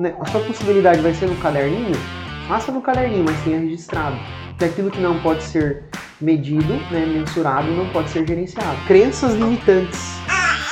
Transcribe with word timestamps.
né, 0.00 0.14
a 0.20 0.26
sua 0.26 0.40
possibilidade 0.42 1.00
vai 1.00 1.12
ser 1.12 1.26
no 1.26 1.34
caderninho, 1.38 1.96
faça 2.46 2.70
no 2.70 2.80
caderninho, 2.80 3.24
mas 3.24 3.36
tenha 3.42 3.58
registrado. 3.58 4.16
Que 4.56 4.66
aquilo 4.66 4.92
que 4.92 5.00
não 5.00 5.18
pode 5.18 5.42
ser 5.42 5.82
medido, 6.20 6.74
né, 6.92 7.04
mensurado, 7.04 7.68
não 7.72 7.88
pode 7.88 8.08
ser 8.10 8.24
gerenciado. 8.24 8.76
Crenças 8.86 9.34
limitantes 9.34 9.98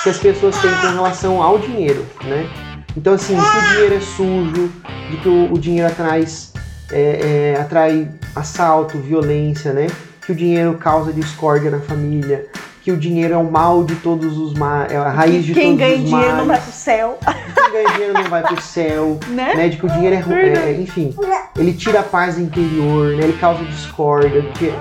que 0.04 0.10
as 0.10 0.18
pessoas 0.20 0.56
têm 0.62 0.70
com 0.70 0.86
relação 0.92 1.42
ao 1.42 1.58
dinheiro, 1.58 2.06
né? 2.22 2.48
Então, 2.96 3.14
assim, 3.14 3.34
que 3.34 3.42
o 3.42 3.70
dinheiro 3.72 3.94
é 3.96 4.00
sujo, 4.00 4.72
de 5.10 5.16
que 5.16 5.28
o, 5.28 5.52
o 5.52 5.58
dinheiro 5.58 5.88
atrás, 5.90 6.52
é, 6.92 7.54
é, 7.56 7.60
atrai 7.60 8.08
assalto, 8.36 8.96
violência, 8.96 9.72
né? 9.72 9.88
Que 10.24 10.30
o 10.30 10.36
dinheiro 10.36 10.78
causa 10.78 11.12
discórdia 11.12 11.68
na 11.68 11.80
família, 11.80 12.46
que 12.86 12.92
o 12.92 12.96
dinheiro 12.96 13.34
é 13.34 13.36
o 13.36 13.50
mal 13.50 13.82
de 13.82 13.96
todos 13.96 14.38
os 14.38 14.54
males, 14.54 14.92
é 14.92 14.96
a 14.96 15.10
raiz 15.10 15.44
de 15.44 15.52
Quem 15.54 15.76
todos 15.76 15.78
ganha 15.80 15.96
os 15.96 16.04
dinheiro 16.04 16.20
males. 16.28 16.38
não 16.38 16.46
vai 16.46 16.60
pro 16.60 16.70
céu, 16.72 17.18
Quem 17.20 17.72
ganha 17.72 17.88
dinheiro 17.94 18.14
não 18.14 18.22
vai 18.30 18.42
pro 18.44 18.62
céu, 18.62 19.18
né? 19.26 19.54
né? 19.56 19.68
De 19.68 19.76
que 19.76 19.86
o 19.86 19.88
dinheiro 19.90 20.14
é, 20.14 20.18
ru- 20.20 20.32
é, 20.32 20.72
enfim, 20.74 21.12
ele 21.58 21.72
tira 21.72 21.98
a 21.98 22.02
paz 22.04 22.38
interior, 22.38 23.16
né? 23.16 23.24
Ele 23.24 23.32
causa 23.40 23.64
discórdia, 23.64 24.40
porque 24.40 24.72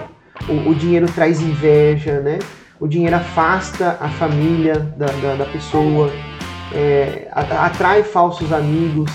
o, 0.47 0.69
o 0.69 0.75
dinheiro 0.75 1.07
traz 1.15 1.41
inveja, 1.41 2.19
né? 2.19 2.37
O 2.79 2.87
dinheiro 2.87 3.15
afasta 3.15 3.97
a 3.99 4.07
família 4.07 4.75
da, 4.95 5.07
da, 5.07 5.35
da 5.37 5.45
pessoa, 5.45 6.11
é, 6.71 7.27
atrai 7.31 8.03
falsos 8.03 8.53
amigos, 8.53 9.09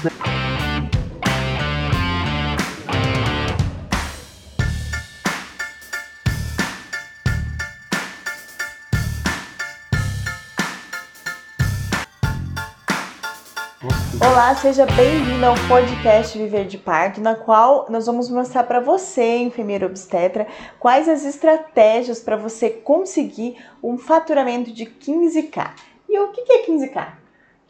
Olá, 14.50 14.58
seja 14.58 14.84
bem-vindo 14.84 15.46
ao 15.46 15.54
podcast 15.68 16.36
Viver 16.36 16.66
de 16.66 16.76
Parto, 16.76 17.20
na 17.20 17.36
qual 17.36 17.86
nós 17.88 18.06
vamos 18.06 18.28
mostrar 18.28 18.64
para 18.64 18.80
você, 18.80 19.36
enfermeira 19.36 19.86
obstetra, 19.86 20.44
quais 20.80 21.08
as 21.08 21.24
estratégias 21.24 22.18
para 22.18 22.34
você 22.34 22.68
conseguir 22.68 23.58
um 23.80 23.96
faturamento 23.96 24.72
de 24.72 24.86
15k. 24.86 25.70
E 26.08 26.18
o 26.18 26.32
que 26.32 26.40
é 26.52 26.66
15k? 26.66 27.06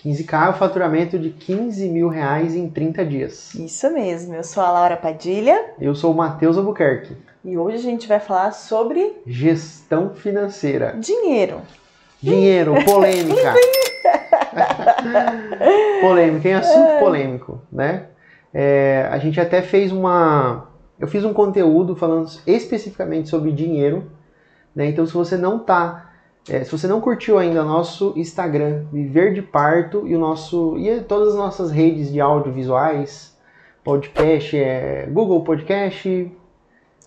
15k 0.03 0.47
é 0.47 0.49
o 0.49 0.55
faturamento 0.55 1.19
de 1.19 1.29
15 1.29 1.87
mil 1.87 2.09
reais 2.09 2.55
em 2.55 2.67
30 2.67 3.05
dias. 3.05 3.55
Isso 3.57 3.91
mesmo, 3.91 4.35
eu 4.35 4.43
sou 4.43 4.63
a 4.63 4.71
Laura 4.71 4.97
Padilha 4.97 5.75
Eu 5.79 5.95
sou 5.95 6.13
o 6.13 6.17
Matheus 6.17 6.57
Albuquerque, 6.57 7.15
e 7.45 7.59
hoje 7.59 7.77
a 7.77 7.83
gente 7.83 8.09
vai 8.09 8.21
falar 8.21 8.53
sobre 8.53 9.21
gestão 9.27 10.15
financeira. 10.15 10.97
dinheiro. 10.99 11.61
Dinheiro, 12.23 12.73
polêmica. 12.87 13.55
polêmica, 16.01 16.49
em 16.49 16.55
assunto 16.55 16.99
polêmico, 16.99 17.61
né? 17.71 18.07
É, 18.53 19.09
a 19.11 19.19
gente 19.19 19.41
até 19.41 19.63
fez 19.63 19.93
uma. 19.93 20.69
Eu 20.99 21.07
fiz 21.07 21.25
um 21.25 21.33
conteúdo 21.33 21.97
falando 21.97 22.29
especificamente 22.47 23.29
sobre 23.29 23.53
dinheiro, 23.53 24.11
né? 24.75 24.87
Então, 24.87 25.07
se 25.07 25.15
você 25.15 25.37
não 25.37 25.59
tá. 25.59 26.11
é, 26.49 26.65
se 26.65 26.71
você 26.71 26.87
não 26.87 27.01
curtiu 27.01 27.39
ainda 27.39 27.63
nosso 27.63 28.13
Instagram, 28.17 28.85
Viver 28.93 29.33
de 29.33 29.43
Parto, 29.43 30.07
e 30.07 30.15
o 30.15 30.19
nosso. 30.19 30.77
e 30.79 31.01
todas 31.01 31.29
as 31.29 31.35
nossas 31.37 31.71
redes 31.71 32.13
de 32.13 32.21
audiovisuais, 32.21 33.37
podcast, 33.85 34.57
é, 34.57 35.07
Google 35.11 35.43
Podcast, 35.45 36.31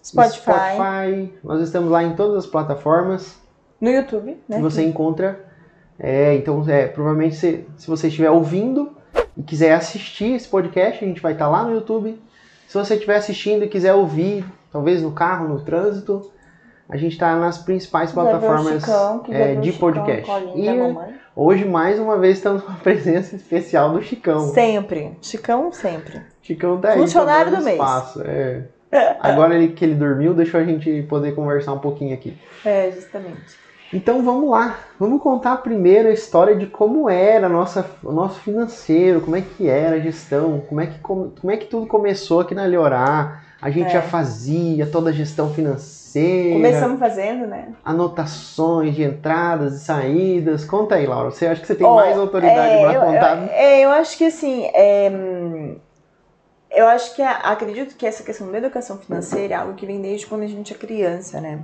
Spotify, 0.04 0.42
Spotify, 0.42 1.34
nós 1.44 1.62
estamos 1.62 1.92
lá 1.92 2.04
em 2.04 2.16
todas 2.16 2.38
as 2.38 2.48
plataformas 2.48 3.42
no 3.80 3.90
YouTube, 3.90 4.38
né? 4.48 4.60
você 4.60 4.82
encontra. 4.82 5.53
É, 6.00 6.36
então, 6.36 6.64
é, 6.68 6.88
provavelmente 6.88 7.36
se, 7.36 7.66
se 7.78 7.88
você 7.88 8.08
estiver 8.08 8.30
ouvindo 8.30 8.92
e 9.38 9.44
quiser 9.44 9.74
assistir 9.74 10.34
esse 10.34 10.48
podcast, 10.48 11.04
a 11.04 11.08
gente 11.08 11.22
vai 11.22 11.34
estar 11.34 11.48
lá 11.48 11.64
no 11.64 11.74
YouTube. 11.74 12.22
Se 12.68 12.78
você 12.78 12.96
estiver 12.96 13.16
assistindo 13.16 13.64
e 13.64 13.68
quiser 13.68 13.94
ouvir, 13.94 14.46
talvez 14.72 15.02
no 15.02 15.12
carro, 15.12 15.48
no 15.48 15.62
trânsito, 15.62 16.32
a 16.90 16.98
gente 16.98 17.14
está 17.14 17.36
nas 17.36 17.58
principais 17.58 18.12
plataformas 18.12 18.82
Chicão, 18.82 19.24
é, 19.30 19.56
de 19.56 19.72
podcast. 19.74 20.30
E 20.56 20.68
hoje, 21.36 21.66
mais 21.66 22.00
uma 22.00 22.18
vez, 22.18 22.38
estamos 22.38 22.64
com 22.64 22.72
a 22.72 22.76
presença 22.82 23.36
especial 23.36 23.94
do 23.94 24.02
Chicão. 24.02 24.54
Sempre. 24.54 25.18
Chicão 25.22 25.72
sempre. 25.72 26.22
Chicão 26.42 26.80
tá 26.80 26.90
aí. 26.90 27.00
Funcionário 27.00 27.52
tomando 27.52 27.62
do 27.62 27.66
mês. 27.66 27.78
espaço. 27.78 28.22
é. 28.22 28.64
Agora 29.20 29.56
ele, 29.56 29.70
que 29.70 29.84
ele 29.84 29.96
dormiu, 29.96 30.36
deixou 30.36 30.60
a 30.60 30.64
gente 30.64 31.02
poder 31.04 31.34
conversar 31.34 31.74
um 31.74 31.80
pouquinho 31.80 32.14
aqui. 32.14 32.38
É, 32.64 32.92
justamente. 32.92 33.63
Então 33.94 34.24
vamos 34.24 34.50
lá, 34.50 34.80
vamos 35.00 35.22
contar 35.22 35.58
primeiro 35.58 36.10
a 36.10 36.12
história 36.12 36.56
de 36.56 36.66
como 36.66 37.08
era 37.08 37.48
nossa, 37.48 37.86
o 38.04 38.12
nosso 38.12 38.40
financeiro, 38.40 39.22
como 39.22 39.36
é 39.36 39.42
que 39.42 39.70
era 39.70 39.98
a 39.98 40.00
gestão, 40.00 40.62
como 40.68 40.82
é 40.82 40.88
que, 40.88 40.98
come- 41.00 41.32
como 41.40 41.52
é 41.54 41.58
que 41.58 41.68
tudo 41.68 41.86
começou 41.86 42.40
aqui 42.40 42.56
na 42.56 42.66
Leorá. 42.66 43.42
A 43.62 43.70
gente 43.70 43.88
É. 43.88 43.92
já 43.92 44.02
fazia 44.02 44.86
toda 44.88 45.10
a 45.12 45.14
gestão 45.14 45.54
financeira, 45.54 46.54
Começamos 46.56 47.00
fazendo, 47.00 47.48
né? 47.48 47.70
anotações 47.86 48.94
de 48.96 49.04
entradas 49.04 49.76
e 49.76 49.80
saídas. 49.86 50.66
Conta 50.66 50.96
aí, 50.96 51.06
Laura. 51.08 51.32
Você 51.32 51.46
acha 51.48 51.62
que 51.62 51.68
você 51.68 51.76
tem 51.76 51.88
Ó, 51.88 51.96
mais 51.96 52.18
autoridade 52.18 52.76
é, 52.76 52.80
para 52.82 52.94
eu- 52.94 53.02
contar? 53.02 53.38
Eu, 53.44 53.50
é, 53.52 53.82
eu 53.86 53.90
acho 53.92 54.18
que 54.18 54.26
assim, 54.26 54.66
é, 54.74 55.76
eu 56.72 56.88
acho 56.88 57.16
que 57.16 57.22
acredito 57.22 57.96
que 57.96 58.06
essa 58.06 58.24
questão 58.24 58.52
da 58.52 58.58
educação 58.58 58.98
financeira 58.98 59.54
é 59.54 59.58
algo 59.58 59.76
que 59.76 59.86
vem 59.86 60.02
desde 60.02 60.26
quando 60.26 60.42
a 60.44 60.48
gente 60.48 60.74
é 60.74 60.76
criança, 60.78 61.40
né? 61.40 61.60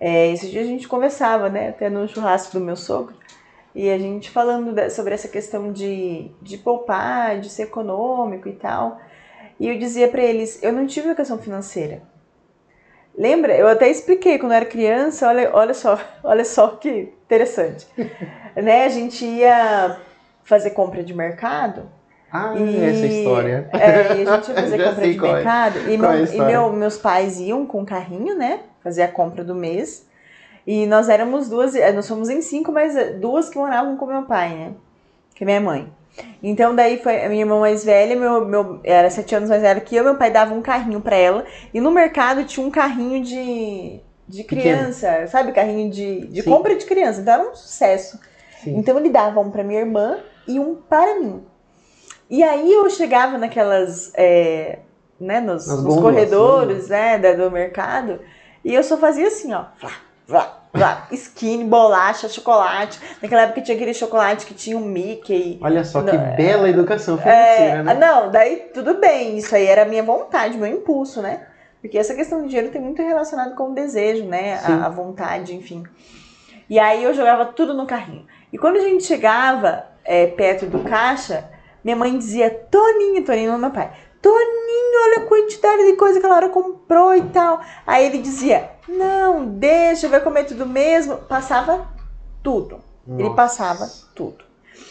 É, 0.00 0.32
esses 0.32 0.50
dias 0.50 0.64
a 0.64 0.68
gente 0.68 0.88
conversava, 0.88 1.50
né, 1.50 1.68
até 1.68 1.90
no 1.90 2.08
churrasco 2.08 2.58
do 2.58 2.64
meu 2.64 2.74
sogro, 2.74 3.14
e 3.74 3.88
a 3.90 3.98
gente 3.98 4.30
falando 4.30 4.74
sobre 4.90 5.12
essa 5.14 5.28
questão 5.28 5.70
de, 5.72 6.30
de 6.40 6.56
poupar, 6.56 7.38
de 7.38 7.50
ser 7.50 7.64
econômico 7.64 8.48
e 8.48 8.52
tal. 8.52 8.98
E 9.60 9.68
eu 9.68 9.78
dizia 9.78 10.08
pra 10.08 10.22
eles, 10.22 10.60
eu 10.62 10.72
não 10.72 10.86
tive 10.86 11.08
educação 11.08 11.38
financeira. 11.38 12.02
Lembra? 13.16 13.54
Eu 13.54 13.68
até 13.68 13.90
expliquei 13.90 14.38
quando 14.38 14.52
eu 14.52 14.56
era 14.56 14.64
criança, 14.64 15.28
olha, 15.28 15.50
olha 15.52 15.74
só, 15.74 16.00
olha 16.24 16.44
só 16.44 16.68
que 16.68 17.12
interessante. 17.26 17.86
né? 18.56 18.84
A 18.86 18.88
gente 18.88 19.24
ia 19.24 20.00
fazer 20.42 20.70
compra 20.70 21.02
de 21.04 21.12
mercado. 21.12 21.82
Ah, 22.32 22.54
e, 22.56 22.84
essa 22.84 23.06
história. 23.06 23.68
É, 23.72 24.16
e 24.16 24.28
a 24.28 24.36
gente 24.36 24.48
ia 24.48 24.54
fazer 24.54 24.84
compra 24.84 25.08
de 25.12 25.18
é. 25.18 25.20
mercado. 25.20 25.78
E, 25.80 25.92
é 25.92 25.94
a 25.94 25.98
meu- 25.98 26.14
e 26.20 26.24
história? 26.24 26.46
meu- 26.46 26.72
meus 26.72 26.96
pais 26.96 27.38
iam 27.38 27.66
com 27.66 27.82
o 27.82 27.86
carrinho, 27.86 28.36
né? 28.36 28.60
Fazer 28.82 29.02
a 29.02 29.08
compra 29.08 29.44
do 29.44 29.54
mês. 29.54 30.06
E 30.66 30.86
nós 30.86 31.08
éramos 31.08 31.48
duas, 31.48 31.74
eh, 31.74 31.92
nós 31.92 32.06
fomos 32.08 32.28
em 32.28 32.42
cinco, 32.42 32.70
mas 32.70 32.96
eh, 32.96 33.12
duas 33.12 33.48
que 33.48 33.58
moravam 33.58 33.96
com 33.96 34.06
meu 34.06 34.22
pai, 34.22 34.50
né? 34.50 34.72
Que 35.34 35.44
é 35.44 35.46
minha 35.46 35.60
mãe. 35.60 35.92
Então 36.42 36.74
daí 36.74 36.98
foi 36.98 37.24
a 37.24 37.28
minha 37.28 37.42
irmã 37.42 37.60
mais 37.60 37.84
velha, 37.84 38.16
meu, 38.16 38.44
meu 38.44 38.80
era 38.82 39.08
sete 39.10 39.34
anos 39.34 39.48
mais 39.48 39.62
velha 39.62 39.80
que 39.80 39.94
eu, 39.96 40.04
meu 40.04 40.16
pai 40.16 40.30
dava 40.30 40.54
um 40.54 40.62
carrinho 40.62 41.00
pra 41.00 41.16
ela. 41.16 41.44
E 41.72 41.80
no 41.80 41.90
mercado 41.90 42.44
tinha 42.44 42.66
um 42.66 42.70
carrinho 42.70 43.22
de, 43.22 44.00
de 44.28 44.44
Pequeno. 44.44 44.60
criança, 44.62 45.26
sabe? 45.28 45.52
Carrinho 45.52 45.90
de, 45.90 46.26
de 46.26 46.42
Sim. 46.42 46.50
compra 46.50 46.76
de 46.76 46.84
criança. 46.84 47.20
Então 47.20 47.34
era 47.34 47.50
um 47.50 47.54
sucesso. 47.54 48.18
Sim. 48.62 48.76
Então 48.76 48.98
ele 48.98 49.08
dava 49.08 49.40
um 49.40 49.50
pra 49.50 49.64
minha 49.64 49.80
irmã 49.80 50.18
e 50.46 50.58
um 50.58 50.74
para 50.74 51.18
mim. 51.18 51.42
E 52.28 52.42
aí 52.42 52.72
eu 52.72 52.88
chegava 52.90 53.38
naquelas, 53.38 54.12
é, 54.14 54.78
né, 55.18 55.40
nos, 55.40 55.66
nos 55.66 55.82
gôndolas, 55.82 56.00
corredores, 56.00 56.88
né, 56.88 57.18
do 57.34 57.50
mercado, 57.50 58.20
e 58.64 58.74
eu 58.74 58.82
só 58.82 58.96
fazia 58.96 59.28
assim, 59.28 59.52
ó, 59.52 59.64
flá, 59.78 59.92
flá, 60.26 60.58
flá, 60.72 61.06
skinny, 61.12 61.64
bolacha, 61.64 62.28
chocolate. 62.28 63.00
Naquela 63.22 63.42
época 63.42 63.60
tinha 63.62 63.76
aquele 63.76 63.94
chocolate 63.94 64.46
que 64.46 64.54
tinha 64.54 64.76
um 64.76 64.84
Mickey. 64.84 65.58
Olha 65.62 65.84
só 65.84 66.02
que 66.02 66.16
Não, 66.16 66.36
bela 66.36 66.68
educação 66.68 67.16
É, 67.16 67.18
financeira, 67.22 67.82
né? 67.82 67.94
não, 67.94 68.30
daí 68.30 68.70
tudo 68.74 68.94
bem, 68.94 69.38
isso 69.38 69.54
aí 69.54 69.66
era 69.66 69.82
a 69.82 69.86
minha 69.86 70.02
vontade, 70.02 70.56
meu 70.56 70.66
impulso, 70.66 71.20
né? 71.22 71.46
Porque 71.80 71.96
essa 71.96 72.14
questão 72.14 72.42
de 72.42 72.48
dinheiro 72.48 72.70
tem 72.70 72.80
muito 72.80 73.00
relacionado 73.02 73.54
com 73.54 73.70
o 73.70 73.74
desejo, 73.74 74.24
né? 74.24 74.60
A, 74.62 74.86
a 74.86 74.88
vontade, 74.90 75.54
enfim. 75.54 75.82
E 76.68 76.78
aí 76.78 77.02
eu 77.02 77.14
jogava 77.14 77.46
tudo 77.46 77.72
no 77.74 77.86
carrinho. 77.86 78.26
E 78.52 78.58
quando 78.58 78.76
a 78.76 78.80
gente 78.80 79.02
chegava 79.04 79.86
é, 80.04 80.26
perto 80.26 80.66
do 80.66 80.80
caixa, 80.80 81.44
minha 81.82 81.96
mãe 81.96 82.16
dizia, 82.18 82.50
Toninho, 82.70 83.24
Toninho 83.24 83.52
não 83.52 83.58
meu 83.58 83.70
pai, 83.70 83.90
Toninho, 84.22 85.02
olha 85.04 85.18
a 85.18 85.26
quantidade 85.26 85.84
de 85.86 85.96
coisa 85.96 86.20
que 86.20 86.26
a 86.26 86.28
Laura 86.28 86.48
comprou 86.48 87.14
e 87.14 87.22
tal. 87.22 87.60
Aí 87.86 88.06
ele 88.06 88.18
dizia, 88.18 88.70
não, 88.86 89.46
deixa, 89.46 90.08
vai 90.08 90.20
comer 90.20 90.44
tudo 90.44 90.66
mesmo. 90.66 91.16
Passava 91.16 91.88
tudo. 92.42 92.80
Ele 93.08 93.24
Nossa, 93.24 93.34
passava 93.34 93.90
tudo. 94.14 94.44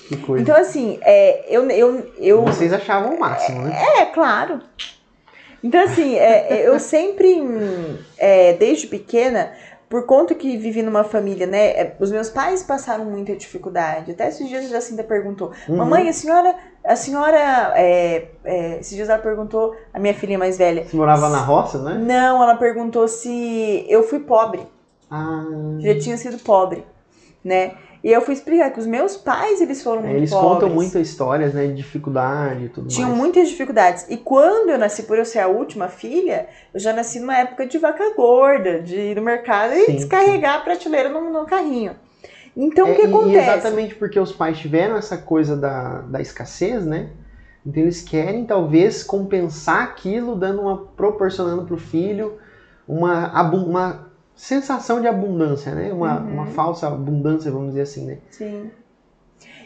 Que 0.08 0.18
coisa. 0.18 0.42
Então, 0.42 0.56
assim, 0.56 1.00
é, 1.02 1.46
eu, 1.48 1.70
eu, 1.70 2.12
eu, 2.18 2.42
Vocês 2.44 2.74
achavam 2.74 3.16
o 3.16 3.20
máximo, 3.20 3.62
né? 3.62 3.76
é, 4.00 4.06
claro. 4.06 4.60
Então, 5.64 5.82
assim, 5.84 6.16
é, 6.16 6.54
é, 6.54 6.68
eu 6.68 6.80
sempre, 6.80 7.40
hum, 7.40 7.98
é, 8.18 8.54
desde 8.54 8.88
pequena, 8.88 9.54
por 9.90 10.06
conta 10.06 10.36
que 10.36 10.56
vivi 10.56 10.84
numa 10.84 11.04
família, 11.04 11.48
né? 11.48 11.70
é, 11.72 11.96
Os 12.00 12.12
meus 12.12 12.30
pais 12.30 12.62
passaram 12.62 13.06
muita 13.06 13.36
dificuldade. 13.36 14.12
Até 14.12 14.28
esses 14.28 14.48
dias 14.48 14.66
a 14.66 14.70
Jacinta 14.70 15.04
perguntou: 15.04 15.52
Uhum. 15.68 15.78
Mamãe, 15.78 16.08
a 16.08 16.14
senhora. 16.14 16.56
A 16.86 16.96
senhora. 16.96 17.74
É, 17.76 18.28
é, 18.46 18.80
esses 18.80 18.96
dias 18.96 19.10
ela 19.10 19.20
perguntou, 19.20 19.76
a 19.94 20.00
minha 20.00 20.14
filha 20.14 20.38
mais 20.38 20.58
velha. 20.58 20.86
Você 20.86 20.96
morava 20.96 21.28
na 21.30 21.40
roça, 21.40 21.82
né? 21.82 21.96
Não, 21.96 22.42
ela 22.42 22.56
perguntou 22.56 23.08
se 23.08 23.86
eu 23.90 24.04
fui 24.04 24.20
pobre. 24.20 24.62
Ah, 25.10 25.44
Já 25.80 25.98
tinha 26.00 26.18
sido 26.18 26.38
pobre, 26.38 26.86
né? 27.44 27.74
E 28.04 28.12
eu 28.12 28.22
fui 28.22 28.34
explicar 28.34 28.72
que 28.72 28.80
os 28.80 28.88
meus 28.88 29.18
pais, 29.18 29.62
eles 29.62 29.84
foram 29.84 30.02
É, 30.02 30.08
muito 30.08 30.16
eles 30.16 30.34
pobres. 30.34 30.36
contam 30.36 30.70
muitas 30.70 31.08
histórias, 31.08 31.54
né, 31.54 31.68
de 31.68 31.76
dificuldade 31.76 32.66
e 32.66 32.70
tudo 32.70 32.90
Tinham 32.90 33.12
mais. 33.12 33.16
muitas 33.16 33.50
dificuldades. 33.50 34.06
E 34.10 34.18
quando 34.18 34.70
eu 34.72 34.78
nasci, 34.78 35.04
por 35.04 35.18
eu 35.18 35.26
ser 35.26 35.40
a 35.40 35.48
última 35.48 35.88
filha, 35.90 36.48
eu 36.74 36.80
já 36.80 36.92
nasci 36.92 37.20
numa 37.20 37.38
época 37.38 37.66
de 37.68 37.78
vaca 37.78 38.04
gorda, 38.16 38.82
de 38.82 38.96
ir 38.96 39.16
no 39.16 39.22
mercado 39.22 39.74
e 39.76 39.94
Sim, 39.94 39.96
descarregar 39.96 40.56
a 40.56 40.60
prateleira 40.62 41.08
no, 41.10 41.30
no 41.32 41.46
carrinho. 41.46 41.96
Então, 42.58 42.92
o 42.92 42.94
É, 42.94 42.96
que 42.96 43.04
e- 43.06 43.36
acontece? 43.36 43.76
E 43.78 43.82
exatamente 43.84 43.96
porque 43.96 44.20
os 44.20 44.32
pais 44.32 44.58
tiveram 44.58 44.96
essa 44.98 45.18
coisa 45.18 45.56
da, 45.58 46.02
da 46.02 46.22
escassez, 46.22 46.86
né? 46.86 47.12
Então 47.66 47.84
eles 47.84 48.02
querem 48.02 48.46
talvez 48.46 49.04
compensar 49.04 49.84
aquilo, 49.84 50.36
dando 50.36 50.62
uma 50.62 50.78
proporcionando 50.78 51.66
para 51.66 51.76
o 51.76 51.78
filho 51.78 52.38
uma, 52.88 53.52
uma 53.52 54.09
sensação 54.40 55.02
de 55.02 55.08
abundância, 55.08 55.76
né? 55.76 55.92
Uma, 55.92 56.20
Uhum. 56.22 56.34
uma 56.34 56.46
falsa 56.48 56.88
abundância, 56.88 57.52
vamos 57.52 57.70
dizer 57.70 57.82
assim, 57.82 58.06
né? 58.06 58.18
Sim. 58.32 58.72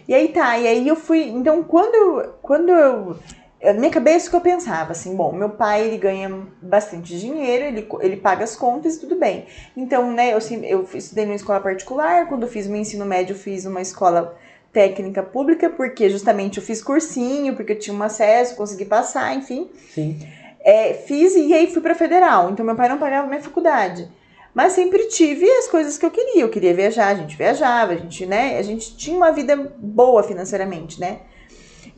E 0.07 0.13
aí 0.13 0.29
tá, 0.29 0.57
e 0.57 0.67
aí 0.67 0.87
eu 0.87 0.95
fui. 0.95 1.29
Então, 1.29 1.63
quando 1.63 1.93
eu. 1.95 2.33
Quando 2.41 2.69
eu 2.69 3.17
na 3.63 3.71
minha 3.75 3.89
cabeça 3.91 4.29
que 4.29 4.35
eu 4.35 4.41
pensava 4.41 4.91
assim, 4.91 5.15
bom, 5.15 5.31
meu 5.31 5.51
pai 5.51 5.87
ele 5.87 5.97
ganha 5.97 6.29
bastante 6.61 7.17
dinheiro, 7.17 7.63
ele, 7.63 7.87
ele 8.01 8.17
paga 8.17 8.43
as 8.43 8.57
contas 8.57 8.97
tudo 8.97 9.15
bem. 9.15 9.45
Então, 9.77 10.11
né, 10.11 10.33
eu, 10.33 10.41
sim- 10.41 10.65
eu 10.65 10.85
estudei 10.93 11.23
numa 11.23 11.35
escola 11.37 11.61
particular, 11.61 12.27
quando 12.27 12.45
fiz 12.45 12.67
meu 12.67 12.81
ensino 12.81 13.05
médio, 13.05 13.31
eu 13.33 13.37
fiz 13.39 13.63
uma 13.65 13.79
escola 13.81 14.35
técnica 14.73 15.23
pública, 15.23 15.69
porque 15.69 16.09
justamente 16.09 16.57
eu 16.57 16.63
fiz 16.63 16.83
cursinho, 16.83 17.55
porque 17.55 17.71
eu 17.71 17.79
tinha 17.79 17.95
um 17.95 18.03
acesso, 18.03 18.57
consegui 18.57 18.83
passar, 18.83 19.33
enfim. 19.33 19.69
Sim. 19.93 20.19
É, 20.59 20.93
fiz 20.95 21.33
e 21.33 21.53
aí 21.53 21.71
fui 21.71 21.81
pra 21.81 21.95
federal. 21.95 22.49
Então 22.49 22.65
meu 22.65 22.75
pai 22.75 22.89
não 22.89 22.97
pagava 22.97 23.27
minha 23.29 23.41
faculdade. 23.41 24.09
Mas 24.53 24.73
sempre 24.73 25.07
tive 25.07 25.49
as 25.49 25.67
coisas 25.67 25.97
que 25.97 26.05
eu 26.05 26.11
queria. 26.11 26.41
Eu 26.41 26.49
queria 26.49 26.73
viajar, 26.73 27.07
a 27.07 27.15
gente 27.15 27.35
viajava, 27.35 27.93
a 27.93 27.95
gente, 27.95 28.25
né? 28.25 28.57
A 28.57 28.61
gente 28.61 28.95
tinha 28.95 29.17
uma 29.17 29.31
vida 29.31 29.55
boa 29.77 30.21
financeiramente, 30.23 30.99
né? 30.99 31.21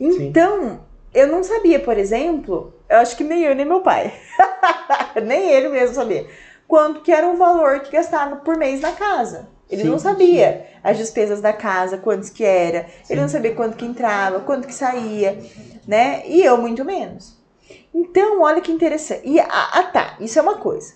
Então, 0.00 0.80
eu 1.12 1.26
não 1.26 1.42
sabia, 1.42 1.78
por 1.78 1.96
exemplo, 1.96 2.74
eu 2.88 2.98
acho 2.98 3.16
que 3.16 3.24
nem 3.24 3.42
eu 3.42 3.54
nem 3.54 3.66
meu 3.66 3.80
pai. 3.80 4.12
nem 5.24 5.50
ele 5.50 5.68
mesmo 5.68 5.94
sabia. 5.94 6.26
Quanto 6.66 7.00
que 7.00 7.12
era 7.12 7.28
o 7.28 7.36
valor 7.36 7.80
que 7.80 7.92
gastava 7.92 8.36
por 8.36 8.56
mês 8.56 8.80
na 8.80 8.92
casa. 8.92 9.48
Ele 9.68 9.82
Sim, 9.82 9.88
não 9.88 9.98
sabia 9.98 10.66
as 10.82 10.96
despesas 10.96 11.40
da 11.40 11.52
casa, 11.52 11.98
quantos 11.98 12.30
que 12.30 12.44
era. 12.44 12.86
Ele 13.10 13.20
não 13.20 13.28
Sim. 13.28 13.34
sabia 13.34 13.54
quanto 13.54 13.76
que 13.76 13.84
entrava, 13.84 14.40
quanto 14.40 14.68
que 14.68 14.74
saía, 14.74 15.38
né? 15.86 16.22
E 16.26 16.42
eu 16.44 16.56
muito 16.56 16.84
menos. 16.84 17.36
Então, 17.92 18.42
olha 18.42 18.60
que 18.60 18.70
interessante. 18.70 19.22
E, 19.24 19.40
ah, 19.40 19.70
ah, 19.72 19.82
tá, 19.84 20.16
isso 20.20 20.38
é 20.38 20.42
uma 20.42 20.58
coisa. 20.58 20.94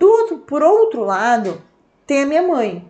Do 0.00 0.38
por 0.46 0.62
outro 0.62 1.04
lado, 1.04 1.60
tem 2.06 2.22
a 2.22 2.26
minha 2.26 2.42
mãe. 2.42 2.88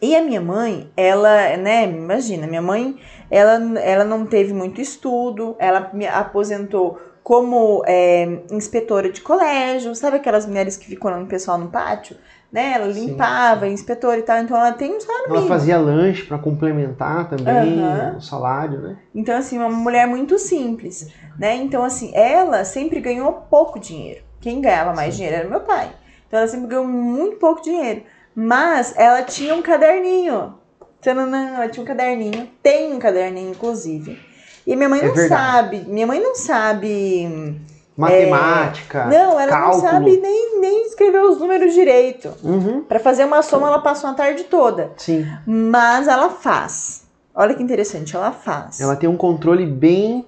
E 0.00 0.14
a 0.14 0.22
minha 0.22 0.42
mãe, 0.42 0.92
ela, 0.94 1.56
né, 1.56 1.84
imagina, 1.84 2.46
minha 2.46 2.60
mãe, 2.62 2.96
ela, 3.30 3.54
ela 3.80 4.04
não 4.04 4.26
teve 4.26 4.52
muito 4.52 4.78
estudo, 4.80 5.56
ela 5.58 5.90
me 5.92 6.06
aposentou 6.06 7.00
como 7.24 7.82
é, 7.86 8.42
inspetora 8.52 9.10
de 9.10 9.22
colégio, 9.22 9.94
sabe 9.94 10.18
aquelas 10.18 10.46
mulheres 10.46 10.76
que 10.76 10.86
ficam 10.86 11.10
olhando 11.10 11.24
o 11.24 11.28
pessoal 11.28 11.58
no 11.58 11.68
pátio? 11.68 12.16
Né? 12.52 12.72
Ela 12.74 12.92
Sim, 12.92 13.06
limpava, 13.06 13.66
inspetora 13.66 14.18
e 14.18 14.22
tal, 14.22 14.38
então 14.38 14.56
ela 14.56 14.72
tem 14.72 14.96
um 14.96 15.00
salário 15.00 15.24
Ela 15.24 15.32
mínimo. 15.34 15.48
fazia 15.48 15.78
lanche 15.78 16.22
para 16.24 16.38
complementar 16.38 17.28
também 17.28 17.78
Aham. 17.80 18.16
o 18.16 18.20
salário, 18.20 18.80
né? 18.80 18.96
Então, 19.14 19.36
assim, 19.36 19.58
uma 19.58 19.68
mulher 19.68 20.06
muito 20.06 20.38
simples, 20.38 21.12
né? 21.38 21.56
Então, 21.56 21.82
assim, 21.82 22.10
ela 22.14 22.64
sempre 22.64 23.00
ganhou 23.00 23.32
pouco 23.50 23.78
dinheiro. 23.80 24.22
Quem 24.40 24.60
ganhava 24.60 24.94
mais 24.94 25.14
Sim. 25.14 25.16
dinheiro 25.22 25.40
era 25.40 25.48
meu 25.48 25.60
pai. 25.60 25.90
Então, 26.28 26.38
ela 26.40 26.48
sempre 26.48 26.68
ganhou 26.68 26.86
muito 26.86 27.36
pouco 27.36 27.62
dinheiro. 27.62 28.02
Mas 28.34 28.94
ela 28.96 29.22
tinha 29.22 29.54
um 29.54 29.62
caderninho. 29.62 30.54
Tchananã, 31.00 31.54
Ela 31.56 31.68
tinha 31.68 31.82
um 31.82 31.86
caderninho. 31.86 32.48
Tem 32.62 32.92
um 32.94 32.98
caderninho, 32.98 33.50
inclusive. 33.50 34.18
E 34.66 34.76
minha 34.76 34.88
mãe 34.88 35.00
É 35.00 35.06
não 35.06 35.14
verdade. 35.14 35.42
sabe. 35.52 35.84
Minha 35.88 36.06
mãe 36.06 36.20
não 36.20 36.34
sabe. 36.34 37.58
Matemática, 37.96 39.06
não, 39.06 39.40
ela 39.40 39.50
cálculo. 39.50 39.82
não 39.82 39.90
sabe 39.90 40.16
nem, 40.18 40.60
nem 40.60 40.86
escrever 40.86 41.20
os 41.20 41.38
números 41.40 41.74
direito. 41.74 42.32
Uhum, 42.44 42.82
Pra 42.82 43.00
fazer 43.00 43.24
uma 43.24 43.42
soma, 43.42 43.66
ela 43.66 43.80
passa 43.80 44.06
uma 44.06 44.14
tarde 44.14 44.44
toda. 44.44 44.92
sim. 44.96 45.26
Mas 45.44 46.06
ela 46.06 46.30
faz. 46.30 47.04
Olha 47.34 47.54
que 47.54 47.62
interessante, 47.62 48.14
ela 48.14 48.30
faz. 48.30 48.80
Ela 48.80 48.94
tem 48.94 49.08
um 49.08 49.16
controle 49.16 49.66
bem 49.66 50.24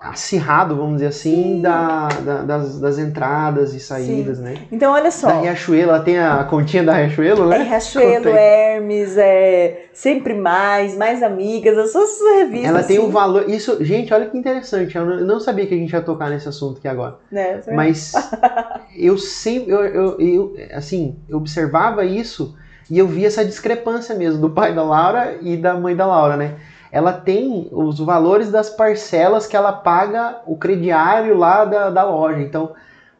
acirrado, 0.00 0.76
vamos 0.76 0.94
dizer 0.94 1.06
assim, 1.08 1.56
Sim. 1.56 1.60
da, 1.60 2.06
da- 2.24 2.42
das, 2.42 2.78
das 2.80 2.98
entradas 2.98 3.74
e 3.74 3.80
saídas, 3.80 4.38
né? 4.38 4.54
Então, 4.70 4.92
olha 4.92 5.10
só. 5.10 5.26
Da 5.26 5.40
Riachuelo, 5.40 5.90
ela 5.90 6.00
tem 6.00 6.18
a 6.18 6.44
continha 6.44 6.84
da 6.84 6.92
Riachuelo, 6.94 7.52
É 7.52 7.58
né? 7.58 7.64
Riachuelo, 7.64 8.14
Conta 8.24 8.28
aí. 8.28 8.36
Hermes, 8.36 9.16
é 9.18 9.86
Sempre 9.92 10.34
Mais, 10.34 10.96
Mais 10.96 11.20
Amigas, 11.22 11.76
as 11.76 11.90
suas 11.90 12.10
revistas. 12.38 12.68
Ela 12.70 12.82
tem 12.84 12.98
assim, 12.98 13.06
um 13.06 13.10
valor. 13.10 13.50
Isso, 13.50 13.82
gente, 13.84 14.14
olha 14.14 14.26
que 14.26 14.38
interessante. 14.38 14.96
Eu 14.96 15.04
não, 15.04 15.18
eu 15.18 15.26
não 15.26 15.40
sabia 15.40 15.66
que 15.66 15.74
a 15.74 15.78
gente 15.78 15.92
ia 15.92 16.00
tocar 16.00 16.30
nesse 16.30 16.48
assunto 16.48 16.78
aqui 16.78 16.86
agora. 16.86 17.16
né? 17.32 17.60
Mas 17.74 18.12
eu 18.96 19.18
sempre, 19.18 19.72
eu, 19.72 19.84
eu, 19.84 20.20
eu, 20.20 20.56
assim, 20.74 21.16
eu 21.28 21.36
observava 21.38 22.04
isso 22.04 22.54
e 22.88 22.98
eu 22.98 23.06
via 23.08 23.26
essa 23.26 23.44
discrepância 23.44 24.14
mesmo 24.14 24.40
do 24.40 24.50
pai 24.50 24.72
da 24.74 24.82
Laura 24.84 25.38
e 25.42 25.56
da 25.56 25.74
mãe 25.74 25.96
da 25.96 26.06
Laura, 26.06 26.36
né? 26.36 26.54
Ela 26.90 27.12
tem 27.12 27.68
os 27.70 27.98
valores 27.98 28.50
das 28.50 28.70
parcelas 28.70 29.46
que 29.46 29.56
ela 29.56 29.72
paga 29.72 30.40
o 30.46 30.56
crediário 30.56 31.36
lá 31.36 31.64
da, 31.64 31.90
da 31.90 32.04
loja. 32.04 32.40
Então, 32.40 32.72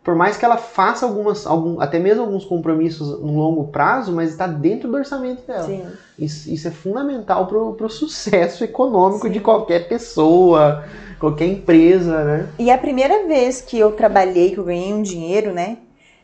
por 0.08 0.14
mais 0.14 0.38
que 0.38 0.44
ela 0.44 0.56
faça 0.56 1.04
algumas, 1.04 1.46
algum, 1.46 1.80
até 1.80 1.98
mesmo 1.98 2.22
alguns 2.22 2.42
compromissos 2.42 3.20
no 3.20 3.36
longo 3.36 3.68
prazo, 3.68 4.10
mas 4.10 4.30
está 4.30 4.46
dentro 4.46 4.88
do 4.90 4.96
orçamento 4.96 5.46
dela. 5.46 5.64
Sim. 5.64 5.84
Isso, 6.18 6.50
isso 6.50 6.66
é 6.66 6.70
fundamental 6.70 7.46
para 7.46 7.58
o 7.58 7.90
sucesso 7.90 8.64
econômico 8.64 9.26
Sim. 9.26 9.32
de 9.34 9.40
qualquer 9.40 9.86
pessoa, 9.86 10.82
qualquer 11.20 11.44
empresa, 11.44 12.24
né? 12.24 12.48
E 12.58 12.70
a 12.70 12.78
primeira 12.78 13.26
vez 13.26 13.60
que 13.60 13.78
eu 13.78 13.92
trabalhei, 13.92 14.52
que 14.52 14.58
eu 14.58 14.64
ganhei 14.64 14.94
um 14.94 15.02
dinheiro, 15.02 15.52
né? 15.52 15.76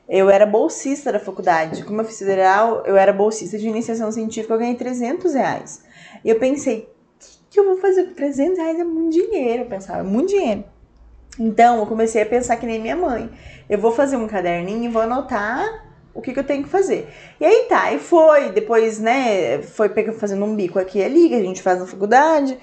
Eu 0.09 0.31
era 0.31 0.47
bolsista 0.47 1.13
da 1.13 1.19
faculdade. 1.19 1.85
Como 1.85 2.01
eu 2.01 2.05
fiz 2.07 2.19
federal, 2.19 2.83
eu 2.87 2.97
era 2.97 3.13
bolsista 3.13 3.59
de 3.59 3.69
iniciação 3.69 4.11
científica, 4.11 4.55
eu 4.55 4.59
ganhei 4.59 4.77
300 4.77 5.35
reais. 5.35 5.85
E 6.25 6.31
eu 6.31 6.39
pensei, 6.39 6.89
que 7.55 7.61
eu 7.61 7.65
vou 7.65 7.79
fazer 7.79 8.05
com 8.05 8.15
300 8.15 8.59
reais? 8.59 8.81
É 8.81 8.85
muito 8.85 9.13
dinheiro, 9.13 9.63
eu 9.63 9.67
pensava, 9.67 10.01
é 10.01 10.03
muito 10.03 10.31
dinheiro. 10.31 10.65
Então, 11.39 11.79
eu 11.79 11.87
comecei 11.87 12.21
a 12.21 12.27
pensar 12.27 12.57
que 12.57 12.67
nem 12.67 12.81
minha 12.81 12.97
mãe. 12.97 13.31
Eu 13.71 13.79
vou 13.79 13.93
fazer 13.93 14.17
um 14.17 14.27
caderninho 14.27 14.85
e 14.85 14.89
vou 14.89 15.03
anotar 15.03 15.85
o 16.13 16.21
que, 16.21 16.33
que 16.33 16.39
eu 16.39 16.45
tenho 16.45 16.65
que 16.65 16.69
fazer. 16.69 17.09
E 17.41 17.45
aí 17.45 17.67
tá, 17.69 17.93
e 17.93 17.99
foi. 17.99 18.51
Depois, 18.51 18.99
né, 18.99 19.63
foi 19.63 19.89
fazendo 20.13 20.45
um 20.45 20.55
bico 20.55 20.79
aqui 20.79 20.99
e 20.99 21.05
ali, 21.05 21.29
que 21.29 21.35
a 21.35 21.41
gente 21.41 21.63
faz 21.63 21.79
na 21.79 21.87
faculdade. 21.87 22.59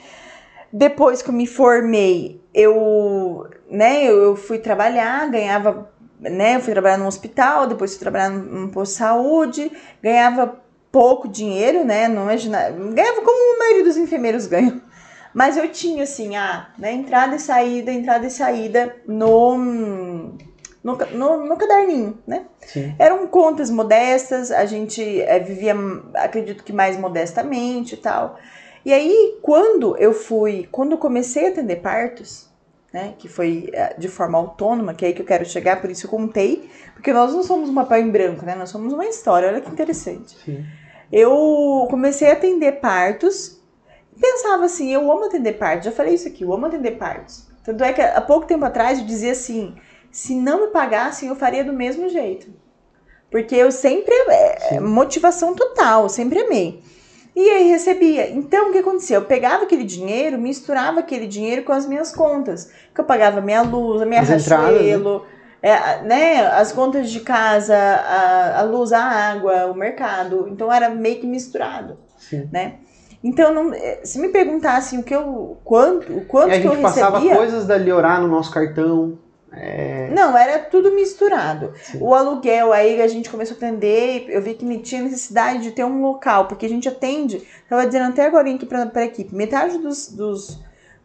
Depois 0.72 1.22
que 1.22 1.30
eu 1.30 1.34
me 1.34 1.48
formei, 1.48 2.42
eu, 2.54 3.46
né, 3.70 4.06
eu 4.06 4.36
fui 4.36 4.58
trabalhar, 4.58 5.30
ganhava, 5.30 5.89
né, 6.20 6.56
eu 6.56 6.62
fui 6.62 6.72
trabalhar 6.72 6.98
num 6.98 7.08
hospital, 7.08 7.68
depois 7.68 7.92
fui 7.92 8.00
trabalhar 8.00 8.30
num 8.30 8.70
posto 8.70 8.94
de 8.94 8.98
saúde, 8.98 9.72
ganhava 10.01 10.62
pouco 10.89 11.27
dinheiro, 11.27 11.84
né, 11.86 12.08
não 12.08 12.24
imagina, 12.24 12.70
ganhava 12.70 13.22
como 13.22 13.56
a 13.56 13.60
maioria 13.60 13.84
dos 13.84 13.98
enfermeiros 13.98 14.48
ganham. 14.48 14.82
Mas 15.34 15.58
eu 15.58 15.68
tinha, 15.70 16.04
assim, 16.04 16.36
a 16.36 16.70
né, 16.78 16.92
entrada 16.92 17.36
e 17.36 17.40
saída, 17.40 17.92
entrada 17.92 18.26
e 18.26 18.30
saída 18.30 18.96
no, 19.08 19.58
no, 20.84 20.98
no, 21.14 21.46
no 21.46 21.58
caderninho, 21.58 22.18
né? 22.28 22.46
Sim. 22.60 22.96
Eram 23.00 23.28
contas 23.28 23.70
modestas, 23.70 24.52
a 24.52 24.66
gente 24.66 25.22
eh, 25.22 25.40
vivia, 25.40 25.76
acredito 26.16 26.64
que 26.64 26.74
mais 26.74 26.98
modestamente 26.98 27.96
e 27.96 27.98
tal. 27.98 28.38
E 28.86 28.92
aí, 28.92 29.38
quando 29.42 29.96
eu 29.98 30.14
fui, 30.14 30.68
quando 30.72 30.94
eu 30.94 30.98
comecei 30.98 31.48
a 31.48 31.50
atender 31.50 31.78
partos, 31.78 32.50
né, 32.92 33.14
que 33.18 33.30
foi 33.30 33.70
eh, 33.72 33.96
de 33.98 34.10
forma 34.10 34.38
autônoma, 34.38 34.94
que 34.94 35.06
é 35.06 35.10
aí 35.10 35.14
que 35.14 35.22
eu 35.22 35.26
quero 35.26 35.46
chegar, 35.46 35.80
por 35.80 35.90
isso 35.90 36.08
eu 36.08 36.10
contei, 36.10 36.70
porque 36.94 37.14
nós 37.14 37.32
não 37.32 37.44
somos 37.44 37.70
um 37.70 37.76
papel 37.76 38.00
em 38.00 38.10
branco, 38.10 38.46
né, 38.46 38.54
nós 38.56 38.70
somos 38.70 38.92
uma 38.92 39.06
história, 39.06 39.48
olha 39.48 39.62
que 39.62 39.70
interessante. 39.70 40.36
Sim. 40.44 40.66
Eu 41.12 41.88
comecei 41.90 42.30
a 42.30 42.34
atender 42.34 42.80
partos 42.80 43.61
pensava 44.20 44.65
assim, 44.65 44.94
eu 44.94 45.12
amo 45.12 45.25
atender 45.25 45.53
partos, 45.53 45.86
já 45.86 45.91
falei 45.91 46.15
isso 46.15 46.27
aqui, 46.27 46.44
eu 46.44 46.53
amo 46.53 46.65
atender 46.65 46.91
partos. 46.98 47.48
Tanto 47.63 47.84
é 47.84 47.94
que 47.94 48.01
há 48.01 48.22
pouco 48.22 48.48
tempo 48.48 48.65
atrás 48.65 49.00
eu 49.00 49.06
dizia 49.06 49.32
assim, 49.32 49.75
se 50.12 50.36
não 50.36 50.65
me 50.65 50.68
pagassem, 50.68 51.30
eu 51.30 51.36
faria 51.36 51.63
do 51.63 51.74
mesmo 51.74 52.10
jeito. 52.10 52.51
Porque 53.30 53.56
eu 53.56 53.72
sempre, 53.72 54.13
é, 54.13 54.60
Sim. 54.70 54.80
motivação 54.82 55.56
total, 55.56 56.10
sempre 56.10 56.39
amei. 56.39 56.84
E 57.34 57.50
aí 57.50 57.70
recebia. 57.70 58.30
Então 58.30 58.70
o 58.70 58.72
que 58.74 58.80
acontecia? 58.80 59.15
Eu 59.15 59.24
pegava 59.24 59.63
aquele 59.63 59.86
dinheiro, 59.86 60.38
misturava 60.38 61.00
aquele 61.00 61.27
dinheiro 61.27 61.63
com 61.63 61.72
as 61.72 61.86
minhas 61.86 62.13
contas. 62.13 62.70
Que 62.94 63.00
eu 63.00 63.06
pagava 63.06 63.39
minha 63.39 63.62
luz, 63.62 64.01
a 64.01 64.06
minha 64.06 64.22
entradas, 64.22 64.46
Riachuelo, 64.48 65.25
é, 65.62 66.01
né, 66.01 66.46
as 66.48 66.74
contas 66.74 67.10
de 67.10 67.22
casa, 67.22 67.77
a, 67.77 68.60
a 68.60 68.62
luz, 68.63 68.91
a 68.91 69.01
água, 69.01 69.68
o 69.68 69.75
mercado. 69.75 70.50
Então 70.50 70.72
era 70.72 70.89
meio 70.89 71.22
que 71.22 71.27
misturado, 71.27 71.98
Sim. 72.18 72.50
né? 72.51 72.80
Então, 73.24 73.54
não, 73.54 73.74
eh, 73.74 74.00
se 74.04 74.20
me 74.20 74.30
perguntassem 74.30 75.00
o 75.00 75.04
que 75.04 75.16
eu, 75.16 75.58
quanto, 75.63 76.12
o 76.12 76.25
quanto 76.25 76.50
E 76.50 76.56
a 76.56 76.62
que 76.62 76.68
eu 76.68 76.72
gente 76.72 76.82
passava 76.82 77.18
recebia, 77.20 77.36
coisas 77.36 77.66
da 77.68 77.78
Liorar 77.78 78.20
no 78.22 78.28
nosso 78.28 78.51
cartão. 78.51 79.18
É, 79.54 80.10
Não, 80.12 80.36
era 80.38 80.60
tudo 80.60 80.94
misturado. 80.94 81.74
sim. 81.84 81.98
O 82.01 82.16
aluguel, 82.16 82.72
aí 82.72 83.01
a 83.01 83.08
gente 83.08 83.30
começou 83.30 83.56
a 83.56 83.58
atender, 83.58 84.25
eu 84.30 84.42
vi 84.42 84.54
que 84.54 84.80
tinha 84.80 85.01
necessidade 85.01 85.62
de 85.62 85.72
ter 85.72 85.84
um 85.84 86.01
local, 86.01 86.48
porque 86.48 86.66
a 86.66 86.70
gente 86.70 86.88
atende, 86.88 87.46
tava 87.70 87.86
dizendo 87.86 88.10
até 88.10 88.25
agora 88.25 88.50
aqui 88.50 88.66
pra, 88.66 88.86
pra 88.86 89.04
equipe, 89.06 89.36
metade 89.36 89.78
dos, 89.78 90.08
dos, 90.08 90.58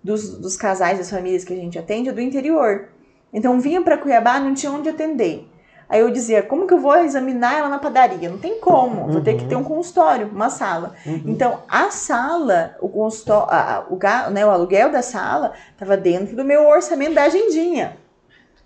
dos, 0.03 0.39
dos 0.39 0.57
casais, 0.57 0.99
das 0.99 1.11
famílias 1.11 1.45
que 1.45 1.53
a 1.53 1.57
gente 1.57 1.77
atende 1.79 2.09
é 2.09 2.13
do 2.13 2.21
interior. 2.21 2.89
Então 3.33 3.61
vinha 3.61 3.83
pra 3.83 3.99
Cuiabá, 3.99 4.39
não 4.39 4.55
tinha 4.55 4.71
onde 4.71 4.89
atender. 4.89 5.47
Aí 5.89 6.01
eu 6.01 6.11
dizia, 6.11 6.43
como 6.43 6.67
que 6.67 6.75
eu 6.75 6.79
vou 6.81 6.97
examinar 6.97 7.59
ela 7.59 7.69
na 7.69 7.79
padaria? 7.79 8.29
Não 8.29 8.39
tem 8.39 8.59
como, 8.61 9.07
vou 9.13 9.21
ter 9.21 9.35
que 9.37 9.43
Uhum. 9.45 9.49
ter 9.49 9.57
um 9.57 9.63
consultório, 9.65 10.29
uma 10.33 10.51
sala. 10.51 10.95
Uhum. 11.07 11.23
Então, 11.27 11.61
a 11.69 11.91
sala, 11.91 12.77
o, 12.81 12.89
consultório, 12.89 13.87
o, 13.91 13.97
ga- 13.97 14.29
né, 14.31 14.45
o 14.45 14.51
aluguel 14.51 14.91
da 14.91 15.01
sala, 15.03 15.53
estava 15.73 15.97
dentro 15.97 16.35
do 16.35 16.45
meu 16.45 16.67
orçamento 16.69 17.15
da 17.15 17.23
agendinha, 17.25 17.97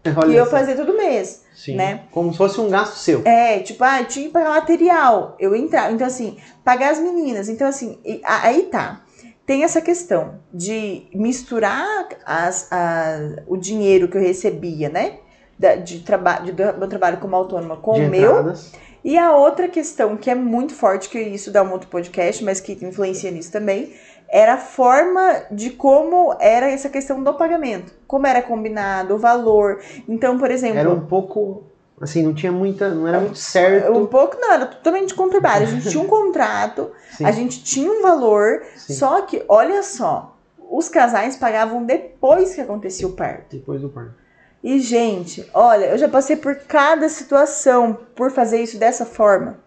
Olha 0.16 0.30
que 0.30 0.34
eu 0.34 0.46
fazia 0.46 0.74
todo 0.74 0.94
mês. 0.96 1.44
Sim. 1.54 1.76
né? 1.76 2.04
Como 2.10 2.32
se 2.32 2.38
fosse 2.38 2.58
um 2.58 2.70
gasto 2.70 2.94
seu. 2.94 3.20
É, 3.26 3.58
tipo, 3.58 3.84
ah, 3.84 4.02
tinha 4.02 4.24
que 4.26 4.32
pagar 4.32 4.48
material. 4.48 5.36
Eu 5.38 5.54
entrava. 5.54 5.92
Então, 5.92 6.06
assim, 6.06 6.38
pagar 6.64 6.90
as 6.92 6.98
meninas. 6.98 7.50
Então, 7.50 7.68
assim, 7.68 7.98
e- 8.02 8.22
a- 8.24 8.46
aí 8.46 8.62
tá. 8.62 9.02
Tem 9.44 9.62
essa 9.62 9.82
questão 9.82 10.36
de 10.54 11.06
misturar 11.14 12.08
as, 12.24 12.66
a- 12.72 13.42
o 13.46 13.58
dinheiro 13.58 14.08
que 14.08 14.16
eu 14.16 14.22
recebia, 14.22 14.88
né? 14.88 15.18
Da- 15.60 15.74
de 15.76 15.98
trabalho, 16.00 16.46
de, 16.46 16.52
do 16.52 16.78
meu 16.78 16.88
trabalho 16.88 17.18
como 17.18 17.36
autônoma 17.36 17.76
com 17.76 17.92
de 17.92 18.00
o 18.04 18.08
meu. 18.08 18.30
entradas. 18.30 18.72
E 19.04 19.16
a 19.18 19.36
outra 19.36 19.68
questão 19.68 20.16
que 20.16 20.30
é 20.30 20.34
muito 20.34 20.74
forte, 20.74 21.08
que 21.10 21.18
isso 21.20 21.50
dá 21.50 21.62
um 21.62 21.70
outro 21.72 21.88
podcast, 21.88 22.42
mas 22.42 22.60
que 22.60 22.72
influencia 22.84 23.30
nisso 23.30 23.52
também, 23.52 23.92
era 24.28 24.54
a 24.54 24.58
forma 24.58 25.42
de 25.50 25.70
como 25.70 26.34
era 26.40 26.70
essa 26.70 26.88
questão 26.88 27.22
do 27.22 27.34
pagamento. 27.34 27.92
Como 28.06 28.26
era 28.26 28.40
combinado, 28.42 29.14
o 29.14 29.18
valor. 29.18 29.80
Então, 30.08 30.38
por 30.38 30.50
exemplo. 30.50 30.78
Era 30.78 30.90
um 30.90 31.06
pouco. 31.06 31.64
Assim, 32.00 32.22
não 32.22 32.32
tinha 32.32 32.52
muita. 32.52 32.88
Não 32.88 33.06
era 33.06 33.20
muito 33.20 33.36
certo. 33.38 33.92
Um 33.92 34.06
pouco 34.06 34.38
não, 34.40 34.52
era 34.52 34.66
totalmente 34.66 35.14
conturbado. 35.14 35.64
A 35.64 35.66
gente 35.66 35.90
tinha 35.90 36.02
um 36.02 36.06
contrato, 36.08 36.90
Sim, 37.16 37.24
a 37.26 37.30
gente 37.32 37.62
tinha 37.62 37.90
um 37.90 38.00
valor, 38.00 38.62
sim. 38.76 38.94
só 38.94 39.20
que, 39.22 39.44
olha 39.48 39.82
só, 39.82 40.34
os 40.70 40.88
casais 40.88 41.36
pagavam 41.36 41.84
depois 41.84 42.54
que 42.54 42.60
acontecia 42.60 43.06
o 43.06 43.12
parto. 43.12 43.56
Depois 43.56 43.80
do 43.82 43.88
parto. 43.90 44.19
E, 44.62 44.78
gente, 44.78 45.48
olha, 45.54 45.86
eu 45.86 45.98
já 45.98 46.08
passei 46.08 46.36
por 46.36 46.54
cada 46.56 47.08
situação 47.08 47.98
por 48.14 48.30
fazer 48.30 48.62
isso 48.62 48.78
dessa 48.78 49.06
forma, 49.06 49.58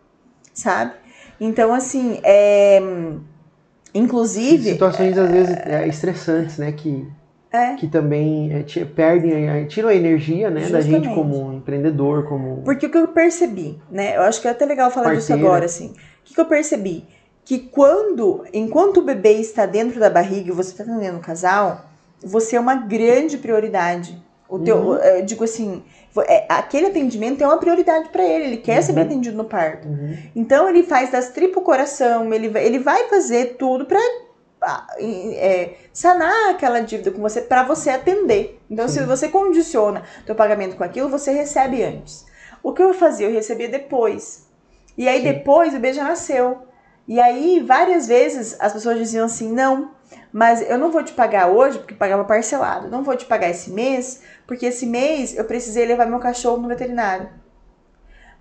sabe? 0.54 0.94
Então, 1.40 1.74
assim, 1.74 2.20
é. 2.24 2.80
Inclusive. 3.94 4.72
Situações, 4.72 5.18
às 5.18 5.30
vezes, 5.30 5.56
é, 5.66 5.88
estressantes, 5.88 6.58
né? 6.58 6.72
Que, 6.72 7.08
É. 7.52 7.76
que 7.76 7.88
também 7.88 8.52
é, 8.54 8.86
perdem, 8.86 9.50
é, 9.50 9.66
tiram 9.66 9.90
a 9.90 9.96
energia 9.96 10.50
né, 10.50 10.62
da 10.70 10.82
gente 10.82 11.06
Justamente. 11.06 11.16
como 11.16 11.54
empreendedor, 11.54 12.28
como. 12.28 12.62
Porque 12.64 12.88
o 12.88 12.90
que 12.90 12.98
eu 12.98 13.08
percebi, 13.08 13.80
né? 13.92 14.18
Eu 14.18 14.22
acho 14.24 14.42
que 14.42 14.48
é 14.48 14.52
até 14.52 14.66
legal 14.66 14.90
falar 14.90 15.16
disso 15.16 15.28
Parteira. 15.28 15.50
agora, 15.50 15.66
assim. 15.66 15.88
O 15.88 16.24
que, 16.24 16.34
que 16.34 16.42
eu 16.42 16.46
percebi? 16.46 17.06
Que 17.46 17.60
quando, 17.60 18.46
enquanto 18.54 18.98
o 18.98 19.04
bebê 19.04 19.34
está 19.34 19.66
dentro 19.66 20.00
da 20.00 20.10
barriga 20.10 20.50
e 20.50 20.56
você 20.56 20.72
está 20.72 20.84
atendendo 20.84 21.18
o 21.18 21.22
casal, 21.22 21.86
você 22.24 22.56
é 22.56 22.60
uma 22.60 22.76
grande 22.76 23.38
prioridade. 23.38 24.18
O 24.56 24.60
teu, 24.60 24.78
Uhum. 24.78 24.96
eu 24.98 25.26
digo 25.26 25.44
assim, 25.44 25.84
é, 26.28 26.46
aquele 26.48 26.86
atendimento 26.88 27.44
é 27.44 27.48
uma 27.48 27.58
prioridade 27.58 28.10
para 28.10 28.24
ele. 28.24 28.46
Ele 28.46 28.58
quer 28.58 28.84
ser 28.84 28.94
bem 28.94 29.04
Uhum. 29.04 29.10
atendido 29.10 29.36
no 29.38 29.46
parto. 29.46 29.88
Uhum. 29.88 30.16
Então 30.36 30.70
ele 30.70 30.84
faz 30.84 31.10
das 31.12 31.30
tripas 31.30 31.58
o 31.58 31.62
coração, 31.62 32.32
ele, 32.32 32.50
vai- 32.50 32.64
ele 32.64 32.78
vai 32.78 33.08
fazer 33.10 33.56
tudo 33.58 33.86
para 33.86 34.00
sanar 35.92 36.52
aquela 36.52 36.80
dívida 36.82 37.12
com 37.12 37.22
você, 37.22 37.42
para 37.42 37.64
você 37.64 37.90
atender. 37.90 38.60
Então, 38.70 38.88
se 38.88 39.00
Sim. 39.00 39.06
você 39.06 39.28
condiciona 39.28 40.04
teu 40.26 40.36
pagamento 40.36 40.76
com 40.76 40.84
aquilo, 40.84 41.10
você 41.10 41.32
recebe 41.32 41.84
antes. 41.84 42.26
O 42.62 42.72
que 42.74 42.82
eu 42.82 42.94
fazia? 42.94 43.28
Eu 43.28 43.34
recebia 43.34 43.68
depois. 43.68 44.48
E 44.98 45.08
aí 45.08 45.18
Sim. 45.22 45.34
depois 45.34 45.70
o 45.70 45.74
bebê 45.74 45.94
já 45.94 46.04
nasceu. 46.04 46.60
E 47.08 47.20
aí, 47.20 47.60
várias 47.60 48.08
vezes, 48.08 48.56
as 48.60 48.72
pessoas 48.72 48.98
diziam 48.98 49.26
assim: 49.26 49.52
não, 49.52 49.92
mas 50.32 50.62
eu 50.70 50.78
não 50.78 50.92
vou 50.92 51.04
te 51.04 51.14
pagar 51.14 51.48
hoje, 51.48 51.80
porque 51.80 51.94
pagava 51.94 52.24
parcelado. 52.24 52.90
Não 52.90 53.04
vou 53.04 53.16
te 53.16 53.26
pagar 53.26 53.50
esse 53.50 53.70
mês, 53.72 54.22
porque 54.48 54.66
esse 54.66 54.86
mês 54.86 55.38
eu 55.38 55.46
precisei 55.46 55.86
levar 55.86 56.06
meu 56.06 56.20
cachorro 56.20 56.58
no 56.58 56.68
veterinário. 56.68 57.30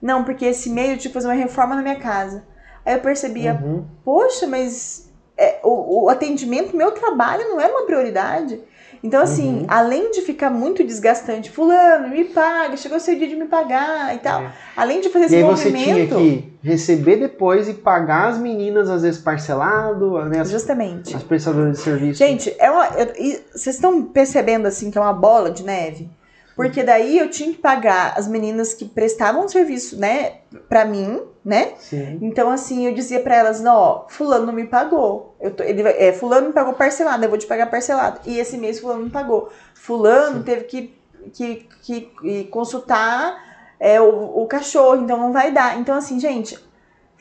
Não, 0.00 0.24
porque 0.24 0.44
esse 0.46 0.68
mês 0.70 0.90
eu 0.90 0.96
tive 0.96 1.08
que 1.08 1.14
fazer 1.14 1.28
uma 1.28 1.34
reforma 1.34 1.76
na 1.76 1.82
minha 1.82 1.98
casa. 2.00 2.44
Aí 2.84 2.94
eu 2.94 3.00
percebia, 3.00 3.54
Uhum. 3.54 3.84
poxa, 4.04 4.46
mas 4.46 5.08
é, 5.36 5.60
o, 5.62 6.04
o 6.04 6.08
atendimento, 6.08 6.76
meu 6.76 6.90
trabalho 6.90 7.48
não 7.48 7.60
era 7.60 7.72
uma 7.72 7.86
prioridade. 7.86 8.60
Então, 9.02 9.20
assim, 9.20 9.60
Uhum. 9.60 9.64
além 9.66 10.12
de 10.12 10.20
ficar 10.22 10.48
muito 10.48 10.84
desgastante, 10.84 11.50
fulano, 11.50 12.08
me 12.08 12.22
paga, 12.24 12.76
chegou 12.76 12.98
o 12.98 13.00
seu 13.00 13.16
dia 13.18 13.26
de 13.26 13.34
me 13.34 13.46
pagar 13.46 14.14
e 14.14 14.18
tal. 14.18 14.42
É. 14.42 14.52
Além 14.76 15.00
de 15.00 15.08
fazer 15.08 15.24
E 15.24 15.26
esse 15.26 15.36
aí 15.36 15.42
você 15.42 15.70
movimento. 15.70 16.16
tinha 16.16 16.36
que 16.42 16.52
receber 16.62 17.16
depois 17.16 17.68
e 17.68 17.74
pagar 17.74 18.28
as 18.28 18.38
meninas, 18.38 18.88
às 18.88 19.02
vezes 19.02 19.20
parcelado, 19.20 20.24
né, 20.26 20.40
as, 20.40 20.50
Justamente. 20.50 21.16
as 21.16 21.22
prestadoras 21.24 21.78
de 21.78 21.82
serviço. 21.82 22.18
Gente, 22.18 22.54
é 22.58 22.70
uma, 22.70 22.86
eu- 22.86 23.40
vocês 23.52 23.74
estão 23.74 24.02
percebendo 24.04 24.66
assim 24.66 24.88
que 24.90 24.96
é 24.96 25.00
uma 25.00 25.12
bola 25.12 25.50
de 25.50 25.64
neve? 25.64 26.08
Porque 26.54 26.82
daí 26.82 27.18
eu 27.18 27.30
tinha 27.30 27.50
que 27.52 27.58
pagar 27.58 28.14
as 28.16 28.28
meninas 28.28 28.74
que 28.74 28.84
prestavam 28.84 29.48
serviço, 29.48 29.98
né, 29.98 30.34
pra 30.68 30.84
mim, 30.84 31.20
né? 31.44 31.72
Sim. 31.78 32.18
Então, 32.20 32.50
assim, 32.50 32.86
eu 32.86 32.94
dizia 32.94 33.20
pra 33.20 33.36
elas, 33.36 33.60
não, 33.60 33.74
ó, 33.74 34.04
fulano 34.08 34.46
não 34.46 34.52
me 34.52 34.66
pagou. 34.66 35.34
Eu 35.40 35.50
tô, 35.50 35.62
ele, 35.62 35.82
é, 35.82 36.12
fulano 36.12 36.48
me 36.48 36.52
pagou 36.52 36.74
parcelado, 36.74 37.24
eu 37.24 37.28
vou 37.28 37.38
te 37.38 37.46
pagar 37.46 37.70
parcelado. 37.70 38.20
E 38.26 38.38
esse 38.38 38.58
mês 38.58 38.80
fulano 38.80 39.04
me 39.04 39.10
pagou. 39.10 39.50
Fulano 39.74 40.38
Sim. 40.38 40.42
teve 40.44 40.64
que, 40.64 40.94
que, 41.32 41.68
que, 41.82 42.44
consultar 42.44 43.42
é, 43.80 44.00
o, 44.00 44.42
o 44.42 44.46
cachorro, 44.46 45.02
então 45.02 45.16
não 45.16 45.32
vai 45.32 45.50
dar. 45.50 45.78
Então, 45.78 45.96
assim, 45.96 46.20
gente, 46.20 46.58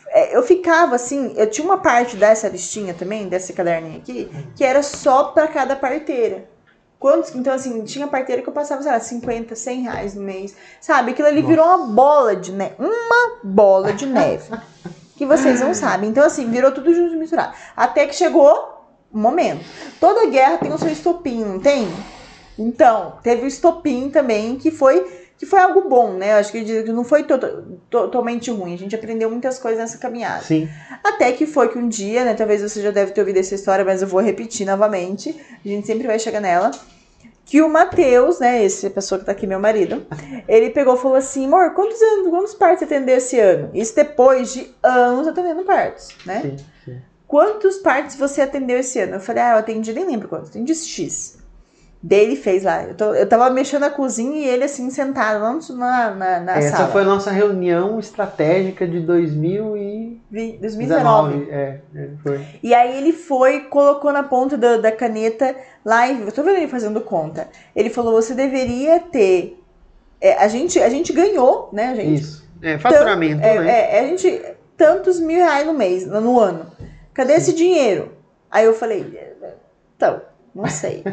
é, 0.09 0.35
eu 0.35 0.43
ficava 0.43 0.95
assim, 0.95 1.33
eu 1.37 1.49
tinha 1.49 1.65
uma 1.65 1.77
parte 1.77 2.17
dessa 2.17 2.49
listinha 2.49 2.93
também, 2.93 3.29
desse 3.29 3.53
caderninho 3.53 3.97
aqui, 3.97 4.29
que 4.55 4.63
era 4.63 4.83
só 4.83 5.25
pra 5.25 5.47
cada 5.47 5.75
parteira. 5.75 6.49
Quantos, 7.01 7.33
então, 7.35 7.51
assim, 7.51 7.83
tinha 7.83 8.05
parteira 8.07 8.43
que 8.43 8.47
eu 8.47 8.53
passava, 8.53 8.83
sei 8.83 8.91
lá, 8.91 8.99
50, 8.99 9.55
100 9.55 9.81
reais 9.81 10.13
no 10.13 10.21
mês. 10.21 10.55
Sabe? 10.79 11.11
Aquilo 11.11 11.27
ali 11.27 11.41
Nossa. 11.41 11.47
virou 11.49 11.65
uma 11.65 11.87
bola 11.87 12.35
de 12.35 12.51
neve. 12.51 12.75
Uma 12.77 13.39
bola 13.43 13.91
de 13.91 14.05
neve. 14.05 14.51
que 15.17 15.25
vocês 15.25 15.59
não 15.61 15.73
sabem. 15.73 16.11
Então, 16.11 16.23
assim, 16.23 16.47
virou 16.51 16.71
tudo 16.71 16.93
junto 16.93 17.15
e 17.15 17.17
misturado. 17.17 17.53
Até 17.75 18.05
que 18.05 18.13
chegou 18.15 18.53
o 19.11 19.17
momento. 19.17 19.65
Toda 19.99 20.27
guerra 20.27 20.59
tem 20.59 20.71
o 20.71 20.77
seu 20.77 20.89
estopim, 20.89 21.43
não 21.43 21.59
tem? 21.59 21.87
Então, 22.57 23.17
teve 23.23 23.45
o 23.45 23.47
estopim 23.47 24.11
também, 24.11 24.55
que 24.57 24.69
foi 24.69 25.19
que 25.39 25.45
foi 25.47 25.57
algo 25.59 25.89
bom, 25.89 26.11
né? 26.13 26.33
Eu 26.33 26.37
acho 26.37 26.51
que 26.51 26.83
não 26.91 27.03
foi 27.03 27.23
to- 27.23 27.35
to- 27.39 27.63
totalmente 27.89 28.51
ruim. 28.51 28.75
A 28.75 28.77
gente 28.77 28.93
aprendeu 28.93 29.27
muitas 29.27 29.57
coisas 29.57 29.79
nessa 29.79 29.97
caminhada. 29.97 30.43
Sim. 30.43 30.69
Até 31.03 31.31
que 31.31 31.47
foi 31.47 31.67
que 31.69 31.79
um 31.79 31.87
dia, 31.89 32.23
né? 32.23 32.35
Talvez 32.35 32.61
você 32.61 32.79
já 32.79 32.91
deve 32.91 33.11
ter 33.11 33.21
ouvido 33.21 33.37
essa 33.39 33.55
história, 33.55 33.83
mas 33.83 34.03
eu 34.03 34.07
vou 34.07 34.21
repetir 34.21 34.67
novamente. 34.67 35.35
A 35.65 35.67
gente 35.67 35.87
sempre 35.87 36.05
vai 36.05 36.19
chegar 36.19 36.39
nela. 36.41 36.69
Que 37.51 37.61
o 37.61 37.67
Matheus, 37.67 38.39
né? 38.39 38.63
Essa 38.63 38.89
pessoa 38.89 39.19
que 39.19 39.25
tá 39.25 39.33
aqui, 39.33 39.45
meu 39.45 39.59
marido, 39.59 40.05
ele 40.47 40.69
pegou 40.69 40.95
e 40.95 40.97
falou 40.97 41.17
assim: 41.17 41.47
amor, 41.47 41.73
quantos 41.73 42.01
anos, 42.01 42.29
quantos 42.29 42.53
partos 42.53 42.79
você 42.79 42.85
atendeu 42.85 43.17
esse 43.17 43.37
ano? 43.37 43.69
Isso 43.73 43.93
depois 43.93 44.53
de 44.53 44.73
anos 44.81 45.27
atendendo 45.27 45.65
partos, 45.65 46.15
né? 46.25 46.39
Sim, 46.43 46.57
sim. 46.85 47.01
Quantos 47.27 47.77
partos 47.79 48.15
você 48.15 48.41
atendeu 48.41 48.77
esse 48.79 48.99
ano? 48.99 49.15
Eu 49.15 49.19
falei, 49.19 49.43
ah, 49.43 49.51
eu 49.51 49.57
atendi, 49.57 49.91
nem 49.91 50.05
lembro 50.05 50.29
quantos, 50.29 50.49
atendi 50.49 50.73
X. 50.73 51.39
Daí 52.03 52.19
ele 52.21 52.35
fez 52.35 52.63
lá. 52.63 52.83
Eu, 52.83 52.95
tô- 52.95 53.13
eu 53.13 53.29
tava 53.29 53.49
mexendo 53.51 53.81
na 53.81 53.89
cozinha 53.91 54.35
e 54.37 54.47
ele 54.47 54.63
assim, 54.63 54.89
sentado 54.89 55.39
lá 55.39 55.53
na, 55.75 56.11
na, 56.15 56.39
na 56.39 56.57
Essa 56.57 56.77
sala. 56.77 56.89
foi 56.91 57.01
a 57.03 57.05
nossa 57.05 57.29
reunião 57.29 57.99
estratégica 57.99 58.87
de 58.87 58.99
2019. 59.01 60.21
Vi- 60.31 60.57
2019. 60.59 61.47
É, 61.51 61.79
é, 61.95 62.09
foi. 62.23 62.45
E 62.63 62.73
aí 62.73 62.97
ele 62.97 63.13
foi, 63.13 63.61
colocou 63.65 64.11
na 64.11 64.23
ponta 64.23 64.57
da, 64.57 64.77
da 64.77 64.91
caneta 64.91 65.55
lá, 65.85 66.07
e 66.07 66.21
eu 66.21 66.31
tô 66.31 66.41
vendo 66.41 66.57
ele 66.57 66.67
fazendo 66.67 67.01
conta. 67.01 67.47
Ele 67.75 67.89
falou: 67.89 68.13
você 68.13 68.33
deveria 68.33 68.99
ter. 68.99 69.61
é, 70.19 70.37
a, 70.43 70.47
gente, 70.47 70.79
a 70.79 70.89
gente 70.89 71.13
ganhou, 71.13 71.69
né, 71.71 71.89
a 71.89 71.95
gente? 71.95 72.21
Isso. 72.21 72.41
É, 72.63 72.77
faturamento, 72.79 73.43
É, 73.43 73.59
né? 73.59 73.97
é, 73.97 73.99
a 73.99 74.07
gente. 74.07 74.41
Tantos 74.77 75.19
mil 75.19 75.37
reais 75.37 75.67
no 75.67 75.73
mês, 75.73 76.07
no, 76.07 76.19
no 76.19 76.39
ano. 76.39 76.65
Cadê 77.13 77.33
esse 77.33 77.53
dinheiro? 77.53 78.13
Aí 78.49 78.65
eu 78.65 78.73
falei, 78.73 79.19
então, 79.95 80.19
não 80.53 80.67
sei. 80.67 81.03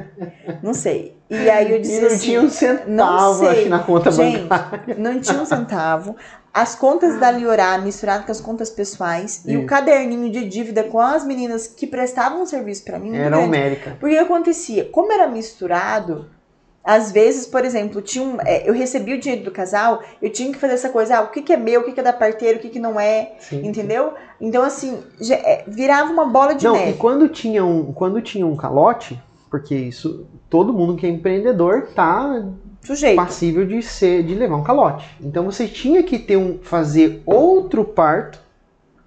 Não 0.63 0.75
sei. 0.75 1.17
E 1.31 1.49
aí 1.51 1.71
eu 1.71 1.77
E 1.79 1.81
disse 1.81 2.01
não 2.01 2.07
assim. 2.09 2.19
tinha 2.19 2.41
um 2.43 2.49
centavo, 2.51 3.47
acho, 3.47 3.69
na 3.69 3.79
conta 3.81 4.11
Gente, 4.11 4.45
bancária. 4.45 4.97
não 4.99 5.21
tinha 5.21 5.41
um 5.41 5.45
centavo. 5.47 6.17
As 6.53 6.75
contas 6.75 7.21
da 7.21 7.31
Liorá 7.31 7.77
misturadas 7.79 8.25
com 8.25 8.33
as 8.33 8.41
contas 8.41 8.71
pessoais 8.71 9.43
e 9.47 9.55
o 9.57 9.61
Isso. 9.61 9.67
caderninho 9.69 10.31
de 10.33 10.45
dívida 10.49 10.83
com 10.83 10.99
as 10.99 11.25
meninas 11.25 11.69
que 11.69 11.87
prestavam 11.87 12.45
serviço 12.47 12.85
pra 12.85 12.99
mim. 12.99 13.15
Era. 13.17 13.37
América. 13.43 13.97
Porque 14.01 14.15
o 14.15 14.19
que 14.19 14.25
acontecia? 14.25 14.85
Como 14.87 15.13
era 15.13 15.29
misturado, 15.29 16.27
às 16.83 17.13
vezes, 17.13 17.47
por 17.47 17.65
exemplo, 17.67 18.01
tinha 18.01 18.25
um, 18.25 18.39
é, 18.41 18.69
eu 18.69 18.73
recebia 18.73 19.15
o 19.15 19.21
dinheiro 19.21 19.45
do 19.45 19.51
casal, 19.51 20.03
eu 20.23 20.31
tinha 20.31 20.51
que 20.51 20.59
fazer 20.59 20.73
essa 20.73 20.89
coisa, 20.89 21.19
ah, 21.19 21.23
o 21.23 21.29
que, 21.29 21.43
que 21.43 21.53
é 21.53 21.57
meu, 21.57 21.83
o 21.83 21.85
que, 21.85 21.93
que 21.93 22.01
é 22.01 22.03
da 22.03 22.15
parteira, 22.15 22.57
o 22.59 22.61
que, 22.61 22.71
que 22.71 22.79
não 22.81 22.99
é, 22.99 23.33
Sim. 23.39 23.67
entendeu? 23.67 24.15
Então, 24.41 24.63
assim, 24.63 24.99
é, 25.31 25.65
virava 25.69 26.11
uma 26.11 26.25
bola 26.27 26.55
de 26.55 26.65
Não, 26.65 26.75
e 26.75 26.79
neve. 26.79 26.99
quando 26.99 27.29
tinha, 27.29 27.63
um, 27.65 27.93
quando 27.93 28.23
tinha 28.23 28.47
um 28.47 28.57
calote, 28.57 29.21
porque 29.51 29.75
isso 29.75 30.27
todo 30.49 30.73
mundo 30.73 30.97
que 30.97 31.07
é 31.07 31.11
empreendedor 31.11 31.89
tá 31.95 32.45
Sujeito. 32.83 33.17
passível 33.17 33.67
de 33.67 33.83
ser 33.83 34.23
de 34.23 34.35
levar 34.35 34.57
um 34.57 34.63
calote. 34.63 35.09
Então 35.21 35.45
você 35.45 35.67
tinha 35.67 36.03
que 36.03 36.19
ter 36.19 36.37
um 36.37 36.59
fazer 36.59 37.23
outro 37.25 37.85
parto 37.85 38.39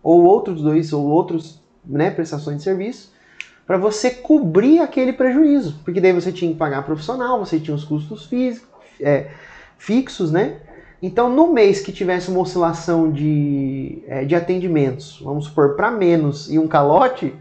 ou 0.03 0.23
outros 0.23 0.61
dois 0.61 0.91
ou 0.93 1.05
outros, 1.05 1.61
né, 1.85 2.09
prestações 2.09 2.57
de 2.57 2.63
serviço 2.63 3.11
para 3.65 3.77
você 3.77 4.11
cobrir 4.11 4.79
aquele 4.79 5.13
prejuízo, 5.13 5.79
porque 5.85 6.01
daí 6.01 6.11
você 6.11 6.31
tinha 6.31 6.51
que 6.51 6.57
pagar 6.57 6.83
profissional, 6.83 7.39
você 7.39 7.59
tinha 7.59 7.73
os 7.73 7.85
custos 7.85 8.25
físicos, 8.25 8.67
é, 8.99 9.29
fixos, 9.77 10.31
né? 10.31 10.57
Então, 11.01 11.29
no 11.29 11.51
mês 11.51 11.79
que 11.79 11.91
tivesse 11.91 12.29
uma 12.29 12.41
oscilação 12.41 13.11
de, 13.11 14.03
é, 14.07 14.23
de 14.23 14.35
atendimentos, 14.35 15.19
vamos 15.23 15.45
supor, 15.45 15.75
para 15.75 15.89
menos 15.89 16.51
e 16.51 16.59
um 16.59 16.67
calote, 16.67 17.33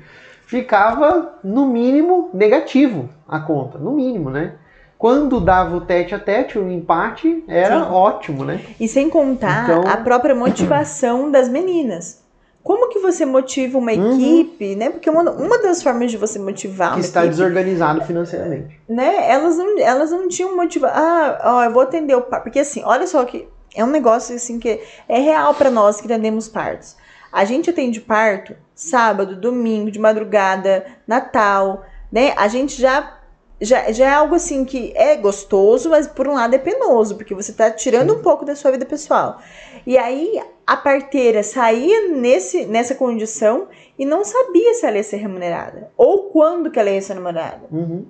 ficava 0.50 1.34
no 1.44 1.64
mínimo 1.66 2.28
negativo 2.34 3.08
a 3.28 3.38
conta, 3.38 3.78
no 3.78 3.92
mínimo, 3.92 4.30
né? 4.30 4.54
Quando 4.98 5.40
dava 5.40 5.76
o 5.76 5.80
tete 5.80 6.12
a 6.12 6.18
tete, 6.18 6.58
o 6.58 6.68
empate 6.70 7.44
era 7.46 7.76
Sim. 7.84 7.90
ótimo, 7.92 8.44
né? 8.44 8.60
E 8.78 8.88
sem 8.88 9.08
contar 9.08 9.62
Então- 9.62 9.84
a 9.90 9.96
própria 9.98 10.34
motivação 10.34 11.30
das 11.30 11.48
meninas. 11.48 12.20
Como 12.64 12.88
que 12.90 12.98
você 12.98 13.24
motiva 13.24 13.78
uma 13.78 13.92
Uhum. 13.92 14.12
equipe, 14.16 14.74
né? 14.74 14.90
Porque 14.90 15.08
uma, 15.08 15.22
uma 15.30 15.58
das 15.62 15.82
formas 15.82 16.10
de 16.10 16.16
você 16.18 16.38
motivar 16.38 16.94
Que 16.94 17.00
está 17.00 17.20
equipe, 17.20 17.36
desorganizado 17.36 18.02
financeiramente. 18.04 18.78
né? 18.88 19.30
Elas 19.30 19.56
não, 19.56 19.78
elas 19.78 20.10
não 20.10 20.26
tinham 20.28 20.54
motivação. 20.56 20.98
Ah, 21.00 21.40
ó, 21.44 21.62
eu 21.64 21.70
vou 21.70 21.82
atender 21.82 22.14
o 22.16 22.22
parto. 22.22 22.42
Porque 22.42 22.58
assim, 22.58 22.82
olha 22.84 23.06
só 23.06 23.24
que 23.24 23.48
é 23.74 23.82
um 23.84 23.88
negócio 23.88 24.34
assim 24.34 24.58
que 24.58 24.80
é 25.08 25.18
real 25.20 25.54
pra 25.54 25.70
nós 25.70 26.00
que 26.00 26.06
atendemos 26.06 26.48
partos. 26.48 26.96
A 27.32 27.44
gente 27.44 27.70
atende 27.70 28.00
parto 28.00 28.56
sábado, 28.74 29.36
domingo, 29.36 29.90
de 29.90 29.98
madrugada, 29.98 30.86
Natal, 31.06 31.84
né? 32.10 32.32
A 32.36 32.48
gente 32.48 32.80
já 32.80 33.18
já, 33.60 33.92
já 33.92 34.06
é 34.06 34.14
algo 34.14 34.34
assim 34.34 34.64
que 34.64 34.92
é 34.96 35.14
gostoso, 35.16 35.90
mas 35.90 36.06
por 36.06 36.26
um 36.26 36.34
lado 36.34 36.54
é 36.54 36.58
penoso, 36.58 37.16
porque 37.16 37.34
você 37.34 37.52
tá 37.52 37.70
tirando 37.70 38.14
um 38.14 38.22
pouco 38.22 38.44
da 38.44 38.56
sua 38.56 38.70
vida 38.70 38.86
pessoal. 38.86 39.38
E 39.86 39.98
aí 39.98 40.40
a 40.66 40.76
parteira 40.76 41.42
saía 41.42 42.08
nesse, 42.08 42.64
nessa 42.64 42.94
condição 42.94 43.68
e 43.98 44.06
não 44.06 44.24
sabia 44.24 44.72
se 44.74 44.86
ela 44.86 44.96
ia 44.96 45.02
ser 45.02 45.18
remunerada. 45.18 45.90
Ou 45.96 46.30
quando 46.30 46.70
que 46.70 46.78
ela 46.78 46.90
ia 46.90 47.02
ser 47.02 47.14
remunerada. 47.14 47.66
Uhum. 47.70 48.06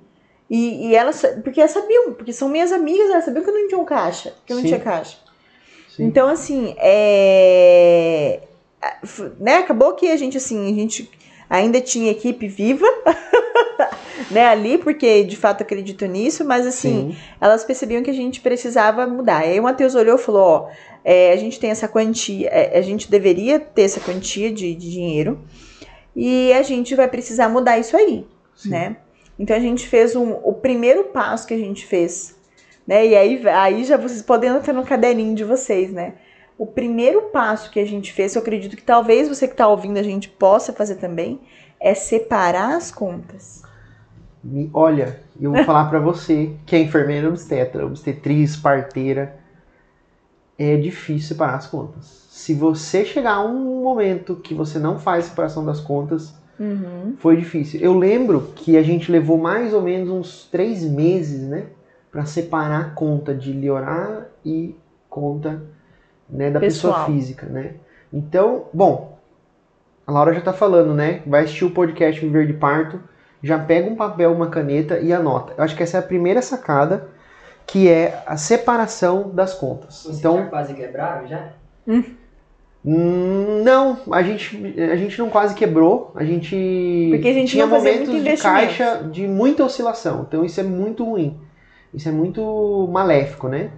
E, 0.49 0.87
e 0.87 0.95
elas, 0.95 1.21
porque 1.43 1.59
elas 1.59 1.71
sabiam, 1.71 2.13
porque 2.13 2.33
são 2.33 2.47
minhas 2.47 2.71
amigas, 2.71 3.09
elas 3.09 3.25
sabiam 3.25 3.43
que 3.43 3.49
eu 3.49 3.53
não 3.53 3.67
tinha 3.67 3.79
um 3.79 3.85
caixa, 3.85 4.33
que 4.45 4.53
eu 4.53 4.57
não 4.57 4.63
Sim. 4.63 4.69
tinha 4.69 4.79
caixa. 4.79 5.17
Sim. 5.89 6.05
Então, 6.05 6.27
assim, 6.27 6.75
é... 6.77 8.41
né, 9.39 9.57
acabou 9.57 9.93
que 9.93 10.09
a 10.09 10.15
gente, 10.15 10.37
assim, 10.37 10.71
a 10.71 10.73
gente 10.73 11.09
ainda 11.49 11.81
tinha 11.81 12.11
equipe 12.11 12.47
viva, 12.47 12.87
né, 14.31 14.47
ali, 14.47 14.77
porque 14.77 15.23
de 15.23 15.35
fato 15.35 15.61
acredito 15.61 16.05
nisso, 16.05 16.45
mas 16.45 16.65
assim, 16.65 17.11
Sim. 17.11 17.17
elas 17.39 17.63
percebiam 17.63 18.01
que 18.01 18.09
a 18.09 18.13
gente 18.13 18.39
precisava 18.39 19.05
mudar. 19.05 19.39
Aí 19.39 19.59
o 19.59 19.63
Matheus 19.63 19.95
olhou 19.95 20.15
e 20.15 20.21
falou, 20.21 20.41
ó, 20.41 20.69
é, 21.03 21.33
a 21.33 21.35
gente 21.35 21.59
tem 21.59 21.69
essa 21.69 21.87
quantia, 21.87 22.47
é, 22.47 22.77
a 22.77 22.81
gente 22.81 23.09
deveria 23.09 23.59
ter 23.59 23.83
essa 23.83 23.99
quantia 23.99 24.51
de, 24.51 24.73
de 24.73 24.91
dinheiro 24.91 25.39
e 26.15 26.53
a 26.53 26.61
gente 26.61 26.95
vai 26.95 27.07
precisar 27.07 27.49
mudar 27.49 27.79
isso 27.79 27.97
aí, 27.97 28.25
Sim. 28.55 28.69
né? 28.69 28.97
Então 29.37 29.55
a 29.55 29.59
gente 29.59 29.87
fez 29.87 30.15
um, 30.15 30.33
o 30.43 30.53
primeiro 30.53 31.05
passo 31.05 31.47
que 31.47 31.53
a 31.53 31.57
gente 31.57 31.85
fez, 31.85 32.35
né? 32.85 33.07
E 33.07 33.15
aí, 33.15 33.47
aí 33.49 33.83
já 33.83 33.97
vocês 33.97 34.21
podem 34.21 34.49
anotar 34.49 34.75
no 34.75 34.85
caderninho 34.85 35.35
de 35.35 35.43
vocês, 35.43 35.91
né? 35.91 36.13
O 36.57 36.65
primeiro 36.65 37.23
passo 37.23 37.71
que 37.71 37.79
a 37.79 37.85
gente 37.85 38.13
fez, 38.13 38.35
eu 38.35 38.41
acredito 38.41 38.75
que 38.75 38.83
talvez 38.83 39.27
você 39.27 39.47
que 39.47 39.53
está 39.53 39.67
ouvindo 39.67 39.97
a 39.97 40.03
gente 40.03 40.29
possa 40.29 40.71
fazer 40.71 40.95
também, 40.95 41.39
é 41.79 41.93
separar 41.93 42.75
as 42.75 42.91
contas. 42.91 43.63
Olha, 44.73 45.19
eu 45.39 45.51
vou 45.51 45.63
falar 45.63 45.89
pra 45.89 45.99
você 45.99 46.55
que 46.65 46.75
é 46.75 46.79
enfermeira 46.79 47.27
obstetra, 47.27 47.85
obstetriz, 47.85 48.55
parteira, 48.55 49.35
é 50.57 50.77
difícil 50.77 51.29
separar 51.29 51.55
as 51.55 51.67
contas. 51.67 52.27
Se 52.29 52.53
você 52.53 53.03
chegar 53.05 53.33
a 53.33 53.43
um 53.45 53.81
momento 53.81 54.35
que 54.35 54.53
você 54.53 54.77
não 54.77 54.99
faz 54.99 55.25
separação 55.25 55.65
das 55.65 55.79
contas, 55.79 56.33
Uhum. 56.59 57.15
foi 57.17 57.37
difícil. 57.37 57.79
Eu 57.81 57.97
lembro 57.97 58.51
que 58.55 58.77
a 58.77 58.83
gente 58.83 59.11
levou 59.11 59.37
mais 59.37 59.73
ou 59.73 59.81
menos 59.81 60.09
uns 60.09 60.47
três 60.51 60.83
meses, 60.83 61.41
né, 61.47 61.65
Pra 62.11 62.25
separar 62.25 62.81
a 62.81 62.89
conta 62.89 63.33
de 63.33 63.53
Liorá 63.53 64.25
e 64.43 64.75
conta 65.09 65.63
né, 66.31 66.49
da 66.49 66.59
pessoa 66.59 66.93
Pessoal. 66.93 67.11
física, 67.11 67.45
né? 67.47 67.73
Então, 68.11 68.65
bom, 68.73 69.17
a 70.05 70.11
Laura 70.11 70.33
já 70.33 70.41
tá 70.41 70.53
falando, 70.53 70.93
né? 70.93 71.21
Vai 71.25 71.43
assistir 71.43 71.65
o 71.65 71.71
podcast 71.71 72.19
Viver 72.21 72.47
de 72.47 72.53
Parto, 72.53 72.99
já 73.43 73.57
pega 73.59 73.89
um 73.89 73.95
papel, 73.95 74.31
uma 74.31 74.47
caneta 74.47 74.99
e 74.99 75.11
anota. 75.13 75.53
Eu 75.57 75.63
acho 75.63 75.75
que 75.75 75.83
essa 75.83 75.97
é 75.97 75.99
a 75.99 76.03
primeira 76.03 76.41
sacada, 76.41 77.07
que 77.65 77.89
é 77.89 78.21
a 78.25 78.37
separação 78.37 79.29
das 79.29 79.53
contas. 79.53 80.03
Vocês 80.03 80.19
Então, 80.19 80.37
já 80.37 80.45
quase 80.45 80.73
quebraram 80.73 81.27
já? 81.27 81.49
Hum, 82.83 83.61
Não, 83.63 83.99
a 84.11 84.23
gente, 84.23 84.57
a 84.91 84.95
gente 84.95 85.19
não 85.19 85.29
quase 85.29 85.53
quebrou. 85.53 86.11
A 86.15 86.23
gente, 86.23 87.09
Porque 87.11 87.27
a 87.27 87.33
gente 87.33 87.51
tinha 87.51 87.67
momentos 87.67 88.23
de 88.23 88.37
caixa 88.37 89.03
de 89.11 89.27
muita 89.27 89.63
oscilação. 89.63 90.25
Então 90.27 90.43
isso 90.43 90.59
é 90.59 90.63
muito 90.63 91.03
ruim. 91.03 91.39
Isso 91.93 92.09
é 92.09 92.11
muito 92.11 92.87
maléfico, 92.91 93.47
né? 93.47 93.69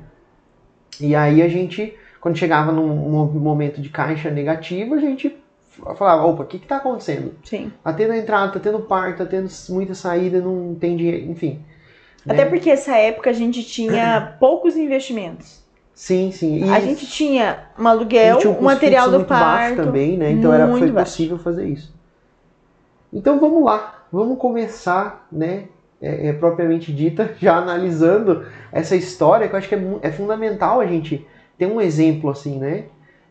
E 1.01 1.15
aí 1.15 1.41
a 1.41 1.49
gente, 1.49 1.97
quando 2.23 2.37
chegava 2.37 2.71
num 2.71 2.87
mo- 2.87 3.25
momento 3.33 3.81
de 3.81 3.89
caixa 3.89 4.31
negativo, 4.31 4.95
a 4.95 4.97
gente 4.97 5.35
falava, 5.97 6.23
opa, 6.25 6.43
o 6.43 6.45
que 6.45 6.57
que 6.57 6.65
tá 6.65 6.77
acontecendo? 6.77 7.33
Sim. 7.43 7.69
Tá 7.83 7.91
tendo 7.91 8.13
entrada, 8.13 8.53
tá 8.53 8.61
tendo 8.61 8.79
parto, 8.79 9.17
tá 9.17 9.25
tendo 9.25 9.49
muita 9.67 9.93
saída, 9.93 10.39
não 10.39 10.73
tem 10.73 10.95
dinheiro, 10.95 11.29
enfim. 11.29 11.59
né? 12.25 12.33
Até 12.33 12.45
porque 12.45 12.69
essa 12.69 12.95
época 12.95 13.29
a 13.29 13.33
gente 13.33 13.61
tinha 13.61 14.35
poucos 14.39 14.77
investimentos. 14.77 15.61
Sim, 15.93 16.31
sim. 16.31 16.63
E 16.63 16.69
A 16.69 16.79
gente 16.79 17.05
tinha 17.05 17.65
um 17.77 17.85
aluguel, 17.85 18.37
tinha 18.37 18.53
um 18.53 18.57
o 18.59 18.63
material 18.63 19.11
do 19.11 19.17
muito 19.17 19.27
baixo 19.27 19.75
parto. 19.75 19.85
também, 19.85 20.17
né? 20.17 20.31
Então 20.31 20.53
era, 20.53 20.65
foi 20.65 20.89
baixo. 20.91 21.11
possível 21.11 21.37
fazer 21.37 21.67
isso. 21.67 21.93
Então 23.11 23.37
vamos 23.37 23.65
lá, 23.65 24.05
vamos 24.09 24.37
começar, 24.39 25.27
né? 25.29 25.65
é, 26.01 26.27
é, 26.29 26.33
propriamente 26.33 26.91
dita, 26.93 27.33
já 27.39 27.55
analisando 27.57 28.45
essa 28.71 28.95
história, 28.95 29.47
que 29.47 29.55
eu 29.55 29.57
acho 29.57 29.69
que 29.69 29.75
é, 29.75 29.81
é 30.03 30.11
fundamental 30.11 30.79
a 30.79 30.85
gente 30.85 31.25
ter 31.57 31.65
um 31.67 31.79
exemplo 31.81 32.29
assim, 32.29 32.59
né? 32.59 32.85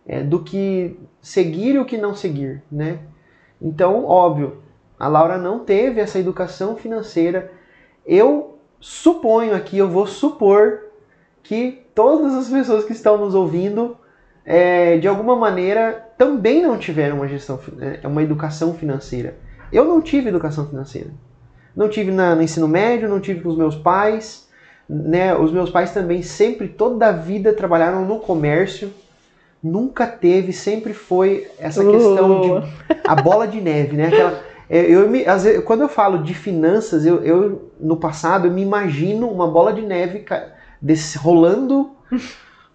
É, 0.07 0.23
do 0.23 0.41
que 0.43 0.99
seguir 1.21 1.77
e 1.77 1.79
o 1.79 1.85
que 1.85 1.97
não 1.97 2.15
seguir, 2.15 2.63
né? 2.71 2.99
Então, 3.61 4.05
óbvio, 4.05 4.59
a 4.99 5.07
Laura 5.07 5.39
não 5.39 5.61
teve 5.61 6.01
essa 6.01 6.19
educação 6.19 6.77
financeira. 6.77 7.53
Eu 8.05 8.59
suponho 8.81 9.55
aqui, 9.55 9.79
eu 9.79 9.89
vou 9.89 10.07
supor 10.07 10.81
que 11.43 11.83
todas 11.95 12.35
as 12.35 12.49
pessoas 12.49 12.85
que 12.85 12.93
estão 12.93 13.17
nos 13.19 13.35
ouvindo, 13.35 13.97
é, 14.45 14.97
de 14.99 15.07
alguma 15.07 15.37
maneira, 15.37 16.09
também 16.19 16.61
não 16.63 16.77
tiveram 16.79 17.17
uma 17.19 17.29
gestão, 17.29 17.59
fi- 17.59 17.73
é, 18.03 18.07
uma 18.09 18.23
educação 18.23 18.75
financeira. 18.75 19.37
Eu 19.73 19.85
não 19.85 20.01
tive 20.01 20.29
educação 20.29 20.67
financeira. 20.67 21.11
Não 21.77 21.89
tive 21.89 22.11
na- 22.11 22.35
no 22.35 22.43
ensino 22.43 22.67
médio, 22.67 23.09
não 23.09 23.21
tive 23.21 23.41
com 23.41 23.49
os 23.51 23.57
meus 23.57 23.77
pais. 23.77 24.49
Né? 24.89 25.35
Os 25.35 25.53
meus 25.53 25.71
pais 25.71 25.93
também 25.93 26.23
sempre, 26.23 26.69
toda 26.69 27.09
a 27.09 27.13
vida, 27.13 27.53
trabalharam 27.53 28.05
no 28.05 28.19
comércio. 28.19 28.93
Nunca 29.63 30.07
teve, 30.07 30.53
sempre 30.53 30.93
foi 30.93 31.47
essa 31.59 31.83
questão 31.93 32.41
de 32.41 32.49
a 33.07 33.15
bola 33.15 33.47
de 33.47 33.61
neve, 33.61 33.97
né? 33.97 34.09
Aquela, 34.09 34.41
é, 34.69 34.81
eu 34.91 35.09
me, 35.09 35.23
vezes, 35.23 35.63
quando 35.65 35.83
eu 35.83 35.89
falo 35.89 36.19
de 36.19 36.35
finanças, 36.35 37.07
eu, 37.07 37.23
eu 37.23 37.71
no 37.79 37.97
passado 37.97 38.49
eu 38.49 38.51
me 38.51 38.63
imagino 38.63 39.29
uma 39.31 39.47
bola 39.47 39.73
de 39.73 39.83
neve 39.83 40.25
desse, 40.81 41.17
rolando 41.17 41.91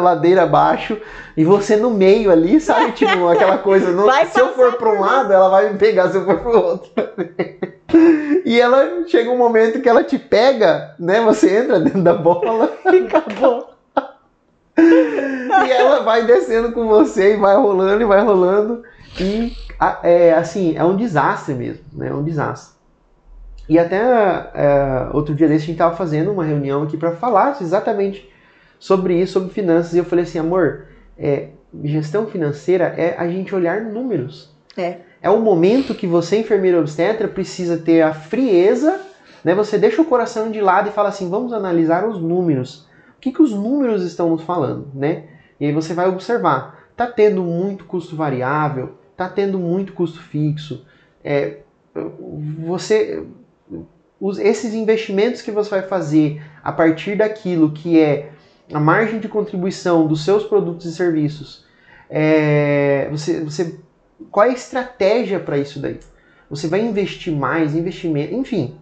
ladeira 0.00 0.42
abaixo 0.42 0.96
e 1.36 1.42
você 1.42 1.74
no 1.76 1.90
meio 1.90 2.30
ali, 2.30 2.60
sabe? 2.60 2.92
Tipo, 2.92 3.26
aquela 3.28 3.58
coisa. 3.58 3.92
não- 3.92 4.06
se 4.26 4.38
eu 4.38 4.52
for 4.54 4.74
para 4.74 4.90
um 4.92 5.00
lado, 5.00 5.32
ela 5.32 5.48
vai 5.48 5.72
me 5.72 5.78
pegar, 5.78 6.08
se 6.10 6.18
eu 6.18 6.24
for 6.24 6.38
para 6.38 6.50
o 6.50 6.64
outro. 6.64 6.90
E 8.44 8.60
ela 8.60 9.06
chega 9.06 9.30
um 9.30 9.38
momento 9.38 9.80
que 9.80 9.88
ela 9.88 10.04
te 10.04 10.18
pega, 10.18 10.94
né? 10.98 11.20
Você 11.22 11.58
entra 11.58 11.80
dentro 11.80 12.02
da 12.02 12.14
bola 12.14 12.72
Acabou. 12.84 13.70
e 14.76 15.70
ela 15.70 16.02
vai 16.02 16.24
descendo 16.26 16.72
com 16.72 16.86
você 16.86 17.34
e 17.34 17.36
vai 17.36 17.56
rolando 17.56 18.02
e 18.02 18.06
vai 18.06 18.22
rolando. 18.22 18.82
E 19.20 19.52
é 20.02 20.32
assim, 20.34 20.76
é 20.76 20.84
um 20.84 20.96
desastre 20.96 21.54
mesmo, 21.54 21.84
né? 21.92 22.08
É 22.08 22.14
um 22.14 22.22
desastre. 22.22 22.76
E 23.68 23.78
até 23.78 23.98
é, 24.54 25.08
outro 25.12 25.34
dia 25.34 25.46
desse 25.46 25.64
a 25.64 25.66
gente 25.66 25.78
tava 25.78 25.94
fazendo 25.94 26.32
uma 26.32 26.44
reunião 26.44 26.84
aqui 26.84 26.96
para 26.96 27.12
falar 27.12 27.58
exatamente 27.60 28.28
sobre 28.78 29.20
isso, 29.20 29.34
sobre 29.34 29.50
finanças. 29.50 29.92
E 29.94 29.98
eu 29.98 30.04
falei 30.04 30.24
assim, 30.24 30.38
amor, 30.38 30.86
é, 31.18 31.50
gestão 31.84 32.26
financeira 32.26 32.94
é 32.96 33.14
a 33.18 33.28
gente 33.28 33.54
olhar 33.54 33.82
números. 33.82 34.54
É. 34.76 34.98
É 35.20 35.28
o 35.28 35.40
momento 35.40 35.94
que 35.94 36.06
você, 36.06 36.38
enfermeira 36.38 36.78
obstetra, 36.78 37.28
precisa 37.28 37.78
ter 37.78 38.02
a 38.02 38.14
frieza, 38.14 39.00
né? 39.44 39.54
Você 39.54 39.78
deixa 39.78 40.00
o 40.00 40.04
coração 40.04 40.50
de 40.50 40.60
lado 40.60 40.88
e 40.88 40.92
fala 40.92 41.08
assim, 41.08 41.28
vamos 41.28 41.52
analisar 41.52 42.06
os 42.06 42.20
números. 42.20 42.86
O 43.16 43.20
que, 43.20 43.32
que 43.32 43.42
os 43.42 43.52
números 43.52 44.04
estão 44.04 44.30
nos 44.30 44.42
falando, 44.42 44.88
né? 44.94 45.24
E 45.58 45.66
aí 45.66 45.72
você 45.72 45.92
vai 45.92 46.08
observar, 46.08 46.88
tá 46.96 47.06
tendo 47.06 47.42
muito 47.42 47.84
custo 47.84 48.14
variável, 48.14 48.96
tá 49.16 49.28
tendo 49.28 49.58
muito 49.58 49.92
custo 49.92 50.20
fixo. 50.20 50.86
É, 51.24 51.58
você 52.64 53.24
os, 54.20 54.38
esses 54.38 54.74
investimentos 54.74 55.42
que 55.42 55.50
você 55.50 55.70
vai 55.70 55.82
fazer 55.82 56.42
a 56.62 56.72
partir 56.72 57.16
daquilo 57.16 57.72
que 57.72 58.00
é 58.00 58.30
a 58.72 58.80
margem 58.80 59.18
de 59.18 59.28
contribuição 59.28 60.06
dos 60.06 60.24
seus 60.24 60.44
produtos 60.44 60.86
e 60.86 60.92
serviços, 60.92 61.64
é, 62.10 63.08
você, 63.10 63.40
você, 63.40 63.80
qual 64.30 64.46
é 64.46 64.50
a 64.50 64.52
estratégia 64.52 65.38
para 65.38 65.58
isso 65.58 65.80
daí? 65.80 65.98
Você 66.50 66.66
vai 66.66 66.80
investir 66.80 67.34
mais, 67.34 67.74
investimento, 67.74 68.34
enfim. 68.34 68.76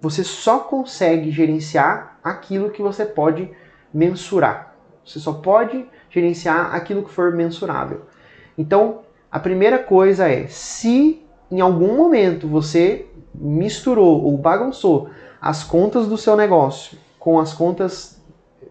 Você 0.00 0.24
só 0.24 0.60
consegue 0.60 1.30
gerenciar 1.30 2.18
aquilo 2.24 2.70
que 2.70 2.82
você 2.82 3.04
pode 3.04 3.50
mensurar. 3.92 4.74
Você 5.04 5.18
só 5.18 5.32
pode 5.34 5.86
gerenciar 6.10 6.74
aquilo 6.74 7.04
que 7.04 7.10
for 7.10 7.32
mensurável. 7.32 8.02
Então, 8.56 9.00
a 9.30 9.38
primeira 9.38 9.78
coisa 9.78 10.28
é, 10.28 10.46
se 10.46 11.22
em 11.50 11.60
algum 11.60 11.96
momento 11.96 12.48
você 12.48 13.06
misturou 13.34 14.24
ou 14.24 14.36
bagunçou 14.36 15.10
as 15.40 15.62
contas 15.62 16.06
do 16.06 16.16
seu 16.16 16.36
negócio 16.36 16.98
com 17.18 17.38
as 17.38 17.52
contas 17.52 18.20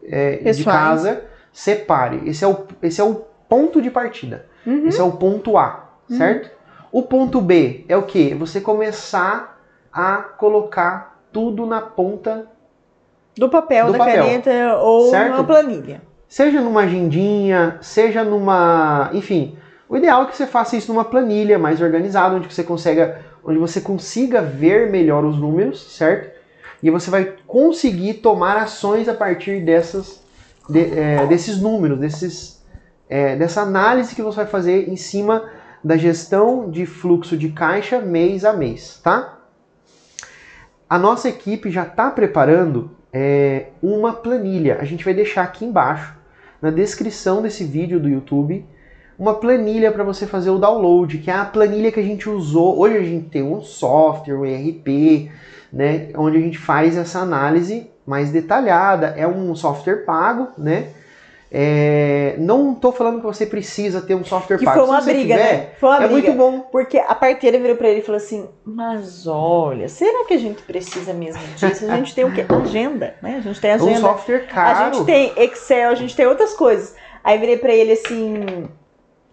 é, 0.04 0.52
de 0.52 0.64
casa, 0.64 1.24
separe. 1.54 2.22
Esse 2.26 2.44
é 2.44 2.48
o, 2.48 2.66
esse 2.82 3.00
é 3.00 3.04
o 3.04 3.16
ponto 3.48 3.82
de 3.82 3.90
partida. 3.90 4.46
Uhum. 4.66 4.88
Esse 4.88 5.00
é 5.00 5.04
o 5.04 5.12
ponto 5.12 5.58
A, 5.58 5.90
uhum. 6.10 6.18
certo? 6.18 6.50
O 6.92 7.04
ponto 7.04 7.40
B 7.40 7.86
é 7.88 7.96
o 7.96 8.04
que? 8.04 8.34
Você 8.36 8.60
começar 8.60 9.62
a 9.92 10.18
colocar 10.18 11.22
tudo 11.32 11.66
na 11.66 11.82
ponta 11.82 12.48
do 13.38 13.50
papel, 13.50 13.88
do 13.88 13.92
da 13.94 13.98
papel, 13.98 14.24
caneta 14.24 14.76
ou 14.78 15.10
certo? 15.10 15.32
numa 15.32 15.44
planilha. 15.44 16.02
Seja 16.28 16.62
numa 16.62 16.82
agendinha, 16.82 17.78
seja 17.82 18.24
numa. 18.24 19.10
Enfim, 19.14 19.58
o 19.90 19.98
ideal 19.98 20.24
é 20.24 20.26
que 20.28 20.38
você 20.38 20.48
faça 20.48 20.78
isso 20.78 20.92
numa 20.92 21.04
planilha 21.04 21.60
mais 21.60 21.82
organizada, 21.82 22.36
onde 22.36 22.54
você 22.54 22.64
consiga, 22.64 23.20
onde 23.44 23.58
você 23.60 23.82
consiga 23.82 24.42
ver 24.42 24.90
melhor 24.90 25.26
os 25.26 25.38
números, 25.38 25.98
certo? 25.98 26.32
E 26.82 26.90
você 26.90 27.12
vai 27.12 27.34
conseguir 27.46 28.16
tomar 28.16 28.58
ações 28.58 29.08
a 29.08 29.14
partir 29.14 29.60
dessas, 29.60 30.24
de, 30.70 30.98
é, 30.98 31.26
desses 31.28 31.62
números, 31.62 32.00
desses, 32.00 32.61
é, 33.12 33.36
dessa 33.36 33.62
análise 33.62 34.16
que 34.16 34.22
você 34.22 34.38
vai 34.38 34.46
fazer 34.46 34.88
em 34.88 34.96
cima 34.96 35.44
da 35.84 35.98
gestão 35.98 36.72
de 36.72 36.86
fluxo 36.86 37.36
de 37.36 37.50
caixa 37.50 38.00
mês 38.00 38.46
a 38.46 38.54
mês, 38.54 39.02
tá? 39.04 39.38
A 40.90 40.98
nossa 40.98 41.28
equipe 41.28 41.70
já 41.70 41.84
está 41.84 42.10
preparando 42.10 42.92
é, 43.12 43.68
uma 43.84 44.14
planilha. 44.14 44.78
A 44.80 44.86
gente 44.86 45.04
vai 45.04 45.14
deixar 45.14 45.44
aqui 45.44 45.66
embaixo, 45.66 46.16
na 46.62 46.72
descrição 46.72 47.42
desse 47.42 47.66
vídeo 47.66 48.00
do 48.00 48.08
YouTube, 48.08 48.66
uma 49.20 49.34
planilha 49.34 49.92
para 49.92 50.06
você 50.06 50.26
fazer 50.26 50.50
o 50.50 50.58
download, 50.58 51.18
que 51.18 51.30
é 51.30 51.34
a 51.34 51.44
planilha 51.44 51.92
que 51.92 52.00
a 52.00 52.04
gente 52.04 52.30
usou. 52.30 52.80
Hoje 52.80 52.98
a 52.98 53.04
gente 53.04 53.30
tem 53.30 53.44
um 53.44 53.62
software, 53.62 54.36
um 54.36 54.46
ERP, 54.46 55.30
né, 55.74 56.10
onde 56.16 56.38
a 56.38 56.42
gente 56.42 56.58
faz 56.58 56.96
essa 56.96 57.20
análise 57.20 57.90
mais 58.06 58.32
detalhada. 58.32 59.08
É 59.18 59.28
um 59.28 59.54
software 59.54 60.06
pago, 60.06 60.50
né? 60.58 60.92
É, 61.54 62.36
não 62.38 62.72
estou 62.72 62.94
falando 62.94 63.20
que 63.20 63.26
você 63.26 63.46
precisa 63.46 64.02
ter 64.02 64.16
um 64.16 64.24
software 64.24 64.58
que 64.58 64.64
pago. 64.64 64.80
Foi 64.80 64.88
uma 64.88 65.02
briga, 65.02 65.36
tiver, 65.36 65.54
né? 65.54 65.70
Foi 65.78 65.90
uma 65.90 65.96
é 65.98 66.08
briga. 66.08 66.14
muito 66.14 66.32
bom. 66.34 66.60
Porque 66.72 66.98
a 66.98 67.14
parteira 67.14 67.60
virou 67.60 67.76
para 67.76 67.90
ele 67.90 68.00
e 68.00 68.04
falou 68.04 68.18
assim: 68.18 68.48
Mas 68.64 69.28
olha, 69.28 69.90
será 69.90 70.26
que 70.26 70.34
a 70.34 70.38
gente 70.38 70.62
precisa 70.64 71.12
mesmo 71.14 71.42
disso? 71.58 71.92
A 71.92 71.98
gente 71.98 72.16
tem 72.16 72.24
o 72.24 72.34
quê? 72.34 72.46
Agenda, 72.48 73.16
né? 73.22 73.36
A 73.38 73.42
gente 73.42 73.60
tem 73.60 73.72
agenda. 73.72 73.92
Um 73.92 73.98
software 73.98 74.48
caro. 74.48 74.80
A 74.80 74.92
gente 74.94 75.06
tem 75.06 75.34
Excel, 75.36 75.90
a 75.90 75.96
gente 75.96 76.16
tem 76.16 76.26
outras 76.26 76.54
coisas. 76.54 76.96
Aí 77.22 77.38
virei 77.38 77.58
para 77.58 77.74
ele 77.74 77.92
assim: 77.92 78.70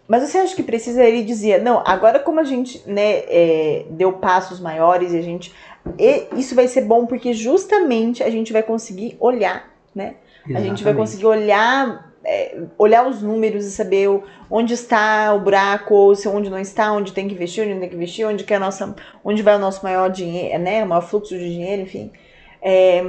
mas 0.08 0.22
você 0.22 0.38
acha 0.38 0.56
que 0.56 0.62
precisa? 0.62 1.04
Ele 1.04 1.22
dizia, 1.22 1.58
não, 1.58 1.82
agora 1.86 2.18
como 2.18 2.40
a 2.40 2.44
gente 2.44 2.82
né, 2.86 3.22
é, 3.28 3.84
deu 3.90 4.14
passos 4.14 4.58
maiores 4.58 5.12
e 5.12 5.18
a 5.18 5.22
gente. 5.22 5.54
E 5.98 6.26
isso 6.32 6.54
vai 6.54 6.66
ser 6.66 6.80
bom 6.80 7.04
porque 7.06 7.34
justamente 7.34 8.24
a 8.24 8.30
gente 8.30 8.52
vai 8.52 8.62
conseguir 8.62 9.16
olhar, 9.20 9.70
né? 9.94 10.14
Exatamente. 10.38 10.56
A 10.56 10.60
gente 10.60 10.84
vai 10.84 10.94
conseguir 10.94 11.26
olhar, 11.26 12.07
é, 12.28 12.58
olhar 12.76 13.08
os 13.08 13.22
números 13.22 13.64
e 13.64 13.70
saber 13.70 14.08
onde 14.50 14.74
está 14.74 15.32
o 15.34 15.40
buraco, 15.40 15.94
ou 15.94 16.14
se 16.14 16.28
onde 16.28 16.50
não 16.50 16.58
está, 16.58 16.92
onde 16.92 17.12
tem 17.12 17.26
que 17.26 17.34
investir, 17.34 17.64
onde 17.64 17.72
não 17.72 17.80
tem 17.80 17.88
que 17.88 17.96
investir, 17.96 18.26
onde 18.26 18.44
que 18.44 18.52
é 18.52 18.56
a 18.56 18.60
nossa, 18.60 18.94
onde 19.24 19.42
vai 19.42 19.56
o 19.56 19.58
nosso 19.58 19.82
maior 19.82 20.10
dinheiro, 20.10 20.58
né? 20.62 20.84
O 20.84 20.86
maior 20.86 21.00
fluxo 21.00 21.36
de 21.36 21.50
dinheiro, 21.50 21.82
enfim. 21.82 22.12
É, 22.60 23.02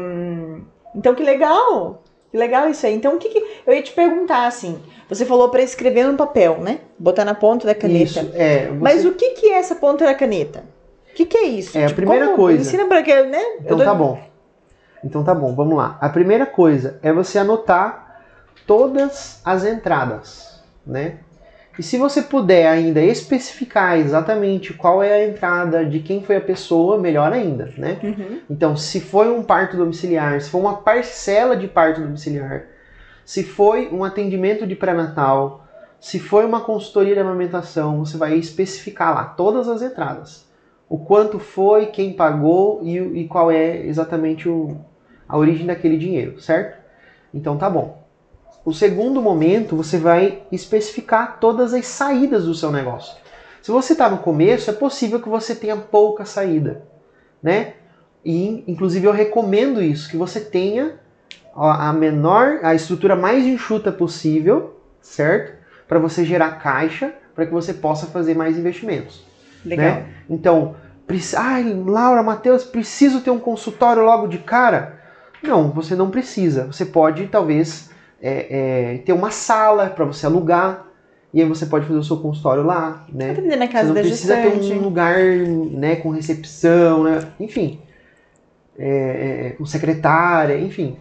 então 0.96 1.14
que 1.14 1.24
legal! 1.24 2.02
Que 2.32 2.38
legal 2.38 2.70
isso 2.70 2.86
aí. 2.86 2.94
Então, 2.94 3.16
o 3.16 3.18
que, 3.18 3.28
que 3.28 3.44
eu 3.66 3.74
ia 3.74 3.82
te 3.82 3.92
perguntar 3.92 4.46
assim? 4.46 4.80
Você 5.10 5.26
falou 5.26 5.50
para 5.50 5.64
escrever 5.64 6.06
no 6.06 6.16
papel, 6.16 6.60
né? 6.60 6.80
Botar 6.98 7.26
na 7.26 7.34
ponta 7.34 7.66
da 7.66 7.74
caneta. 7.74 8.04
Isso, 8.04 8.32
é. 8.36 8.68
Você... 8.68 8.72
Mas 8.80 9.04
o 9.04 9.14
que, 9.14 9.32
que 9.32 9.48
é 9.48 9.58
essa 9.58 9.74
ponta 9.74 10.06
da 10.06 10.14
caneta? 10.14 10.64
O 11.12 11.16
que, 11.16 11.26
que 11.26 11.38
é 11.38 11.46
isso? 11.46 11.76
É 11.76 11.88
tipo, 11.88 11.94
a 11.94 11.96
primeira 11.96 12.26
como... 12.28 12.38
coisa. 12.38 12.62
Ensina 12.62 12.86
para 12.86 13.02
que, 13.02 13.24
né? 13.24 13.42
Então 13.62 13.80
tá 13.80 13.96
bom. 13.96 14.20
Então 15.04 15.24
tá 15.24 15.34
bom, 15.34 15.56
vamos 15.56 15.76
lá. 15.76 15.98
A 16.00 16.08
primeira 16.08 16.46
coisa 16.46 17.00
é 17.02 17.12
você 17.12 17.40
anotar 17.40 18.09
todas 18.65 19.41
as 19.43 19.65
entradas, 19.65 20.62
né? 20.86 21.17
E 21.78 21.84
se 21.84 21.98
você 21.98 22.22
puder 22.22 22.67
ainda 22.67 23.02
especificar 23.02 23.98
exatamente 23.98 24.74
qual 24.74 25.02
é 25.02 25.13
a 25.13 25.26
entrada 25.26 25.86
de 25.86 26.02
quem 26.02 26.22
foi 26.22 26.36
a 26.36 26.41
pessoa, 26.41 26.98
melhor 26.98 27.32
ainda, 27.32 27.74
né? 27.78 27.98
Uhum. 28.04 28.39
Então, 28.50 28.76
se 28.76 29.00
foi 29.00 29.32
um 29.32 29.41
parto 29.41 29.78
domiciliar, 29.78 30.41
se 30.41 30.50
foi 30.50 30.60
uma 30.60 30.82
parcela 30.82 31.56
de 31.56 31.69
parto 31.69 32.02
domiciliar, 32.02 32.65
se 33.24 33.43
foi 33.43 33.88
um 33.93 34.04
atendimento 34.04 34.67
de 34.67 34.76
pré-natal, 34.76 35.65
se 36.02 36.19
foi 36.19 36.45
uma 36.45 36.62
consultoria 36.62 37.13
de 37.13 37.22
amamentação, 37.22 38.04
você 38.04 38.17
vai 38.17 38.36
especificar 38.36 39.13
lá 39.13 39.24
todas 39.24 39.69
as 39.69 39.82
entradas. 39.82 40.50
O 40.89 40.98
quanto 40.98 41.39
foi, 41.39 41.88
quem 41.88 42.12
pagou 42.12 42.82
e, 42.84 42.98
e 42.98 43.28
qual 43.28 43.52
é 43.52 43.86
exatamente 43.86 44.50
o, 44.50 44.78
a 45.28 45.38
origem 45.38 45.67
daquele 45.67 45.98
dinheiro, 45.98 46.41
certo? 46.41 46.78
Então 47.34 47.58
tá 47.58 47.69
bom. 47.69 47.99
O 48.65 48.74
segundo 48.74 49.22
momento, 49.22 49.76
você 49.76 49.98
vai 49.98 50.43
especificar 50.52 51.38
todas 51.39 51.74
as 51.74 51.86
saídas 51.86 52.45
do 52.45 52.54
seu 52.54 52.72
negócio. 52.72 53.17
Se 53.62 53.72
você 53.72 53.93
está 53.93 54.10
no 54.10 54.19
começo, 54.19 54.69
é 54.69 54.74
possível 54.74 55.19
que 55.22 55.30
você 55.30 55.56
tenha 55.56 55.78
pouca 55.78 56.26
saída, 56.26 56.84
né? 57.41 57.74
E 58.24 58.63
inclusive 58.67 59.06
eu 59.08 59.12
recomendo 59.12 59.82
isso, 59.82 60.10
que 60.10 60.17
você 60.17 60.39
tenha 60.39 61.00
a 61.56 61.91
menor, 61.91 62.60
a 62.63 62.74
estrutura 62.76 63.15
mais 63.15 63.45
enxuta 63.45 63.91
possível, 63.91 64.80
certo? 65.02 65.58
Para 65.88 66.00
você 66.00 66.24
gerar 66.24 66.60
caixa, 66.60 67.13
para 67.36 67.45
que 67.45 67.52
você 67.52 67.74
possa 67.74 68.08
fazer 68.08 68.36
mais 68.36 68.58
investimentos. 68.58 69.24
Legal. 69.65 69.86
Né? 69.86 70.13
Então, 70.30 70.76
ai, 71.38 71.63
Laura, 71.86 72.22
Matheus, 72.22 72.63
preciso 72.63 73.22
ter 73.22 73.32
um 73.32 73.39
consultório 73.39 74.04
logo 74.04 74.28
de 74.28 74.38
cara? 74.38 75.00
Não, 75.41 75.72
você 75.72 75.95
não 75.95 76.10
precisa. 76.10 76.65
Você 76.67 76.86
pode 76.86 77.28
talvez 77.28 77.89
é, 78.22 78.94
é, 78.96 78.98
ter 79.00 79.14
uma 79.14 79.32
sala 79.32 79.90
para 79.90 80.06
você 80.06 80.26
alugar. 80.26 80.88
E 81.34 81.42
aí 81.42 81.48
você 81.48 81.68
pode 81.68 81.86
fazer 81.86 82.00
o 82.00 82.04
seu 82.04 82.18
consultório 82.18 82.64
lá, 82.64 83.06
né? 83.14 83.34
Na 83.56 83.68
casa 83.68 83.84
você 83.84 83.88
não 83.88 83.94
da 83.94 84.02
precisa 84.02 84.36
gestante. 84.36 84.68
ter 84.68 84.74
um 84.74 84.82
lugar, 84.82 85.16
né, 85.20 85.96
com 85.98 86.10
recepção, 86.10 87.04
né? 87.04 87.20
Enfim, 87.40 87.80
é, 88.78 89.48
é, 89.48 89.50
com 89.52 89.64
secretária, 89.64 90.58
enfim. 90.58 90.98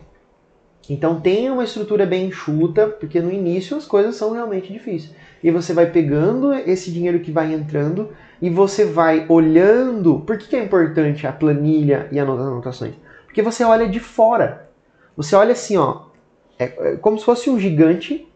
Então 0.91 1.21
tenha 1.21 1.53
uma 1.53 1.65
estrutura 1.65 2.05
bem 2.05 2.27
enxuta, 2.27 2.87
porque 2.87 3.21
no 3.21 3.33
início 3.33 3.77
as 3.77 3.87
coisas 3.87 4.17
são 4.17 4.33
realmente 4.33 4.73
difíceis. 4.73 5.15
E 5.43 5.51
você 5.51 5.73
vai 5.73 5.87
pegando 5.87 6.53
esse 6.53 6.91
dinheiro 6.91 7.21
que 7.21 7.31
vai 7.31 7.53
entrando 7.53 8.11
e 8.41 8.51
você 8.51 8.85
vai 8.85 9.25
olhando. 9.29 10.21
Por 10.21 10.37
que, 10.37 10.49
que 10.49 10.57
é 10.57 10.63
importante 10.63 11.27
a 11.27 11.33
planilha 11.33 12.09
e 12.11 12.19
as 12.19 12.29
anotações? 12.29 12.95
Porque 13.27 13.43
você 13.43 13.65
olha 13.65 13.89
de 13.89 14.01
fora. 14.01 14.69
Você 15.17 15.37
olha 15.37 15.53
assim, 15.53 15.77
ó, 15.77 16.08
é, 16.59 16.65
é 16.65 16.97
como 16.97 17.19
se 17.19 17.25
fosse 17.25 17.49
um 17.49 17.59
gigante 17.59 18.27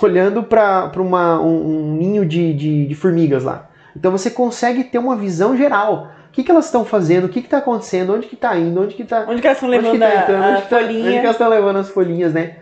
olhando 0.00 0.42
para 0.42 0.90
um, 0.96 1.46
um, 1.46 1.96
ninho 1.96 2.24
de, 2.24 2.52
de, 2.54 2.86
de, 2.86 2.94
formigas 2.94 3.44
lá. 3.44 3.70
Então 3.96 4.10
você 4.10 4.30
consegue 4.30 4.84
ter 4.84 4.98
uma 4.98 5.16
visão 5.16 5.56
geral. 5.56 6.10
O 6.28 6.32
que, 6.32 6.42
que 6.42 6.50
elas 6.50 6.64
estão 6.64 6.84
fazendo? 6.84 7.26
O 7.26 7.28
que 7.28 7.40
está 7.40 7.58
acontecendo? 7.58 8.14
Onde 8.14 8.26
que 8.26 8.34
está 8.34 8.56
indo? 8.56 8.80
Onde 8.80 8.94
que 8.94 9.02
está? 9.02 9.26
Onde 9.28 9.40
que 9.40 9.46
elas 9.46 9.58
estão 9.58 9.68
levando 9.68 9.98
tá 9.98 10.22
entrando, 10.22 10.42
a, 10.42 10.54
a 10.54 10.60
tá, 10.62 10.68
folhinha? 10.68 11.02
Onde 11.02 11.12
que 11.12 11.18
elas 11.18 11.32
estão 11.32 11.48
levando 11.48 11.76
as 11.76 11.88
folhinhas, 11.90 12.32
né? 12.32 12.56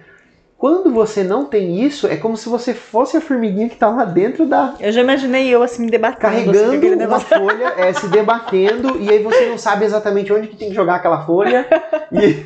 Quando 0.61 0.91
você 0.91 1.25
não 1.25 1.47
tem 1.47 1.83
isso, 1.83 2.07
é 2.07 2.19
como 2.19 2.37
se 2.37 2.47
você 2.47 2.75
fosse 2.75 3.17
a 3.17 3.21
formiguinha 3.23 3.67
que 3.67 3.77
está 3.77 3.89
lá 3.89 4.05
dentro 4.05 4.45
da. 4.45 4.75
Eu 4.79 4.93
já 4.93 5.01
imaginei 5.01 5.49
eu 5.49 5.63
assim 5.63 5.87
me 5.87 5.91
debatendo. 5.91 6.21
Carregando 6.21 6.87
assim, 6.87 7.07
uma 7.07 7.17
folha, 7.49 7.73
é, 7.79 7.91
se 7.95 8.07
debatendo, 8.09 9.01
e 9.01 9.09
aí 9.09 9.23
você 9.23 9.49
não 9.49 9.57
sabe 9.57 9.87
exatamente 9.87 10.31
onde 10.31 10.49
que 10.49 10.57
tem 10.57 10.69
que 10.69 10.75
jogar 10.75 10.97
aquela 10.97 11.25
folha. 11.25 11.67
E, 12.13 12.45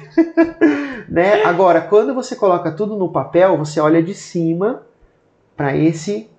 né? 1.11 1.43
Agora, 1.43 1.81
quando 1.81 2.15
você 2.15 2.37
coloca 2.37 2.71
tudo 2.71 2.95
no 2.95 3.11
papel, 3.11 3.59
você 3.59 3.81
olha 3.81 4.01
de 4.01 4.15
cima 4.15 4.83
para 5.57 5.77
esse, 5.77 6.31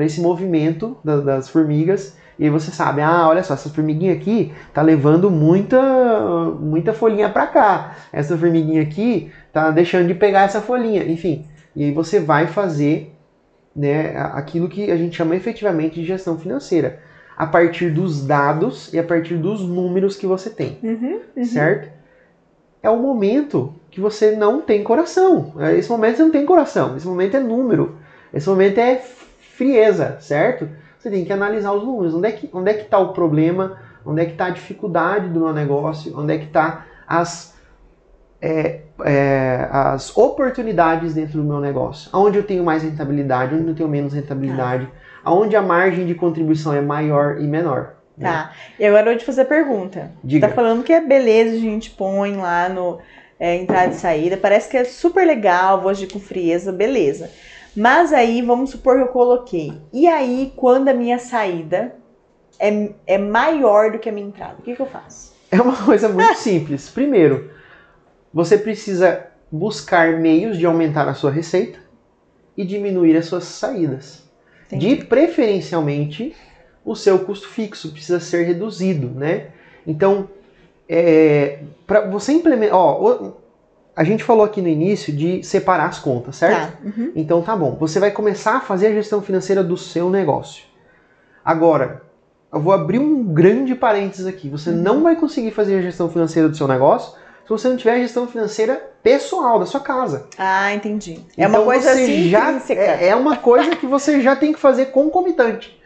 esse 0.00 0.20
movimento 0.20 0.98
das, 1.04 1.24
das 1.24 1.48
formigas. 1.48 2.16
E 2.42 2.46
aí 2.46 2.50
você 2.50 2.72
sabe, 2.72 3.00
ah, 3.02 3.28
olha 3.28 3.42
só, 3.44 3.54
essa 3.54 3.70
formiguinha 3.70 4.12
aqui 4.12 4.52
tá 4.74 4.82
levando 4.82 5.30
muita, 5.30 5.80
muita 6.58 6.92
folhinha 6.92 7.28
para 7.28 7.46
cá. 7.46 7.96
Essa 8.12 8.36
formiguinha 8.36 8.82
aqui 8.82 9.30
tá 9.52 9.70
deixando 9.70 10.08
de 10.08 10.14
pegar 10.14 10.42
essa 10.42 10.60
folhinha, 10.60 11.04
enfim. 11.04 11.46
E 11.76 11.84
aí 11.84 11.92
você 11.92 12.18
vai 12.18 12.48
fazer 12.48 13.14
né, 13.76 14.16
aquilo 14.34 14.68
que 14.68 14.90
a 14.90 14.96
gente 14.96 15.16
chama 15.16 15.36
efetivamente 15.36 15.94
de 16.00 16.04
gestão 16.04 16.36
financeira. 16.36 16.98
a 17.36 17.46
partir 17.46 17.90
dos 17.90 18.26
dados 18.26 18.92
e 18.92 18.98
a 18.98 19.04
partir 19.04 19.36
dos 19.36 19.60
números 19.62 20.16
que 20.16 20.26
você 20.26 20.50
tem, 20.50 20.78
Uhum, 20.82 21.20
uhum. 21.36 21.44
certo? 21.44 21.88
É 22.82 22.90
o 22.90 22.96
momento 22.98 23.74
que 23.90 24.00
você 24.00 24.32
não 24.36 24.60
tem 24.60 24.82
coração. 24.82 25.54
Esse 25.78 25.88
momento 25.90 26.16
você 26.16 26.22
não 26.24 26.30
tem 26.32 26.44
coração. 26.44 26.96
Esse 26.96 27.06
momento 27.06 27.36
é 27.36 27.40
número. 27.40 27.96
Esse 28.34 28.48
momento 28.48 28.78
é 28.78 29.00
frieza, 29.56 30.16
certo? 30.20 30.68
Você 31.02 31.10
tem 31.10 31.24
que 31.24 31.32
analisar 31.32 31.72
os 31.72 31.82
números. 31.82 32.14
Onde 32.14 32.28
é 32.28 32.32
que 32.32 32.48
onde 32.52 32.70
é 32.70 32.74
que 32.74 32.82
está 32.82 32.96
o 32.98 33.12
problema? 33.12 33.76
Onde 34.06 34.22
é 34.22 34.24
que 34.24 34.32
está 34.32 34.46
a 34.46 34.50
dificuldade 34.50 35.28
do 35.28 35.40
meu 35.40 35.52
negócio? 35.52 36.16
Onde 36.16 36.32
é 36.32 36.38
que 36.38 36.44
está 36.44 36.86
as 37.08 37.56
é, 38.40 38.82
é, 39.04 39.68
as 39.70 40.16
oportunidades 40.16 41.14
dentro 41.14 41.38
do 41.38 41.44
meu 41.44 41.58
negócio? 41.58 42.08
Aonde 42.12 42.38
eu 42.38 42.44
tenho 42.44 42.62
mais 42.62 42.84
rentabilidade? 42.84 43.52
Onde 43.52 43.68
eu 43.68 43.74
tenho 43.74 43.88
menos 43.88 44.12
rentabilidade? 44.12 44.88
Aonde 45.24 45.56
a 45.56 45.62
margem 45.62 46.06
de 46.06 46.14
contribuição 46.14 46.72
é 46.72 46.80
maior 46.80 47.40
e 47.40 47.48
menor? 47.48 47.94
né? 48.16 48.30
Tá. 48.30 48.52
E 48.78 48.86
agora 48.86 49.06
eu 49.06 49.12
vou 49.12 49.18
te 49.18 49.24
fazer 49.24 49.42
a 49.42 49.46
pergunta. 49.46 50.12
Diga. 50.22 50.48
Tá 50.48 50.54
falando 50.54 50.84
que 50.84 50.92
é 50.92 51.00
beleza, 51.00 51.56
a 51.56 51.60
gente 51.60 51.90
põe 51.90 52.36
lá 52.36 52.68
no 52.68 53.00
é, 53.40 53.56
entrada 53.56 53.92
e 53.92 53.96
saída. 53.96 54.36
Parece 54.36 54.68
que 54.68 54.76
é 54.76 54.84
super 54.84 55.26
legal, 55.26 55.80
vou 55.80 55.90
agir 55.90 56.10
com 56.10 56.20
frieza, 56.20 56.70
beleza. 56.72 57.28
Mas 57.76 58.12
aí, 58.12 58.42
vamos 58.42 58.70
supor 58.70 58.96
que 58.96 59.02
eu 59.02 59.08
coloquei. 59.08 59.72
E 59.92 60.06
aí, 60.06 60.52
quando 60.56 60.88
a 60.88 60.94
minha 60.94 61.18
saída 61.18 61.94
é, 62.58 62.90
é 63.06 63.18
maior 63.18 63.92
do 63.92 63.98
que 63.98 64.08
a 64.08 64.12
minha 64.12 64.26
entrada, 64.26 64.56
o 64.58 64.62
que, 64.62 64.74
que 64.74 64.82
eu 64.82 64.86
faço? 64.86 65.32
É 65.50 65.60
uma 65.60 65.76
coisa 65.76 66.08
muito 66.08 66.34
simples. 66.36 66.88
Primeiro, 66.88 67.50
você 68.32 68.56
precisa 68.56 69.26
buscar 69.50 70.18
meios 70.18 70.56
de 70.56 70.64
aumentar 70.64 71.08
a 71.08 71.14
sua 71.14 71.30
receita 71.30 71.78
e 72.56 72.64
diminuir 72.64 73.16
as 73.16 73.26
suas 73.26 73.44
saídas. 73.44 74.22
Entendi. 74.66 74.96
De 74.96 75.04
preferencialmente, 75.04 76.34
o 76.84 76.94
seu 76.94 77.18
custo 77.18 77.48
fixo 77.48 77.92
precisa 77.92 78.18
ser 78.18 78.44
reduzido, 78.44 79.08
né? 79.08 79.48
Então, 79.86 80.28
é, 80.88 81.60
para 81.86 82.08
você 82.08 82.32
implementar, 82.32 82.76
ó, 82.76 83.32
a 83.94 84.04
gente 84.04 84.24
falou 84.24 84.44
aqui 84.44 84.62
no 84.62 84.68
início 84.68 85.12
de 85.12 85.42
separar 85.42 85.86
as 85.86 85.98
contas, 85.98 86.36
certo? 86.36 86.72
Tá. 86.72 86.78
Uhum. 86.84 87.12
Então 87.14 87.42
tá 87.42 87.54
bom. 87.54 87.76
Você 87.78 88.00
vai 88.00 88.10
começar 88.10 88.56
a 88.56 88.60
fazer 88.60 88.88
a 88.88 88.92
gestão 88.92 89.20
financeira 89.20 89.62
do 89.62 89.76
seu 89.76 90.08
negócio. 90.08 90.64
Agora, 91.44 92.02
eu 92.52 92.60
vou 92.60 92.72
abrir 92.72 92.98
um 92.98 93.22
grande 93.24 93.74
parênteses 93.74 94.26
aqui. 94.26 94.48
Você 94.48 94.70
Uhum. 94.70 94.76
não 94.76 95.02
vai 95.02 95.16
conseguir 95.16 95.50
fazer 95.50 95.78
a 95.78 95.82
gestão 95.82 96.08
financeira 96.08 96.48
do 96.48 96.56
seu 96.56 96.68
negócio 96.68 97.12
se 97.42 97.48
você 97.48 97.68
não 97.68 97.76
tiver 97.76 97.94
a 97.94 97.98
gestão 97.98 98.26
financeira 98.26 98.90
pessoal 99.02 99.58
da 99.58 99.66
sua 99.66 99.80
casa. 99.80 100.26
Ah, 100.38 100.72
entendi. 100.72 101.20
É 101.36 101.44
Então 101.44 101.60
uma 101.60 101.64
coisa 101.64 101.90
assim 101.90 102.28
já 102.28 102.60
é, 102.70 103.08
é 103.08 103.16
uma 103.16 103.36
coisa 103.36 103.74
que 103.74 103.86
você 103.86 104.20
já 104.20 104.36
tem 104.36 104.52
que 104.52 104.58
fazer 104.60 104.86
concomitante. 104.86 105.81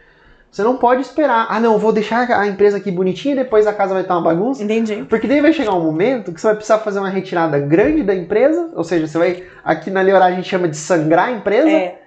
Você 0.57 0.63
não 0.63 0.75
pode 0.75 1.01
esperar. 1.01 1.45
Ah, 1.51 1.59
não, 1.59 1.77
vou 1.77 1.93
deixar 1.93 2.27
a 2.31 2.47
empresa 2.47 2.77
aqui 2.77 2.89
bonitinha 2.89 3.35
e 3.35 3.37
depois 3.37 3.67
a 3.67 3.73
casa 3.73 3.93
vai 3.93 4.01
estar 4.01 4.15
uma 4.15 4.23
bagunça. 4.23 4.63
Entendi. 4.63 5.05
Porque 5.07 5.27
daí 5.27 5.39
vai 5.39 5.53
chegar 5.53 5.75
um 5.75 5.83
momento 5.83 6.33
que 6.33 6.41
você 6.41 6.47
vai 6.47 6.55
precisar 6.55 6.79
fazer 6.79 6.97
uma 6.97 7.09
retirada 7.09 7.59
grande 7.59 8.01
da 8.01 8.15
empresa, 8.15 8.71
ou 8.75 8.83
seja, 8.83 9.05
você 9.05 9.19
vai 9.19 9.43
aqui 9.63 9.91
na 9.91 10.01
Leorá 10.01 10.25
a 10.25 10.31
gente 10.31 10.49
chama 10.49 10.67
de 10.67 10.75
sangrar 10.75 11.27
a 11.27 11.31
empresa, 11.31 11.69
É. 11.69 11.99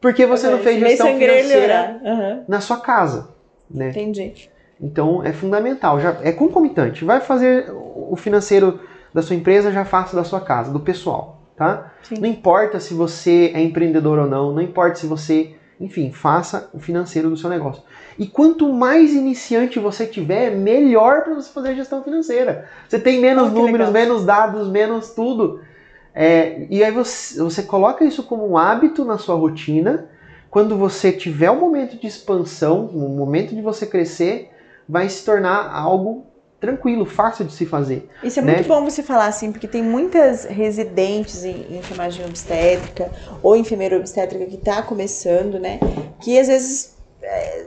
porque 0.00 0.26
você 0.26 0.48
não 0.50 0.58
fez 0.58 0.80
gestão 0.80 1.16
financeira 1.16 2.00
Uhum. 2.02 2.44
na 2.48 2.60
sua 2.60 2.78
casa, 2.78 3.28
né? 3.70 3.90
Entendi. 3.90 4.50
Então 4.80 5.22
é 5.22 5.32
fundamental, 5.32 6.00
já 6.00 6.16
é 6.24 6.32
concomitante. 6.32 7.04
Vai 7.04 7.20
fazer 7.20 7.70
o 7.72 8.16
financeiro 8.16 8.80
da 9.14 9.22
sua 9.22 9.36
empresa, 9.36 9.70
já 9.70 9.84
faça 9.84 10.16
da 10.16 10.24
sua 10.24 10.40
casa, 10.40 10.72
do 10.72 10.80
pessoal, 10.80 11.40
tá? 11.56 11.92
Sim. 12.02 12.16
Não 12.18 12.26
importa 12.28 12.80
se 12.80 12.94
você 12.94 13.52
é 13.54 13.60
empreendedor 13.62 14.18
ou 14.18 14.26
não, 14.26 14.50
não 14.50 14.60
importa 14.60 14.96
se 14.96 15.06
você, 15.06 15.54
enfim, 15.82 16.12
faça 16.12 16.70
o 16.72 16.78
financeiro 16.78 17.28
do 17.28 17.36
seu 17.36 17.50
negócio. 17.50 17.82
E 18.18 18.26
quanto 18.26 18.72
mais 18.72 19.12
iniciante 19.12 19.78
você 19.78 20.06
tiver, 20.06 20.50
melhor 20.50 21.22
para 21.22 21.34
você 21.34 21.52
fazer 21.52 21.70
a 21.70 21.74
gestão 21.74 22.02
financeira. 22.04 22.68
Você 22.88 23.00
tem 23.00 23.20
menos 23.20 23.48
que 23.48 23.54
números, 23.54 23.88
legal. 23.88 23.92
menos 23.92 24.24
dados, 24.24 24.68
menos 24.68 25.10
tudo. 25.10 25.60
É, 26.14 26.66
e 26.70 26.84
aí 26.84 26.92
você, 26.92 27.42
você 27.42 27.62
coloca 27.64 28.04
isso 28.04 28.22
como 28.22 28.48
um 28.48 28.56
hábito 28.56 29.04
na 29.04 29.18
sua 29.18 29.34
rotina. 29.34 30.08
Quando 30.48 30.76
você 30.76 31.10
tiver 31.10 31.50
um 31.50 31.58
momento 31.58 31.96
de 31.98 32.06
expansão, 32.06 32.88
um 32.94 33.08
momento 33.08 33.54
de 33.54 33.60
você 33.60 33.84
crescer, 33.84 34.50
vai 34.88 35.08
se 35.08 35.24
tornar 35.24 35.74
algo 35.74 36.26
tranquilo, 36.62 37.04
fácil 37.04 37.44
de 37.44 37.52
se 37.52 37.66
fazer. 37.66 38.08
Isso 38.22 38.38
é 38.38 38.42
né? 38.42 38.54
muito 38.54 38.68
bom 38.68 38.84
você 38.84 39.02
falar 39.02 39.26
assim, 39.26 39.50
porque 39.50 39.66
tem 39.66 39.82
muitas 39.82 40.44
residentes 40.44 41.42
em, 41.44 41.66
em 41.72 41.78
enfermagem 41.78 42.24
obstétrica 42.24 43.10
ou 43.42 43.56
enfermeira 43.56 43.96
obstétrica 43.96 44.46
que 44.46 44.54
está 44.54 44.80
começando, 44.80 45.58
né? 45.58 45.80
Que 46.22 46.38
às 46.38 46.46
vezes 46.46 46.96
é, 47.20 47.64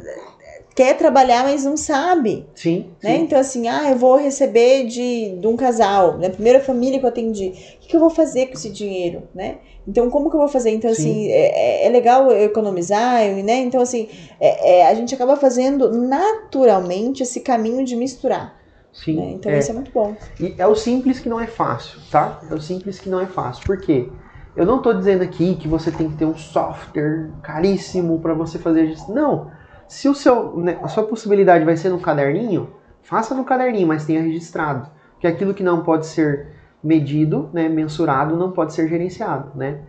quer 0.73 0.95
trabalhar, 0.97 1.43
mas 1.43 1.65
não 1.65 1.75
sabe. 1.75 2.47
Sim, 2.55 2.91
Né? 3.03 3.17
sim. 3.17 3.23
Então, 3.23 3.37
assim, 3.37 3.67
ah, 3.67 3.89
eu 3.91 3.97
vou 3.97 4.15
receber 4.15 4.85
de, 4.85 5.37
de 5.41 5.45
um 5.45 5.57
casal, 5.57 6.17
né? 6.17 6.29
Primeira 6.29 6.61
família 6.61 6.97
que 6.97 7.03
eu 7.05 7.09
atendi. 7.09 7.47
O 7.49 7.79
que, 7.81 7.87
que 7.89 7.95
eu 7.97 7.99
vou 7.99 8.09
fazer 8.09 8.45
com 8.47 8.53
esse 8.53 8.69
dinheiro, 8.69 9.23
né? 9.35 9.57
Então, 9.85 10.09
como 10.09 10.29
que 10.29 10.35
eu 10.37 10.39
vou 10.39 10.49
fazer? 10.49 10.71
Então, 10.71 10.91
Sim. 10.93 11.01
assim, 11.01 11.27
é, 11.31 11.85
é- 11.85 11.89
legal 11.89 12.31
eu 12.31 12.45
economizar, 12.45 13.21
né? 13.43 13.57
Então, 13.57 13.81
assim, 13.81 14.07
é- 14.39 14.77
é, 14.79 14.87
a 14.87 14.93
gente 14.95 15.13
acaba 15.13 15.35
fazendo 15.35 15.91
naturalmente 15.91 17.21
esse 17.23 17.41
caminho 17.41 17.83
de 17.85 17.95
misturar, 17.95 18.57
sim. 18.95 19.17
né? 19.17 19.31
Então, 19.33 19.51
é. 19.51 19.59
isso 19.59 19.69
é 19.71 19.73
muito 19.73 19.91
bom. 19.91 20.15
E 20.39 20.55
é 20.57 20.65
o 20.65 20.75
simples 20.75 21.19
que 21.19 21.29
não 21.29 21.39
é 21.39 21.45
fácil, 21.45 21.99
tá? 22.09 22.39
É 22.49 22.53
o 22.53 22.59
simples 22.61 22.99
que 22.99 23.09
não 23.09 23.19
é 23.19 23.25
fácil. 23.27 23.63
Por 23.65 23.77
quê? 23.77 24.09
Eu 24.55 24.65
não 24.65 24.81
tô 24.81 24.93
dizendo 24.93 25.21
aqui 25.21 25.55
que 25.55 25.67
você 25.67 25.91
tem 25.91 26.09
que 26.09 26.15
ter 26.15 26.25
um 26.25 26.35
software 26.37 27.29
caríssimo 27.43 28.19
para 28.19 28.33
você 28.33 28.57
fazer 28.57 28.85
isso. 28.85 29.13
Não. 29.13 29.51
Se 29.87 30.07
o 30.07 30.15
seu, 30.15 30.57
né, 30.57 30.79
a 30.81 30.87
sua 30.87 31.03
possibilidade 31.03 31.65
vai 31.65 31.75
ser 31.75 31.89
no 31.89 31.99
caderninho, 31.99 32.69
faça 33.03 33.35
no 33.35 33.43
caderninho, 33.43 33.87
mas 33.87 34.05
tenha 34.05 34.21
registrado. 34.21 34.87
Porque 35.13 35.27
aquilo 35.27 35.53
que 35.53 35.61
não 35.61 35.83
pode 35.83 36.05
ser 36.05 36.53
medido, 36.83 37.49
né, 37.53 37.67
mensurado, 37.67 38.35
não 38.37 38.51
pode 38.51 38.73
ser 38.73 38.87
gerenciado, 38.87 39.51
né? 39.55 39.79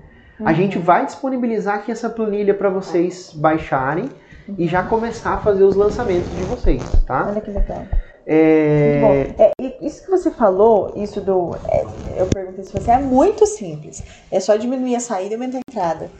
A 0.40 0.50
Uhum. 0.50 0.54
gente 0.54 0.78
vai 0.78 1.06
disponibilizar 1.06 1.76
aqui 1.76 1.90
essa 1.90 2.10
planilha 2.10 2.52
para 2.52 2.68
vocês 2.68 3.32
baixarem 3.34 4.10
e 4.58 4.66
já 4.68 4.82
começar 4.82 5.34
a 5.34 5.38
fazer 5.38 5.64
os 5.64 5.74
lançamentos 5.74 6.30
de 6.30 6.44
vocês, 6.44 6.82
tá? 7.06 7.26
Olha 7.28 7.40
que 7.40 7.50
legal. 7.50 7.86
É... 8.26 9.34
É, 9.38 9.52
isso 9.80 10.04
que 10.04 10.10
você 10.10 10.30
falou, 10.32 10.92
isso 10.96 11.20
do. 11.20 11.54
é, 11.68 11.86
eu 12.16 12.26
perguntei 12.28 12.64
se 12.64 12.72
você 12.72 12.90
é 12.90 12.98
muito 12.98 13.46
simples. 13.46 14.02
É 14.30 14.40
só 14.40 14.56
diminuir 14.56 14.96
a 14.96 15.00
saída 15.00 15.32
e 15.32 15.34
aumentar 15.34 15.58
a 15.58 15.62
entrada. 15.70 16.10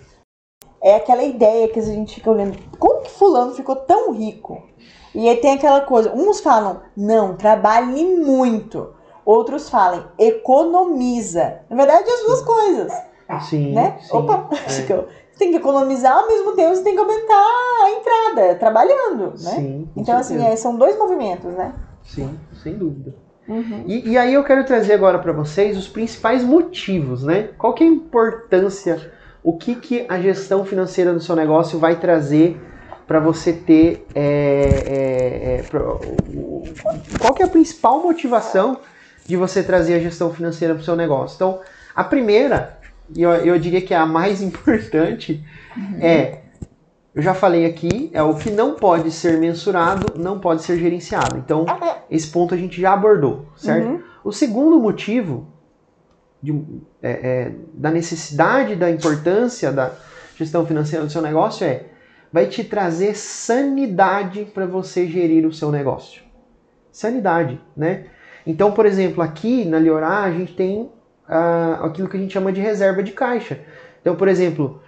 É 0.82 0.94
aquela 0.94 1.24
ideia 1.24 1.68
que 1.68 1.80
a 1.80 1.82
gente 1.82 2.14
fica 2.14 2.30
olhando. 2.30 2.56
Como 2.78 3.02
que 3.02 3.10
fulano 3.10 3.54
ficou 3.54 3.74
tão 3.76 4.12
rico? 4.12 4.62
E 5.14 5.28
aí 5.28 5.36
tem 5.38 5.54
aquela 5.54 5.80
coisa. 5.80 6.12
Uns 6.12 6.40
falam, 6.40 6.82
não, 6.96 7.36
trabalhe 7.36 8.04
muito. 8.16 8.94
Outros 9.24 9.68
falam, 9.68 10.08
economiza. 10.18 11.62
Na 11.68 11.76
verdade, 11.76 12.08
é 12.08 12.12
as 12.12 12.20
duas 12.20 12.42
coisas, 12.42 12.92
Sim, 13.48 13.72
né? 13.74 13.98
sim, 14.00 14.16
Opa, 14.16 14.48
é. 14.52 14.54
acho 14.66 14.86
que 14.86 14.92
eu- 14.92 15.08
você 15.32 15.38
tem 15.40 15.50
que 15.50 15.56
economizar, 15.56 16.16
ao 16.16 16.28
mesmo 16.28 16.52
tempo 16.54 16.74
você 16.74 16.82
tem 16.84 16.94
que 16.94 17.00
aumentar 17.00 17.44
a 17.82 17.90
entrada, 17.90 18.54
trabalhando, 18.54 19.30
né? 19.30 19.36
Sim, 19.36 19.88
Então, 19.96 20.16
assim, 20.16 20.34
certeza. 20.34 20.52
é, 20.52 20.56
são 20.56 20.76
dois 20.76 20.96
movimentos, 20.96 21.52
né? 21.52 21.74
Sim, 22.06 22.38
sem 22.62 22.74
dúvida. 22.74 23.14
Uhum. 23.48 23.84
E, 23.86 24.10
e 24.10 24.18
aí 24.18 24.34
eu 24.34 24.42
quero 24.42 24.64
trazer 24.64 24.94
agora 24.94 25.18
para 25.18 25.32
vocês 25.32 25.76
os 25.76 25.86
principais 25.88 26.42
motivos, 26.42 27.22
né? 27.22 27.50
Qual 27.56 27.74
que 27.74 27.84
é 27.84 27.86
a 27.86 27.90
importância, 27.90 29.12
o 29.42 29.56
que, 29.56 29.74
que 29.76 30.04
a 30.08 30.20
gestão 30.20 30.64
financeira 30.64 31.12
do 31.12 31.20
seu 31.20 31.36
negócio 31.36 31.78
vai 31.78 31.96
trazer 31.96 32.60
para 33.06 33.20
você 33.20 33.52
ter, 33.52 34.08
é, 34.14 34.20
é, 34.86 35.54
é, 35.58 35.62
pro- 35.62 35.92
o- 36.02 36.74
qual 37.20 37.34
que 37.34 37.42
é 37.42 37.46
a 37.46 37.48
principal 37.48 38.02
motivação 38.02 38.80
de 39.24 39.36
você 39.36 39.62
trazer 39.62 39.94
a 39.94 40.00
gestão 40.00 40.32
financeira 40.32 40.74
para 40.74 40.80
o 40.80 40.84
seu 40.84 40.96
negócio? 40.96 41.36
Então, 41.36 41.60
a 41.94 42.02
primeira, 42.02 42.78
e 43.14 43.22
eu, 43.22 43.30
eu 43.30 43.58
diria 43.60 43.80
que 43.80 43.94
é 43.94 43.96
a 43.96 44.06
mais 44.06 44.42
importante, 44.42 45.44
é 46.00 46.38
eu 47.16 47.22
já 47.22 47.32
falei 47.32 47.64
aqui, 47.64 48.10
é 48.12 48.22
o 48.22 48.34
que 48.34 48.50
não 48.50 48.74
pode 48.74 49.10
ser 49.10 49.38
mensurado, 49.38 50.20
não 50.20 50.38
pode 50.38 50.62
ser 50.62 50.78
gerenciado. 50.78 51.38
Então, 51.38 51.64
esse 52.10 52.28
ponto 52.28 52.52
a 52.52 52.58
gente 52.58 52.78
já 52.78 52.92
abordou, 52.92 53.46
certo? 53.56 53.88
Uhum. 53.88 54.02
O 54.22 54.30
segundo 54.30 54.78
motivo 54.78 55.46
de- 56.42 56.62
é, 57.02 57.10
é, 57.10 57.52
da 57.72 57.90
necessidade, 57.90 58.76
da 58.76 58.90
importância 58.90 59.72
da 59.72 59.92
gestão 60.36 60.66
financeira 60.66 61.06
do 61.06 61.10
seu 61.10 61.22
negócio 61.22 61.66
é 61.66 61.86
vai 62.30 62.48
te 62.48 62.62
trazer 62.62 63.16
sanidade 63.16 64.44
para 64.52 64.66
você 64.66 65.06
gerir 65.06 65.46
o 65.46 65.52
seu 65.54 65.70
negócio. 65.70 66.20
Sanidade, 66.92 67.58
né? 67.74 68.08
Então, 68.46 68.72
por 68.72 68.84
exemplo, 68.84 69.22
aqui 69.22 69.64
na 69.64 69.78
Liorá 69.78 70.24
a 70.24 70.30
gente 70.30 70.54
tem 70.54 70.90
ah, 71.26 71.80
aquilo 71.82 72.10
que 72.10 72.16
a 72.18 72.20
gente 72.20 72.34
chama 72.34 72.52
de 72.52 72.60
reserva 72.60 73.02
de 73.02 73.12
caixa. 73.12 73.58
Então, 74.02 74.14
por 74.14 74.28
exemplo, 74.28 74.82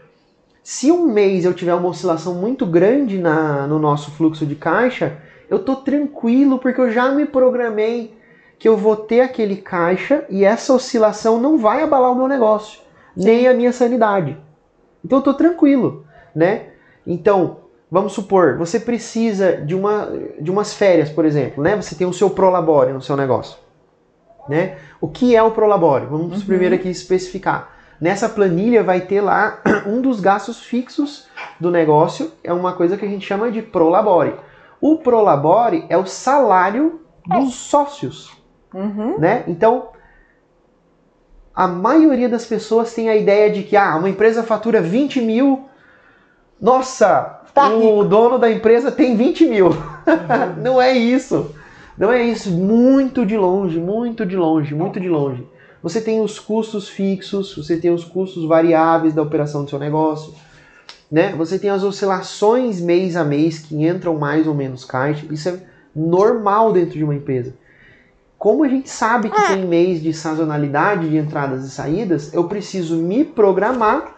se 0.68 0.92
um 0.92 1.06
mês 1.06 1.46
eu 1.46 1.54
tiver 1.54 1.74
uma 1.74 1.88
oscilação 1.88 2.34
muito 2.34 2.66
grande 2.66 3.16
na, 3.16 3.66
no 3.66 3.78
nosso 3.78 4.10
fluxo 4.10 4.44
de 4.44 4.54
caixa, 4.54 5.16
eu 5.48 5.58
tô 5.58 5.76
tranquilo 5.76 6.58
porque 6.58 6.78
eu 6.78 6.92
já 6.92 7.10
me 7.10 7.24
programei 7.24 8.14
que 8.58 8.68
eu 8.68 8.76
vou 8.76 8.94
ter 8.94 9.22
aquele 9.22 9.56
caixa 9.56 10.26
e 10.28 10.44
essa 10.44 10.74
oscilação 10.74 11.40
não 11.40 11.56
vai 11.56 11.80
abalar 11.80 12.12
o 12.12 12.14
meu 12.14 12.28
negócio, 12.28 12.80
nem 13.16 13.48
a 13.48 13.54
minha 13.54 13.72
sanidade. 13.72 14.36
Então 15.02 15.20
eu 15.20 15.22
tô 15.22 15.32
tranquilo, 15.32 16.04
né? 16.34 16.66
Então, 17.06 17.60
vamos 17.90 18.12
supor, 18.12 18.58
você 18.58 18.78
precisa 18.78 19.52
de, 19.56 19.74
uma, 19.74 20.12
de 20.38 20.50
umas 20.50 20.74
férias, 20.74 21.08
por 21.08 21.24
exemplo, 21.24 21.62
né? 21.62 21.76
Você 21.76 21.94
tem 21.94 22.06
o 22.06 22.12
seu 22.12 22.28
Prolabore 22.28 22.92
no 22.92 23.00
seu 23.00 23.16
negócio, 23.16 23.56
né? 24.46 24.76
O 25.00 25.08
que 25.08 25.34
é 25.34 25.42
o 25.42 25.50
Prolabore? 25.50 26.04
Vamos 26.04 26.40
Uhum. 26.42 26.46
primeiro 26.46 26.74
aqui 26.74 26.90
especificar. 26.90 27.77
Nessa 28.00 28.28
planilha 28.28 28.82
vai 28.82 29.00
ter 29.00 29.20
lá 29.20 29.60
um 29.86 30.00
dos 30.00 30.20
gastos 30.20 30.60
fixos 30.60 31.26
do 31.58 31.70
negócio, 31.70 32.32
é 32.44 32.52
uma 32.52 32.72
coisa 32.72 32.96
que 32.96 33.04
a 33.04 33.08
gente 33.08 33.26
chama 33.26 33.50
de 33.50 33.62
Prolabore. 33.62 34.34
O 34.80 34.96
Prolabore 34.98 35.84
é 35.88 35.96
o 35.96 36.06
salário 36.06 37.00
dos 37.26 37.54
sócios, 37.54 38.36
Uhum. 38.72 39.18
né? 39.18 39.44
Então, 39.48 39.88
a 41.54 41.66
maioria 41.66 42.28
das 42.28 42.44
pessoas 42.44 42.94
tem 42.94 43.08
a 43.08 43.16
ideia 43.16 43.50
de 43.50 43.62
que 43.62 43.76
ah, 43.76 43.96
uma 43.96 44.08
empresa 44.08 44.42
fatura 44.42 44.80
20 44.80 45.20
mil, 45.22 45.64
nossa, 46.60 47.38
Tá 47.58 47.70
o 47.70 48.04
dono 48.04 48.38
da 48.38 48.48
empresa 48.48 48.92
tem 48.92 49.16
20 49.16 49.46
mil. 49.46 49.70
Não 50.62 50.80
é 50.80 50.92
isso. 50.92 51.52
Não 51.96 52.12
é 52.12 52.22
isso. 52.22 52.52
Muito 52.52 53.26
de 53.26 53.36
longe, 53.36 53.80
muito 53.80 54.24
de 54.24 54.36
longe, 54.36 54.74
muito 54.74 55.00
de 55.00 55.08
longe. 55.08 55.44
Você 55.82 56.00
tem 56.00 56.20
os 56.20 56.38
custos 56.38 56.88
fixos, 56.88 57.56
você 57.56 57.76
tem 57.76 57.90
os 57.90 58.04
custos 58.04 58.44
variáveis 58.44 59.14
da 59.14 59.22
operação 59.22 59.64
do 59.64 59.70
seu 59.70 59.78
negócio. 59.78 60.34
Né? 61.10 61.34
Você 61.36 61.58
tem 61.58 61.70
as 61.70 61.82
oscilações 61.82 62.80
mês 62.80 63.16
a 63.16 63.24
mês 63.24 63.60
que 63.60 63.86
entram 63.86 64.16
mais 64.16 64.46
ou 64.46 64.54
menos 64.54 64.84
caixa. 64.84 65.24
Isso 65.30 65.48
é 65.48 65.60
normal 65.94 66.72
dentro 66.72 66.98
de 66.98 67.04
uma 67.04 67.14
empresa. 67.14 67.54
Como 68.36 68.64
a 68.64 68.68
gente 68.68 68.88
sabe 68.88 69.30
que 69.30 69.46
tem 69.48 69.66
mês 69.66 70.02
de 70.02 70.12
sazonalidade 70.12 71.08
de 71.08 71.16
entradas 71.16 71.64
e 71.64 71.70
saídas, 71.70 72.32
eu 72.32 72.44
preciso 72.44 72.96
me 72.96 73.24
programar 73.24 74.16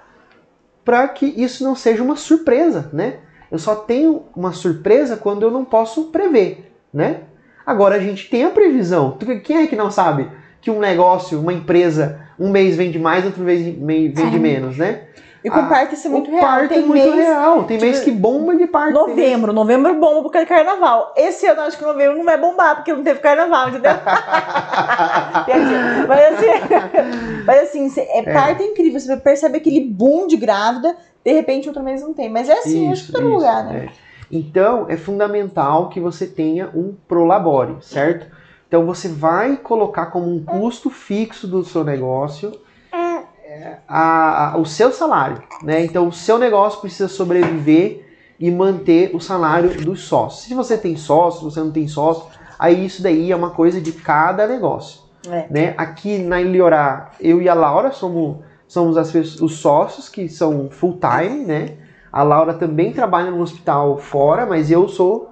para 0.84 1.06
que 1.08 1.26
isso 1.26 1.62
não 1.62 1.74
seja 1.74 2.02
uma 2.02 2.16
surpresa, 2.16 2.90
né? 2.92 3.18
Eu 3.50 3.58
só 3.58 3.74
tenho 3.74 4.24
uma 4.36 4.52
surpresa 4.52 5.16
quando 5.16 5.42
eu 5.42 5.50
não 5.50 5.64
posso 5.64 6.04
prever, 6.04 6.72
né? 6.92 7.22
Agora 7.64 7.96
a 7.96 7.98
gente 7.98 8.28
tem 8.28 8.44
a 8.44 8.50
previsão. 8.50 9.16
Quem 9.42 9.58
é 9.58 9.66
que 9.66 9.76
não 9.76 9.90
sabe 9.90 10.28
que 10.60 10.70
um 10.70 10.78
negócio, 10.78 11.40
uma 11.40 11.52
empresa, 11.52 12.20
um 12.38 12.50
mês 12.50 12.76
vende 12.76 12.98
mais, 12.98 13.24
outro 13.24 13.42
mês 13.42 13.62
vende 14.14 14.38
menos, 14.38 14.76
né? 14.76 15.02
E 15.42 15.48
com 15.48 15.56
Ah, 15.56 15.62
isso 15.94 16.06
é 16.06 16.10
muito 16.10 16.30
real. 16.30 16.42
parto 16.42 16.68
Tem 16.68 16.78
é 16.82 16.82
muito 16.82 16.92
mês, 17.02 17.14
real. 17.14 17.64
Tem 17.64 17.78
mês 17.80 18.00
tipo, 18.00 18.10
que 18.10 18.16
bomba 18.20 18.54
de 18.54 18.66
mês- 18.66 18.92
Novembro, 18.92 19.52
novembro 19.54 19.94
bomba 19.98 20.22
porque 20.22 20.36
é 20.36 20.44
carnaval. 20.44 21.14
Esse 21.16 21.46
ano 21.46 21.62
acho 21.62 21.78
que 21.78 21.84
novembro 21.84 22.18
não 22.18 22.24
vai 22.26 22.36
bombar 22.36 22.76
porque 22.76 22.92
não 22.92 23.02
teve 23.02 23.20
carnaval, 23.20 23.70
entendeu? 23.70 23.92
Piadinha. 25.46 26.06
mas 26.06 26.20
assim, 26.34 27.44
mas 27.46 27.62
assim 27.62 27.88
cê- 27.88 28.06
é, 28.12 28.22
parto 28.34 28.62
é 28.62 28.66
incrível. 28.66 29.00
Você 29.00 29.16
percebe 29.16 29.56
aquele 29.56 29.80
boom 29.80 30.26
de 30.26 30.36
grávida, 30.36 30.94
de 31.24 31.32
repente 31.32 31.68
outro 31.68 31.82
mês 31.82 32.02
não 32.02 32.12
tem. 32.12 32.28
Mas 32.28 32.48
é 32.48 32.52
assim, 32.58 32.90
acho 32.92 33.06
que 33.06 33.12
todo 33.12 33.24
isso, 33.24 33.34
lugar, 33.36 33.64
né? 33.64 33.86
é. 33.86 34.10
Então, 34.32 34.86
é 34.88 34.96
fundamental 34.96 35.88
que 35.88 35.98
você 35.98 36.26
tenha 36.26 36.68
um 36.74 36.94
prolabore, 37.08 37.76
certo? 37.80 38.26
Então, 38.70 38.87
você 38.87 39.09
vai 39.09 39.56
colocar 39.56 40.06
como 40.06 40.33
um 40.33 40.44
custo 40.44 40.90
fixo 40.90 41.48
do 41.48 41.64
seu 41.64 41.83
negócio 41.83 42.52
é, 42.92 43.78
a- 43.88 44.52
a- 44.52 44.59
o 44.59 44.64
seu 44.64 44.92
salário, 44.92 45.42
né? 45.64 45.85
Então, 45.85 46.06
o 46.06 46.12
seu 46.12 46.38
negócio 46.38 46.80
precisa 46.80 47.09
sobreviver 47.09 48.06
e 48.38 48.48
manter 48.48 49.11
o 49.12 49.18
salário 49.18 49.70
dos 49.83 50.02
sócios. 50.04 50.44
Se 50.44 50.54
você 50.54 50.78
tem 50.78 50.94
sócio, 50.94 51.40
se 51.40 51.44
você 51.56 51.59
não 51.59 51.72
tem 51.72 51.88
sócio, 51.88 52.26
aí 52.56 52.87
isso 52.87 53.02
daí 53.02 53.33
é 53.33 53.35
uma 53.35 53.50
coisa 53.50 53.80
de 53.80 53.90
cada 53.90 54.46
negócio 54.46 55.00
É. 55.28 55.46
né? 55.50 55.74
Aqui 55.76 56.18
na 56.18 56.40
Iliorá, 56.40 57.11
eu 57.20 57.42
e 57.42 57.48
a 57.48 57.54
Laura 57.54 57.90
somos, 57.90 58.37
somos 58.68 58.96
as 58.96 59.12
os 59.40 59.54
sócios 59.59 60.09
que 60.09 60.28
são 60.28 60.70
full 60.70 60.96
time, 61.00 61.44
né? 61.44 61.76
A 62.12 62.22
Laura 62.22 62.54
também 62.54 62.92
trabalha 62.92 63.33
no 63.33 63.40
hospital 63.42 63.98
fora, 63.98 64.46
mas 64.46 64.70
eu 64.70 64.88
sou 64.88 65.28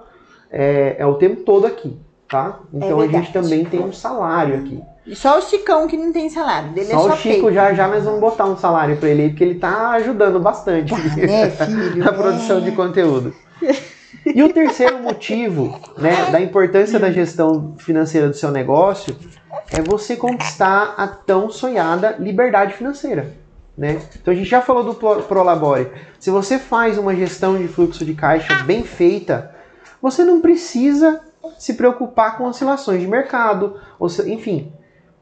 é, 0.50 0.96
é 0.98 1.06
o 1.06 1.14
tempo 1.14 1.42
todo 1.42 1.66
aqui, 1.68 1.96
tá? 2.28 2.58
Então 2.72 3.00
a 3.00 3.06
gente 3.06 3.32
também 3.32 3.64
tem 3.64 3.80
um 3.80 3.92
salário 3.92 4.56
aqui. 4.56 4.82
E 5.06 5.16
só 5.16 5.38
o 5.38 5.42
Chicão 5.42 5.86
que 5.88 5.96
não 5.96 6.12
tem 6.12 6.28
salário. 6.28 6.70
Dele 6.72 6.92
é 6.92 6.94
só 6.94 7.08
só 7.08 7.14
o 7.14 7.16
Chico 7.16 7.34
peito. 7.46 7.52
já 7.54 7.72
já 7.72 7.88
nós 7.88 8.04
vamos 8.04 8.20
botar 8.20 8.44
um 8.44 8.56
salário 8.56 8.96
para 8.98 9.08
ele 9.08 9.22
aí, 9.22 9.28
porque 9.30 9.44
ele 9.44 9.54
tá 9.54 9.90
ajudando 9.92 10.38
bastante 10.38 10.92
né, 11.16 11.48
filho? 11.50 12.04
na 12.04 12.12
produção 12.12 12.60
de 12.60 12.72
conteúdo. 12.72 13.34
E 14.26 14.42
o 14.42 14.52
terceiro 14.52 14.98
motivo, 15.02 15.80
né, 15.96 16.30
da 16.30 16.40
importância 16.40 16.98
da 16.98 17.10
gestão 17.10 17.74
financeira 17.78 18.28
do 18.28 18.34
seu 18.34 18.50
negócio 18.50 19.16
é 19.72 19.80
você 19.80 20.14
conquistar 20.16 20.94
a 20.98 21.06
tão 21.06 21.50
sonhada 21.50 22.16
liberdade 22.18 22.74
financeira, 22.74 23.32
né? 23.76 23.98
Então 24.20 24.32
a 24.32 24.36
gente 24.36 24.48
já 24.48 24.60
falou 24.60 24.84
do 24.84 24.94
Pro- 24.94 25.22
Prolabore. 25.22 25.88
Se 26.20 26.30
você 26.30 26.58
faz 26.58 26.98
uma 26.98 27.14
gestão 27.16 27.56
de 27.56 27.68
fluxo 27.68 28.04
de 28.04 28.12
caixa 28.14 28.54
bem 28.64 28.82
feita, 28.84 29.54
você 30.02 30.24
não 30.24 30.40
precisa 30.40 31.20
se 31.58 31.74
preocupar 31.74 32.36
com 32.36 32.44
oscilações 32.44 33.00
de 33.00 33.06
mercado, 33.06 33.76
ou 33.98 34.08
enfim. 34.26 34.72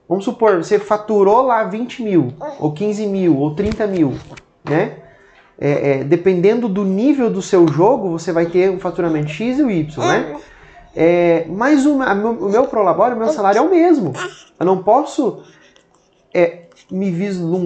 Vamos 0.08 0.24
supor, 0.24 0.58
você 0.62 0.78
faturou 0.78 1.42
lá 1.42 1.64
20 1.64 2.02
mil, 2.02 2.32
ou 2.60 2.72
15 2.72 3.06
mil, 3.06 3.36
ou 3.38 3.54
30 3.54 3.86
mil, 3.88 4.14
né? 4.64 4.98
É, 5.58 6.00
é, 6.00 6.04
dependendo 6.04 6.68
do 6.68 6.84
nível 6.84 7.30
do 7.30 7.40
seu 7.42 7.66
jogo, 7.66 8.10
você 8.10 8.30
vai 8.30 8.46
ter 8.46 8.70
um 8.70 8.78
faturamento 8.78 9.30
X 9.30 9.58
e 9.58 9.62
o 9.62 9.70
Y, 9.70 10.04
né? 10.06 10.36
É, 10.94 11.46
mas 11.48 11.84
o, 11.86 11.96
meu- 11.98 12.30
o 12.32 12.48
meu 12.50 12.64
Prolabore, 12.68 13.14
o 13.14 13.18
meu 13.18 13.28
salário 13.30 13.58
é 13.58 13.62
o 13.62 13.70
mesmo. 13.70 14.12
Eu 14.60 14.64
não 14.66 14.82
posso 14.82 15.42
é, 16.32 16.66
me 16.90 17.10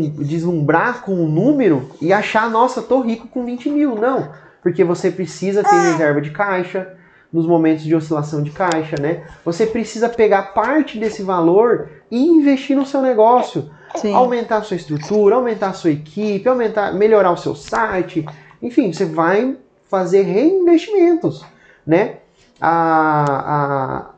deslumbrar 0.08 1.02
com 1.02 1.12
um 1.12 1.28
número 1.28 1.90
e 2.00 2.12
achar, 2.12 2.48
nossa, 2.50 2.80
tô 2.82 3.00
rico 3.00 3.28
com 3.28 3.44
20 3.44 3.68
mil. 3.70 3.94
Não, 3.96 4.28
porque 4.62 4.82
você 4.84 5.10
precisa 5.10 5.62
ter 5.62 5.74
reserva 5.92 6.20
de 6.20 6.30
caixa 6.30 6.96
nos 7.32 7.46
momentos 7.46 7.84
de 7.84 7.94
oscilação 7.94 8.42
de 8.42 8.50
caixa, 8.50 8.96
né? 9.00 9.24
Você 9.44 9.66
precisa 9.66 10.08
pegar 10.08 10.54
parte 10.54 10.98
desse 10.98 11.22
valor 11.22 11.88
e 12.10 12.18
investir 12.26 12.76
no 12.76 12.84
seu 12.84 13.00
negócio 13.00 13.70
Sim. 13.96 14.14
aumentar 14.14 14.58
a 14.58 14.62
sua 14.62 14.76
estrutura, 14.76 15.36
aumentar 15.36 15.68
a 15.68 15.72
sua 15.72 15.90
equipe, 15.90 16.48
aumentar, 16.48 16.92
melhorar 16.92 17.30
o 17.30 17.36
seu 17.36 17.54
site, 17.54 18.26
enfim, 18.62 18.92
você 18.92 19.04
vai 19.04 19.56
fazer 19.88 20.22
reinvestimentos, 20.22 21.44
né? 21.86 22.16
A, 22.60 24.12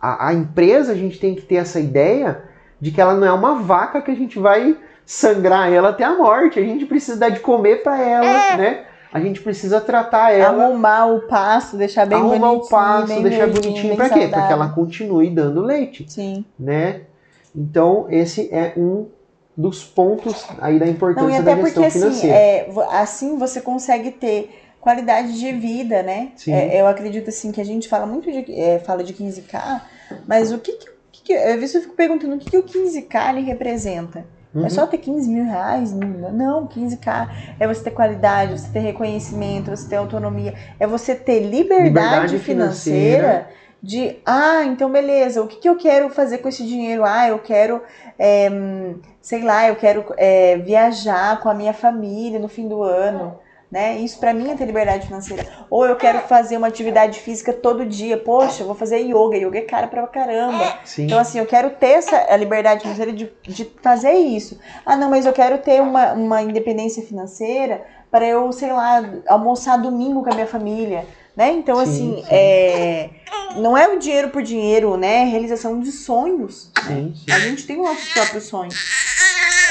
a, 0.00 0.28
a, 0.28 0.34
empresa, 0.34 0.92
a 0.92 0.96
gente 0.96 1.18
tem 1.18 1.34
que 1.34 1.42
ter 1.42 1.56
essa 1.56 1.78
ideia 1.78 2.42
de 2.80 2.90
que 2.90 3.00
ela 3.00 3.14
não 3.14 3.26
é 3.26 3.32
uma 3.32 3.54
vaca 3.54 4.02
que 4.02 4.10
a 4.10 4.16
gente 4.16 4.38
vai 4.38 4.76
sangrar 5.06 5.72
ela 5.72 5.90
até 5.90 6.02
a 6.02 6.16
morte, 6.16 6.58
a 6.58 6.62
gente 6.62 6.86
precisa 6.86 7.16
dar 7.16 7.28
de 7.28 7.40
comer 7.40 7.82
para 7.82 8.00
ela, 8.00 8.56
né? 8.56 8.84
A 9.14 9.20
gente 9.20 9.40
precisa 9.40 9.80
tratar 9.80 10.32
ela, 10.32 10.64
Arrumar 10.64 11.06
o 11.06 11.20
passo, 11.20 11.76
deixar 11.76 12.04
bem 12.04 12.18
arrumar 12.18 12.48
bonitinho. 12.48 12.64
o 12.64 12.68
passo, 12.68 13.22
deixar 13.22 13.46
bonitinho 13.46 13.88
bem 13.88 13.96
para 13.96 14.10
quê? 14.10 14.26
Para 14.26 14.46
que 14.48 14.52
ela 14.52 14.68
continue 14.70 15.30
dando 15.30 15.62
leite 15.62 16.04
Sim. 16.08 16.44
né? 16.58 17.02
Então, 17.54 18.06
esse 18.10 18.52
é 18.52 18.72
um 18.76 19.06
dos 19.56 19.84
pontos 19.84 20.44
aí 20.60 20.80
da 20.80 20.86
Não, 20.86 20.92
e 20.92 20.94
importância 20.96 21.40
até 21.40 21.54
da 21.54 21.56
porque 21.62 21.66
gestão 21.66 21.84
assim, 21.84 22.00
financeira. 22.00 22.36
é, 22.36 22.64
vo- 22.68 22.80
assim 22.90 23.38
você 23.38 23.60
consegue 23.60 24.10
ter 24.10 24.50
qualidade 24.80 25.38
de 25.38 25.52
vida, 25.52 26.02
né? 26.02 26.32
Sim. 26.34 26.52
É, 26.52 26.80
eu 26.80 26.88
acredito 26.88 27.28
assim 27.30 27.52
que 27.52 27.60
a 27.60 27.64
gente 27.64 27.88
fala 27.88 28.06
muito 28.06 28.30
de 28.32 28.52
é, 28.52 28.80
fala 28.80 29.04
de 29.04 29.14
15k, 29.14 29.80
mas 30.26 30.50
o 30.52 30.58
que 30.58 30.72
que, 30.72 31.22
que 31.22 31.32
eu, 31.32 31.38
às 31.54 31.60
vezes 31.60 31.76
eu 31.76 31.82
fico 31.82 31.94
perguntando 31.94 32.34
o 32.34 32.38
que, 32.38 32.50
que 32.50 32.58
o 32.58 32.64
15k 32.64 33.30
ele 33.30 33.42
representa? 33.42 34.26
Uhum. 34.54 34.64
É 34.64 34.68
só 34.68 34.86
ter 34.86 34.98
15 34.98 35.28
mil 35.28 35.44
reais? 35.44 35.92
Não, 35.92 36.32
não, 36.32 36.66
15k 36.66 37.28
é 37.58 37.66
você 37.66 37.82
ter 37.82 37.90
qualidade, 37.90 38.60
você 38.60 38.68
ter 38.72 38.80
reconhecimento, 38.80 39.70
você 39.70 39.88
ter 39.88 39.96
autonomia, 39.96 40.54
é 40.78 40.86
você 40.86 41.14
ter 41.14 41.40
liberdade, 41.40 41.88
Liberdade 41.88 42.38
financeira, 42.38 43.48
de, 43.82 44.16
ah, 44.24 44.64
então 44.64 44.90
beleza, 44.90 45.42
o 45.42 45.46
que, 45.46 45.56
que 45.56 45.68
eu 45.68 45.76
quero 45.76 46.08
fazer 46.08 46.38
com 46.38 46.48
esse 46.48 46.64
dinheiro? 46.64 47.04
Ah, 47.04 47.28
eu 47.28 47.38
quero, 47.38 47.82
é, 48.18 48.48
sei 49.20 49.42
lá, 49.42 49.68
eu 49.68 49.76
quero 49.76 50.04
é, 50.16 50.56
viajar 50.58 51.40
com 51.40 51.48
a 51.48 51.54
minha 51.54 51.74
família 51.74 52.38
no 52.38 52.48
fim 52.48 52.68
do 52.68 52.82
ano. 52.82 53.38
Né? 53.74 53.98
Isso 53.98 54.20
pra 54.20 54.32
mim 54.32 54.52
é 54.52 54.54
ter 54.54 54.66
liberdade 54.66 55.04
financeira. 55.04 55.44
Ou 55.68 55.84
eu 55.84 55.96
quero 55.96 56.20
fazer 56.28 56.56
uma 56.56 56.68
atividade 56.68 57.18
física 57.18 57.52
todo 57.52 57.84
dia. 57.84 58.16
Poxa, 58.16 58.62
eu 58.62 58.68
vou 58.68 58.76
fazer 58.76 58.98
yoga. 58.98 59.36
Yoga 59.36 59.58
é 59.58 59.62
cara 59.62 59.88
pra 59.88 60.06
caramba. 60.06 60.78
Sim. 60.84 61.06
Então, 61.06 61.18
assim, 61.18 61.40
eu 61.40 61.44
quero 61.46 61.70
ter 61.70 61.88
essa 61.88 62.16
a 62.32 62.36
liberdade 62.36 62.82
financeira 62.82 63.12
de, 63.12 63.28
de 63.42 63.68
fazer 63.82 64.12
isso. 64.12 64.60
Ah, 64.86 64.94
não, 64.94 65.10
mas 65.10 65.26
eu 65.26 65.32
quero 65.32 65.58
ter 65.58 65.82
uma, 65.82 66.12
uma 66.12 66.40
independência 66.40 67.02
financeira 67.02 67.84
para 68.12 68.24
eu, 68.24 68.52
sei 68.52 68.72
lá, 68.72 69.02
almoçar 69.26 69.76
domingo 69.76 70.22
com 70.22 70.30
a 70.30 70.34
minha 70.34 70.46
família. 70.46 71.04
Né? 71.34 71.50
Então, 71.50 71.74
Sim, 71.74 71.82
assim, 71.82 72.16
sim. 72.22 72.28
é, 72.30 73.10
não 73.56 73.76
é 73.76 73.88
o 73.88 73.98
dinheiro 73.98 74.30
por 74.30 74.40
dinheiro, 74.40 74.96
né? 74.96 75.22
É 75.22 75.24
realização 75.24 75.80
de 75.80 75.90
sonhos. 75.90 76.70
sim. 76.86 77.12
A 77.28 77.40
gente 77.40 77.66
tem 77.66 77.80
os 77.80 77.88
nossos 77.88 78.08
próprios 78.10 78.44
sonhos. 78.44 78.76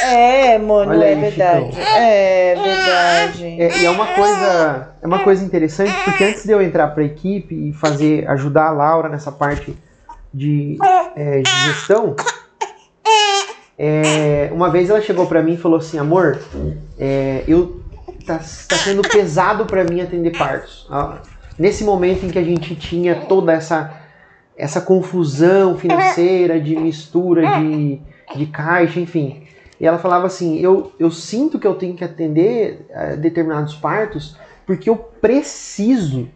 É, 0.04 0.58
mano, 0.58 0.92
Olha 0.92 1.06
é 1.06 1.14
aí, 1.14 1.22
verdade. 1.22 1.72
Chicão. 1.72 1.84
É 1.96 2.56
verdade. 2.56 3.46
É, 3.62 3.78
e 3.80 3.86
é 3.86 3.90
uma 3.90 4.08
coisa, 4.08 4.90
é 5.02 5.08
uma 5.08 5.20
coisa 5.20 5.44
interessante 5.44 5.94
porque 6.04 6.24
antes 6.24 6.44
de 6.44 6.52
eu 6.52 6.62
entrar 6.62 6.90
para 6.90 7.04
a 7.04 7.06
equipe 7.06 7.70
e 7.70 7.74
fazer, 7.74 8.28
ajudar 8.30 8.68
a 8.68 8.72
Laura 8.72 9.10
nessa 9.10 9.32
parte 9.32 9.76
de, 10.34 10.78
é, 11.16 11.42
de 11.42 11.52
gestão, 11.68 12.16
é, 13.78 14.50
uma 14.52 14.70
vez 14.70 14.90
ela 14.90 15.02
chegou 15.02 15.26
para 15.26 15.42
mim 15.42 15.54
e 15.54 15.58
falou 15.58 15.78
assim, 15.78 15.98
amor, 15.98 16.40
é, 17.00 17.44
eu 17.48 17.82
tá, 18.26 18.38
tá 18.38 18.76
sendo 18.78 19.02
pesado 19.02 19.66
para 19.66 19.84
mim 19.84 20.02
atender 20.02 20.38
partos. 20.38 20.88
Ah, 20.90 21.20
Nesse 21.58 21.84
momento 21.84 22.26
em 22.26 22.30
que 22.30 22.40
a 22.40 22.44
gente 22.44 22.76
tinha 22.76 23.16
toda 23.28 23.54
essa, 23.54 23.94
essa 24.58 24.82
confusão 24.82 25.78
financeira, 25.78 26.60
de 26.60 26.76
mistura 26.76 27.60
de, 27.60 28.00
de 28.36 28.46
caixa, 28.48 29.00
enfim. 29.00 29.43
E 29.84 29.86
ela 29.86 29.98
falava 29.98 30.26
assim: 30.26 30.58
eu, 30.62 30.94
eu 30.98 31.12
sinto 31.12 31.60
que 31.60 31.68
eu 31.68 31.76
tenho 31.76 31.94
que 31.94 32.06
atender 32.06 32.86
eh, 32.90 33.18
determinados 33.18 33.76
partos 33.76 34.38
porque 34.66 34.90
eu 34.90 34.96
preciso. 34.96 36.30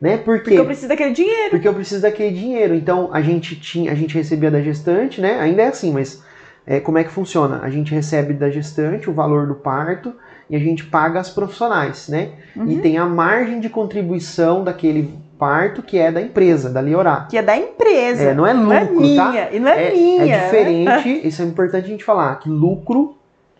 Né? 0.00 0.16
Por 0.16 0.38
quê? 0.38 0.44
Porque 0.44 0.60
eu 0.60 0.64
preciso 0.64 0.88
daquele 0.88 1.12
dinheiro. 1.12 1.50
Porque 1.50 1.68
eu 1.68 1.74
preciso 1.74 2.00
daquele 2.00 2.34
dinheiro. 2.34 2.74
Então 2.74 3.10
a 3.12 3.20
gente 3.20 3.54
tinha, 3.60 3.92
a 3.92 3.94
gente 3.94 4.14
recebia 4.14 4.50
da 4.50 4.62
gestante, 4.62 5.20
né? 5.20 5.38
Ainda 5.40 5.60
é 5.60 5.66
assim, 5.66 5.92
mas 5.92 6.24
é, 6.66 6.80
como 6.80 6.96
é 6.96 7.04
que 7.04 7.10
funciona? 7.10 7.60
A 7.62 7.68
gente 7.68 7.94
recebe 7.94 8.32
da 8.32 8.48
gestante 8.48 9.10
o 9.10 9.12
valor 9.12 9.46
do 9.46 9.56
parto 9.56 10.14
e 10.48 10.56
a 10.56 10.58
gente 10.58 10.86
paga 10.86 11.20
as 11.20 11.28
profissionais, 11.28 12.08
né? 12.08 12.30
Uhum. 12.56 12.70
E 12.70 12.78
tem 12.78 12.96
a 12.96 13.04
margem 13.04 13.60
de 13.60 13.68
contribuição 13.68 14.64
daquele 14.64 15.12
parto 15.44 15.82
que 15.82 15.98
é 15.98 16.10
da 16.10 16.22
empresa, 16.22 16.70
da 16.70 16.80
Liorá. 16.80 17.26
Que 17.28 17.36
é 17.36 17.42
da 17.42 17.54
empresa. 17.54 18.22
É, 18.22 18.34
não 18.34 18.46
é 18.46 18.54
lucro, 18.54 18.70
não 18.70 18.72
é 18.72 18.84
minha. 18.90 19.22
tá? 19.22 19.52
E 19.52 19.60
não 19.60 19.68
é, 19.70 19.92
minha. 19.92 20.22
É 20.22 20.26
né? 20.26 20.44
diferente, 20.44 21.28
isso 21.28 21.42
é 21.42 21.44
importante 21.44 21.84
a 21.84 21.88
gente 21.88 22.02
falar, 22.02 22.36
que 22.36 22.48
lucro 22.48 23.18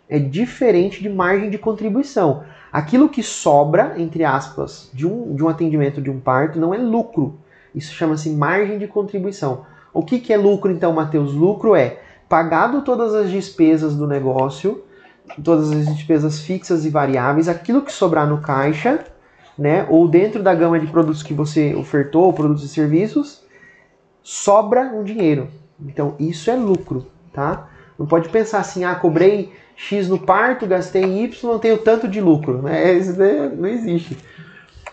é 0.09 0.17
diferente 0.17 1.03
de 1.03 1.09
margem 1.09 1.51
de 1.51 1.59
contribuição. 1.59 2.43
Aquilo 2.73 3.07
que 3.07 3.21
sobra, 3.21 3.93
entre 3.97 4.23
aspas, 4.23 4.89
de 4.91 5.05
um, 5.05 5.35
de 5.35 5.43
um 5.43 5.47
atendimento 5.47 6.01
de 6.01 6.09
um 6.09 6.19
parto 6.19 6.59
não 6.59 6.73
é 6.73 6.77
lucro. 6.79 7.35
Isso 7.73 7.93
chama-se 7.93 8.31
margem 8.31 8.79
de 8.79 8.87
contribuição. 8.87 9.63
O 9.93 10.01
que, 10.01 10.17
que 10.17 10.33
é 10.33 10.37
lucro, 10.37 10.71
então, 10.71 10.91
Matheus? 10.91 11.33
Lucro 11.33 11.75
é 11.75 11.99
pagado 12.27 12.81
todas 12.81 13.13
as 13.13 13.29
despesas 13.29 13.95
do 13.95 14.07
negócio, 14.07 14.83
todas 15.43 15.71
as 15.71 15.85
despesas 15.95 16.39
fixas 16.39 16.83
e 16.83 16.89
variáveis, 16.89 17.47
aquilo 17.47 17.83
que 17.83 17.91
sobrar 17.91 18.27
no 18.27 18.41
caixa, 18.41 19.05
né, 19.57 19.85
ou 19.89 20.07
dentro 20.07 20.43
da 20.43 20.53
gama 20.53 20.79
de 20.79 20.87
produtos 20.87 21.23
que 21.23 21.33
você 21.33 21.73
ofertou, 21.75 22.33
produtos 22.33 22.63
e 22.63 22.69
serviços, 22.69 23.43
sobra 24.21 24.81
um 24.93 25.03
dinheiro. 25.03 25.49
Então, 25.79 26.15
isso 26.19 26.49
é 26.49 26.55
lucro, 26.55 27.07
tá? 27.33 27.69
Não 27.97 28.05
pode 28.05 28.29
pensar 28.29 28.59
assim, 28.59 28.83
ah, 28.83 28.95
cobrei 28.95 29.53
X 29.75 30.09
no 30.09 30.19
parto, 30.19 30.67
gastei 30.67 31.03
Y, 31.03 31.49
não 31.49 31.59
tenho 31.59 31.77
tanto 31.77 32.07
de 32.07 32.19
lucro. 32.19 32.61
Né? 32.61 32.93
Isso 32.93 33.15
não 33.57 33.67
existe. 33.67 34.17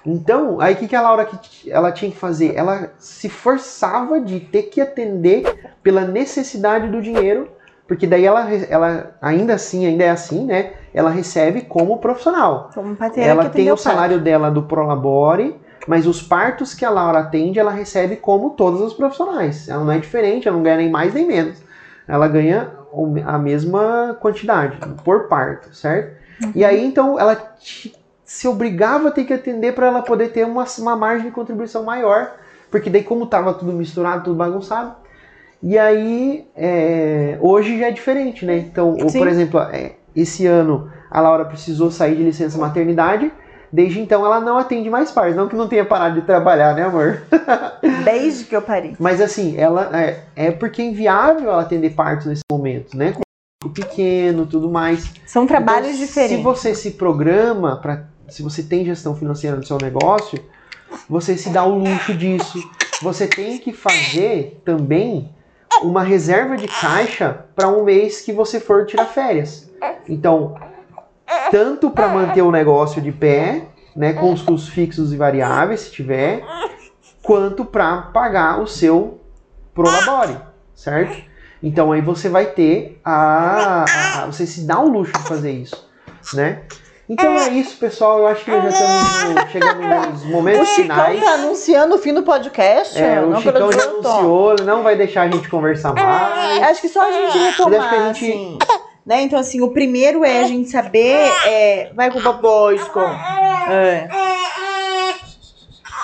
Então, 0.05 0.61
aí 0.61 0.75
o 0.75 0.77
que, 0.77 0.89
que 0.89 0.97
a 0.97 1.01
Laura 1.01 1.29
ela 1.69 1.93
tinha 1.93 2.11
que 2.11 2.17
fazer? 2.17 2.55
Ela 2.57 2.93
se 2.99 3.29
forçava 3.29 4.21
de 4.21 4.41
ter 4.41 4.65
que 4.65 4.81
atender 4.81 5.73
pela 5.83 6.05
necessidade 6.05 6.89
do 6.89 7.01
dinheiro, 7.01 7.49
porque 7.93 8.07
daí 8.07 8.25
ela, 8.25 8.51
ela 8.71 9.13
ainda 9.21 9.53
assim, 9.53 9.85
ainda 9.85 10.03
é 10.03 10.09
assim, 10.09 10.47
né? 10.47 10.71
Ela 10.95 11.11
recebe 11.11 11.61
como 11.61 11.99
profissional. 11.99 12.71
Como 12.75 12.97
parteira 12.97 13.29
Ela 13.29 13.51
tem 13.51 13.71
o 13.71 13.77
salário 13.77 14.19
dela 14.19 14.51
do 14.51 14.63
Prolabore, 14.63 15.55
mas 15.87 16.07
os 16.07 16.23
partos 16.23 16.73
que 16.73 16.87
a 16.87 16.91
Laura 16.91 17.19
atende, 17.19 17.59
ela 17.59 17.71
recebe 17.71 18.17
como 18.17 18.49
todas 18.49 18.81
as 18.81 18.95
profissionais. 18.95 19.69
Ela 19.69 19.85
não 19.85 19.93
é 19.93 19.99
diferente, 19.99 20.49
ela 20.49 20.57
não 20.57 20.65
ganha 20.65 20.79
nem 20.79 20.89
mais 20.91 21.13
nem 21.13 21.27
menos. 21.27 21.63
Ela 22.09 22.27
ganha 22.29 22.71
a 23.27 23.39
mesma 23.39 24.17
quantidade 24.19 24.79
por 25.05 25.29
parto, 25.29 25.75
certo? 25.77 26.15
E 26.55 26.65
aí, 26.65 26.83
então, 26.87 27.19
ela 27.21 27.37
te- 27.37 27.93
se 28.25 28.49
obrigava 28.49 29.09
a 29.09 29.11
ter 29.11 29.25
que 29.25 29.35
atender 29.35 29.75
para 29.75 29.87
ela 29.89 30.01
poder 30.01 30.31
ter 30.31 30.47
uma, 30.47 30.65
uma 30.79 30.97
margem 30.97 31.27
de 31.27 31.31
contribuição 31.35 31.83
maior, 31.85 32.31
porque 32.71 32.89
daí, 32.89 33.03
como 33.03 33.27
tava 33.27 33.53
tudo 33.53 33.71
misturado, 33.71 34.25
tudo 34.25 34.37
bagunçado, 34.37 34.95
e 35.63 35.79
aí, 35.79 36.45
é, 36.57 37.39
hoje 37.41 37.79
já 37.79 37.87
é 37.87 37.91
diferente, 37.93 38.45
né? 38.45 38.57
Então, 38.59 38.97
ou, 39.01 39.13
por 39.13 39.29
exemplo, 39.29 39.61
é, 39.61 39.93
esse 40.15 40.45
ano 40.45 40.91
a 41.09 41.21
Laura 41.21 41.45
precisou 41.45 41.91
sair 41.91 42.17
de 42.17 42.23
licença 42.25 42.59
maternidade, 42.59 43.31
desde 43.71 44.01
então 44.01 44.27
ela 44.27 44.41
não 44.41 44.59
atende 44.59 44.91
mais 44.91 45.13
partos. 45.13 45.37
Não 45.37 45.47
que 45.49 45.55
não 45.55 45.69
tenha 45.69 45.85
parado 45.85 46.21
de 46.21 46.27
trabalhar, 46.27 46.75
né, 46.75 46.83
amor? 46.83 47.23
Desde 48.05 48.45
que 48.45 48.57
eu 48.57 48.63
parei. 48.63 48.97
Mas 48.99 49.21
assim, 49.21 49.57
ela 49.57 49.91
é, 49.97 50.25
é 50.35 50.51
porque 50.51 50.83
é 50.83 50.87
inviável 50.87 51.51
ela 51.51 51.63
atender 51.63 51.91
partos 51.91 52.27
nesse 52.27 52.43
momento, 52.51 52.97
né? 52.97 53.13
Com 53.13 53.69
um 53.69 53.73
pequeno, 53.73 54.47
tudo 54.47 54.69
mais. 54.69 55.13
São 55.25 55.47
trabalhos 55.47 55.91
Então, 55.91 56.07
diferentes. 56.07 56.37
Se 56.39 56.43
você 56.43 56.75
se 56.75 56.91
programa 56.93 57.77
para, 57.77 58.07
se 58.29 58.43
você 58.43 58.63
tem 58.63 58.85
gestão 58.85 59.15
financeira 59.15 59.57
no 59.57 59.65
seu 59.65 59.79
negócio, 59.79 60.39
você 61.09 61.37
se 61.37 61.51
dá 61.51 61.65
o 61.65 61.79
luxo 61.79 62.15
disso. 62.15 62.59
Você 63.01 63.27
tem 63.27 63.59
que 63.59 63.73
fazer 63.73 64.61
também 64.65 65.31
uma 65.83 66.03
reserva 66.03 66.57
de 66.57 66.69
caixa 66.69 67.45
para 67.55 67.69
um 67.69 67.83
mês 67.85 68.21
que 68.21 68.33
você 68.33 68.61
for 68.61 68.85
tirar 68.87 69.07
férias. 69.07 69.71
Então, 70.09 70.55
tanto 71.51 71.91
para 71.91 72.09
manter 72.09 72.43
o 72.43 72.51
negócio 72.51 73.01
de 73.01 73.11
pé, 73.13 73.63
né, 73.97 74.13
com 74.13 74.33
os 74.33 74.43
custos 74.43 74.69
fixos 74.69 75.13
e 75.13 75.17
variáveis, 75.17 75.81
se 75.81 75.91
tiver, 75.93 76.43
quanto 77.23 77.65
para 77.65 77.99
pagar 78.03 78.61
o 78.61 78.67
seu 78.67 79.21
prolabore, 79.75 80.37
certo? 80.75 81.23
Então 81.63 81.93
aí 81.93 82.01
você 82.01 82.29
vai 82.29 82.47
ter 82.47 83.01
a, 83.05 83.85
a- 83.85 84.23
a- 84.23 84.27
você 84.27 84.47
se 84.47 84.67
dá 84.67 84.81
o 84.81 84.89
luxo 84.89 85.13
de 85.13 85.23
fazer 85.29 85.53
isso, 85.53 85.89
né? 86.35 86.63
Então 87.13 87.35
é 87.35 87.49
isso, 87.51 87.77
pessoal. 87.77 88.19
Eu 88.21 88.27
acho 88.29 88.45
que 88.45 88.51
já 88.51 88.69
estamos 88.69 89.51
chegando 89.53 90.11
nos 90.11 90.23
O 90.23 90.27
momentos 90.29 90.69
Chicão 90.69 90.83
finais. 90.97 91.21
tá 91.21 91.33
anunciando 91.35 91.95
o 91.95 91.99
fim 91.99 92.15
do 92.15 92.23
podcast. 92.23 92.99
É, 92.99 93.21
o 93.21 93.37
Chicão 93.41 93.71
já 93.73 93.83
anunciou, 93.85 94.53
ele 94.55 94.63
não 94.65 94.83
vai 94.83 94.97
deixar 94.97 95.23
a 95.23 95.29
gente 95.31 95.49
conversar 95.49 95.93
mais. 95.95 96.63
Acho 96.63 96.81
que 96.81 96.89
só 96.89 97.03
a 97.03 97.13
gente 97.13 97.39
retomar, 97.39 97.89
que 97.89 97.95
a 97.95 98.13
gente- 98.13 98.33
assim. 98.33 98.59
Né? 99.05 99.23
Então, 99.23 99.39
assim, 99.39 99.61
o 99.61 99.71
primeiro 99.73 100.25
é 100.25 100.41
a 100.45 100.47
gente 100.47 100.71
saber. 100.71 101.29
É... 101.45 101.91
Vai 101.95 102.11
com 102.11 102.19
o 102.19 102.23
baboi, 102.23 102.79
Chicão. 102.79 103.11
É. 103.69 104.09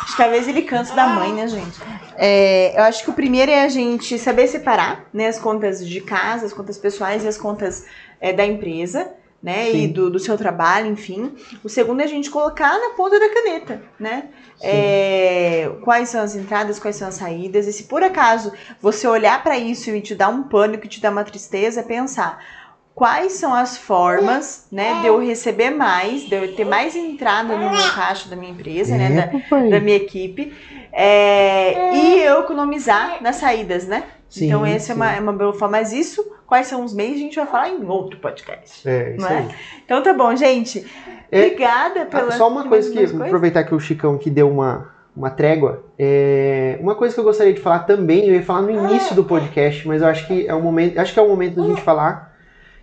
Acho 0.02 0.16
que 0.16 0.22
às 0.22 0.30
vezes 0.30 0.48
ele 0.48 0.62
cansa 0.62 0.94
da 0.94 1.06
mãe, 1.06 1.32
né, 1.32 1.46
gente? 1.46 1.78
É, 2.16 2.74
eu 2.76 2.82
acho 2.84 3.04
que 3.04 3.10
o 3.10 3.12
primeiro 3.12 3.52
é 3.52 3.62
a 3.64 3.68
gente 3.68 4.18
saber 4.18 4.48
separar 4.48 5.04
né, 5.12 5.28
as 5.28 5.38
contas 5.38 5.86
de 5.86 6.00
casa, 6.00 6.46
as 6.46 6.52
contas 6.52 6.76
pessoais 6.76 7.22
e 7.24 7.28
as 7.28 7.38
contas 7.38 7.84
é, 8.20 8.32
da 8.32 8.44
empresa. 8.44 9.08
Né, 9.40 9.70
e 9.70 9.72
Sim. 9.72 9.92
do, 9.92 10.10
do 10.10 10.18
seu 10.18 10.36
trabalho, 10.36 10.88
enfim. 10.88 11.32
O 11.62 11.68
segundo 11.68 12.00
é 12.00 12.04
a 12.04 12.08
gente 12.08 12.28
colocar 12.28 12.76
na 12.76 12.96
ponta 12.96 13.20
da 13.20 13.28
caneta, 13.28 13.80
né? 13.98 14.30
É, 14.60 15.70
quais 15.82 16.08
são 16.08 16.20
as 16.20 16.34
entradas, 16.34 16.80
quais 16.80 16.96
são 16.96 17.06
as 17.06 17.14
saídas. 17.14 17.68
E 17.68 17.72
se 17.72 17.84
por 17.84 18.02
acaso 18.02 18.52
você 18.82 19.06
olhar 19.06 19.40
para 19.44 19.56
isso 19.56 19.90
e 19.90 20.00
te 20.00 20.16
dar 20.16 20.28
um 20.28 20.42
pânico, 20.42 20.86
e 20.86 20.88
te 20.88 21.00
dar 21.00 21.12
uma 21.12 21.22
tristeza, 21.22 21.84
pensar 21.84 22.42
quais 22.98 23.34
são 23.34 23.54
as 23.54 23.78
formas, 23.78 24.66
né, 24.72 25.02
de 25.02 25.06
eu 25.06 25.20
receber 25.20 25.70
mais, 25.70 26.22
de 26.22 26.34
eu 26.34 26.56
ter 26.56 26.64
mais 26.64 26.96
entrada 26.96 27.56
no 27.56 27.70
meu 27.70 27.92
caixa 27.92 28.28
da 28.28 28.34
minha 28.34 28.50
empresa, 28.50 28.96
né, 28.96 29.30
da, 29.48 29.58
da 29.70 29.80
minha 29.80 29.96
equipe, 29.96 30.52
é, 30.92 31.94
e 31.94 32.20
eu 32.24 32.40
economizar 32.40 33.22
nas 33.22 33.36
saídas, 33.36 33.86
né? 33.86 34.02
Sim, 34.28 34.46
então 34.46 34.66
essa 34.66 34.92
é 34.92 34.94
uma, 34.96 35.12
é 35.12 35.20
uma 35.20 35.32
boa 35.32 35.52
forma. 35.52 35.78
Mas 35.78 35.92
isso, 35.92 36.28
quais 36.48 36.66
são 36.66 36.82
os 36.82 36.94
meios, 36.94 37.16
a 37.16 37.18
gente 37.18 37.36
vai 37.36 37.46
falar 37.46 37.68
em 37.68 37.84
outro 37.84 38.18
podcast. 38.18 38.88
É, 38.88 39.14
isso 39.14 39.26
é? 39.26 39.36
aí. 39.36 39.48
Então 39.84 40.02
tá 40.02 40.14
bom, 40.14 40.34
gente. 40.34 40.84
É, 41.30 41.44
Obrigada 41.44 42.06
pela. 42.06 42.28
Ah, 42.28 42.38
Só 42.38 42.48
uma 42.48 42.66
coisa 42.66 42.88
que, 42.88 42.96
mais 42.96 43.10
coisas? 43.10 43.26
aproveitar 43.26 43.64
que 43.64 43.74
o 43.74 43.78
Chicão 43.78 44.16
que 44.16 44.30
deu 44.30 44.50
uma, 44.50 44.90
uma 45.14 45.30
trégua, 45.30 45.84
é, 45.98 46.78
uma 46.80 46.94
coisa 46.94 47.14
que 47.14 47.20
eu 47.20 47.24
gostaria 47.24 47.52
de 47.52 47.60
falar 47.60 47.80
também, 47.80 48.26
eu 48.26 48.34
ia 48.34 48.42
falar 48.42 48.62
no 48.62 48.70
início 48.70 49.14
do 49.14 49.22
podcast, 49.22 49.86
mas 49.86 50.00
eu 50.00 50.08
acho 50.08 50.26
que 50.26 50.48
é 50.48 50.54
o 50.54 50.62
momento, 50.62 50.98
acho 50.98 51.12
que 51.12 51.20
é 51.20 51.22
o 51.22 51.28
momento 51.28 51.60
da 51.60 51.68
gente 51.68 51.82
falar, 51.82 52.34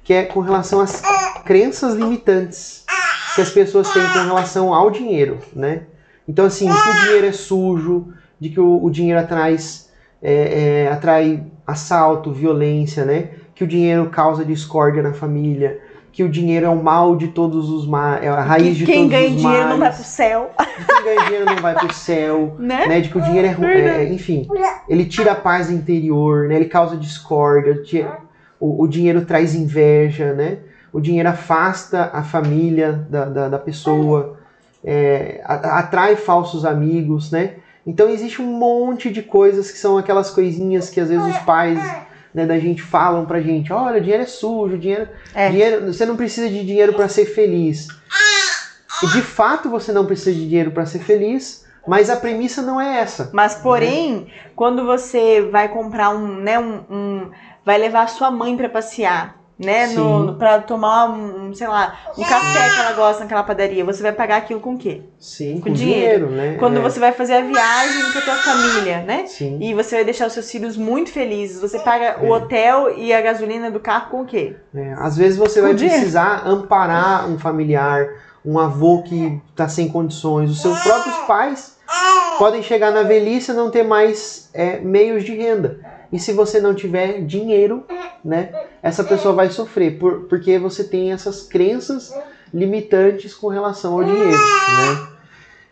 que 0.03 0.13
é 0.13 0.23
com 0.25 0.41
relação 0.41 0.79
às 0.79 1.01
crenças 1.43 1.95
limitantes 1.95 2.85
que 3.33 3.41
as 3.41 3.49
pessoas 3.49 3.91
têm 3.91 4.03
com 4.13 4.19
relação 4.19 4.73
ao 4.73 4.91
dinheiro, 4.91 5.39
né? 5.53 5.87
Então 6.27 6.45
assim, 6.45 6.67
que 6.67 6.89
o 6.89 7.03
dinheiro 7.03 7.25
é 7.25 7.31
sujo, 7.31 8.13
de 8.39 8.49
que 8.49 8.59
o, 8.59 8.83
o 8.83 8.91
dinheiro 8.91 9.19
atrás, 9.19 9.91
é, 10.21 10.83
é, 10.83 10.87
atrai 10.91 11.43
assalto, 11.65 12.31
violência, 12.31 13.03
né? 13.03 13.29
Que 13.55 13.63
o 13.63 13.67
dinheiro 13.67 14.09
causa 14.09 14.43
discórdia 14.45 15.01
na 15.01 15.13
família, 15.13 15.79
que 16.11 16.23
o 16.23 16.29
dinheiro 16.29 16.65
é 16.65 16.69
o 16.69 16.81
mal 16.83 17.15
de 17.15 17.29
todos 17.29 17.69
os 17.69 17.87
males, 17.87 18.25
é 18.25 18.27
a 18.29 18.41
raiz 18.41 18.75
de 18.77 18.85
Quem 18.85 18.95
todos 18.95 19.11
ganha 19.11 19.29
os 19.29 19.35
dinheiro 19.37 19.63
males. 19.63 19.69
não 19.69 19.79
vai 19.79 19.93
pro 19.93 20.03
céu, 20.03 20.51
Quem 20.87 21.03
ganha 21.03 21.21
dinheiro 21.25 21.45
não 21.45 21.55
vai 21.57 21.73
pro 21.73 21.93
céu, 21.93 22.55
né? 22.59 22.85
né? 22.87 22.99
De 23.01 23.09
que 23.09 23.17
o 23.17 23.21
dinheiro 23.21 23.47
é, 23.47 23.51
ru- 23.51 23.65
é, 23.65 24.03
enfim, 24.13 24.47
ele 24.89 25.05
tira 25.05 25.31
a 25.31 25.35
paz 25.35 25.69
interior, 25.71 26.47
né? 26.47 26.55
Ele 26.57 26.65
causa 26.65 26.95
discórdia, 26.97 27.81
tira- 27.81 28.19
o, 28.59 28.83
o 28.83 28.87
dinheiro 28.87 29.25
traz 29.25 29.55
inveja, 29.55 30.33
né? 30.33 30.57
O 30.91 30.99
dinheiro 31.01 31.27
afasta 31.29 32.09
a 32.13 32.23
família 32.23 33.05
da, 33.09 33.25
da, 33.25 33.49
da 33.49 33.59
pessoa, 33.59 34.37
é, 34.83 35.41
atrai 35.45 36.15
falsos 36.15 36.65
amigos, 36.65 37.31
né? 37.31 37.55
Então 37.87 38.09
existe 38.09 38.41
um 38.41 38.45
monte 38.57 39.11
de 39.11 39.21
coisas 39.21 39.69
que 39.71 39.77
são 39.77 39.97
aquelas 39.97 40.29
coisinhas 40.31 40.89
que 40.89 40.99
às 40.99 41.09
vezes 41.09 41.25
os 41.25 41.37
pais 41.39 41.79
né, 42.35 42.45
da 42.45 42.59
gente 42.59 42.81
falam 42.81 43.25
pra 43.25 43.39
gente, 43.39 43.71
olha, 43.71 43.97
o 43.97 44.01
dinheiro 44.01 44.23
é 44.23 44.25
sujo, 44.27 44.77
dinheiro, 44.77 45.07
É. 45.33 45.49
dinheiro 45.49 45.93
você 45.93 46.05
não 46.05 46.17
precisa 46.17 46.49
de 46.49 46.65
dinheiro 46.65 46.91
para 46.93 47.07
ser 47.07 47.25
feliz. 47.25 47.87
E 49.01 49.07
de 49.13 49.21
fato 49.21 49.69
você 49.69 49.93
não 49.93 50.05
precisa 50.05 50.33
de 50.33 50.45
dinheiro 50.47 50.71
para 50.71 50.85
ser 50.85 50.99
feliz, 50.99 51.65
mas 51.87 52.09
a 52.09 52.17
premissa 52.17 52.61
não 52.61 52.79
é 52.79 52.99
essa. 52.99 53.29
Mas 53.33 53.55
porém, 53.55 54.27
quando 54.53 54.85
você 54.85 55.41
vai 55.49 55.69
comprar 55.69 56.09
um, 56.09 56.35
né, 56.35 56.59
um, 56.59 56.83
um- 56.89 57.31
vai 57.63 57.77
levar 57.77 58.01
a 58.03 58.07
sua 58.07 58.29
mãe 58.29 58.55
pra 58.57 58.67
passear, 58.67 59.37
né? 59.57 59.87
Sim. 59.87 59.95
No, 59.95 60.19
no- 60.25 60.35
pra 60.35 60.59
tomar 60.59 61.05
um, 61.09 61.53
sei 61.55 61.67
lá, 61.67 61.97
um 62.17 62.23
café 62.23 62.69
que 62.69 62.79
ela 62.81 62.93
gosta 62.93 63.23
naquela 63.23 63.43
padaria. 63.43 63.85
Você 63.85 64.03
vai 64.03 64.11
pagar 64.11 64.37
aquilo 64.37 64.59
com 64.59 64.73
o 64.73 64.77
quê? 64.77 65.01
Sim, 65.19 65.55
Com 65.61 65.69
com, 65.69 65.73
dinheiro. 65.73 66.27
dinheiro, 66.27 66.51
né? 66.51 66.57
Quando 66.59 66.77
É, 66.77 66.81
você 66.81 66.99
vai 66.99 67.11
fazer 67.13 67.35
a 67.35 67.41
viagem 67.41 68.11
com 68.11 68.17
a 68.19 68.21
tua 68.21 68.35
família, 68.35 69.01
né? 69.03 69.25
Sim. 69.27 69.57
E 69.61 69.73
você 69.73 69.95
vai 69.95 70.05
deixar 70.05 70.27
os 70.27 70.33
seus 70.33 70.51
filhos 70.51 70.75
muito 70.75 71.09
felizes. 71.11 71.61
Você 71.61 71.79
paga 71.79 72.17
o 72.21 72.25
É. 72.27 72.31
hotel 72.31 72.93
e 72.97 73.13
a 73.13 73.21
gasolina 73.21 73.71
do 73.71 73.79
carro 73.79 74.09
com 74.11 74.21
o 74.21 74.25
quê? 74.25 74.55
É, 74.75 74.93
às 74.97 75.15
vezes 75.15 75.37
você 75.37 75.61
vai 75.61 75.71
Com 75.71 75.77
dinheiro. 75.77 75.99
precisar 75.99 76.43
amparar 76.45 77.29
um 77.29 77.39
familiar, 77.39 78.07
um 78.45 78.59
avô 78.59 79.01
que 79.03 79.41
está 79.51 79.67
sem 79.69 79.87
condições. 79.87 80.51
Os 80.51 80.61
seus 80.61 80.77
próprios 80.81 81.15
pais 81.27 81.75
podem 82.37 82.61
chegar 82.61 82.91
na 82.91 83.03
velhice 83.03 83.51
e 83.51 83.53
não 83.53 83.71
ter 83.71 83.83
mais 83.83 84.49
é, 84.53 84.79
meios 84.79 85.23
de 85.23 85.33
renda. 85.33 85.79
E 86.11 86.19
se 86.19 86.31
você 86.33 86.59
não 86.59 86.73
tiver 86.73 87.21
dinheiro, 87.21 87.83
né, 88.23 88.49
essa 88.81 89.03
pessoa 89.03 89.33
vai 89.33 89.49
sofrer, 89.49 89.97
por- 89.97 90.21
porque 90.29 90.57
você 90.59 90.83
tem 90.83 91.11
essas 91.11 91.43
crenças 91.43 92.13
limitantes 92.53 93.33
com 93.33 93.47
relação 93.47 93.93
ao 93.93 94.03
dinheiro, 94.03 94.31
né? 94.31 95.07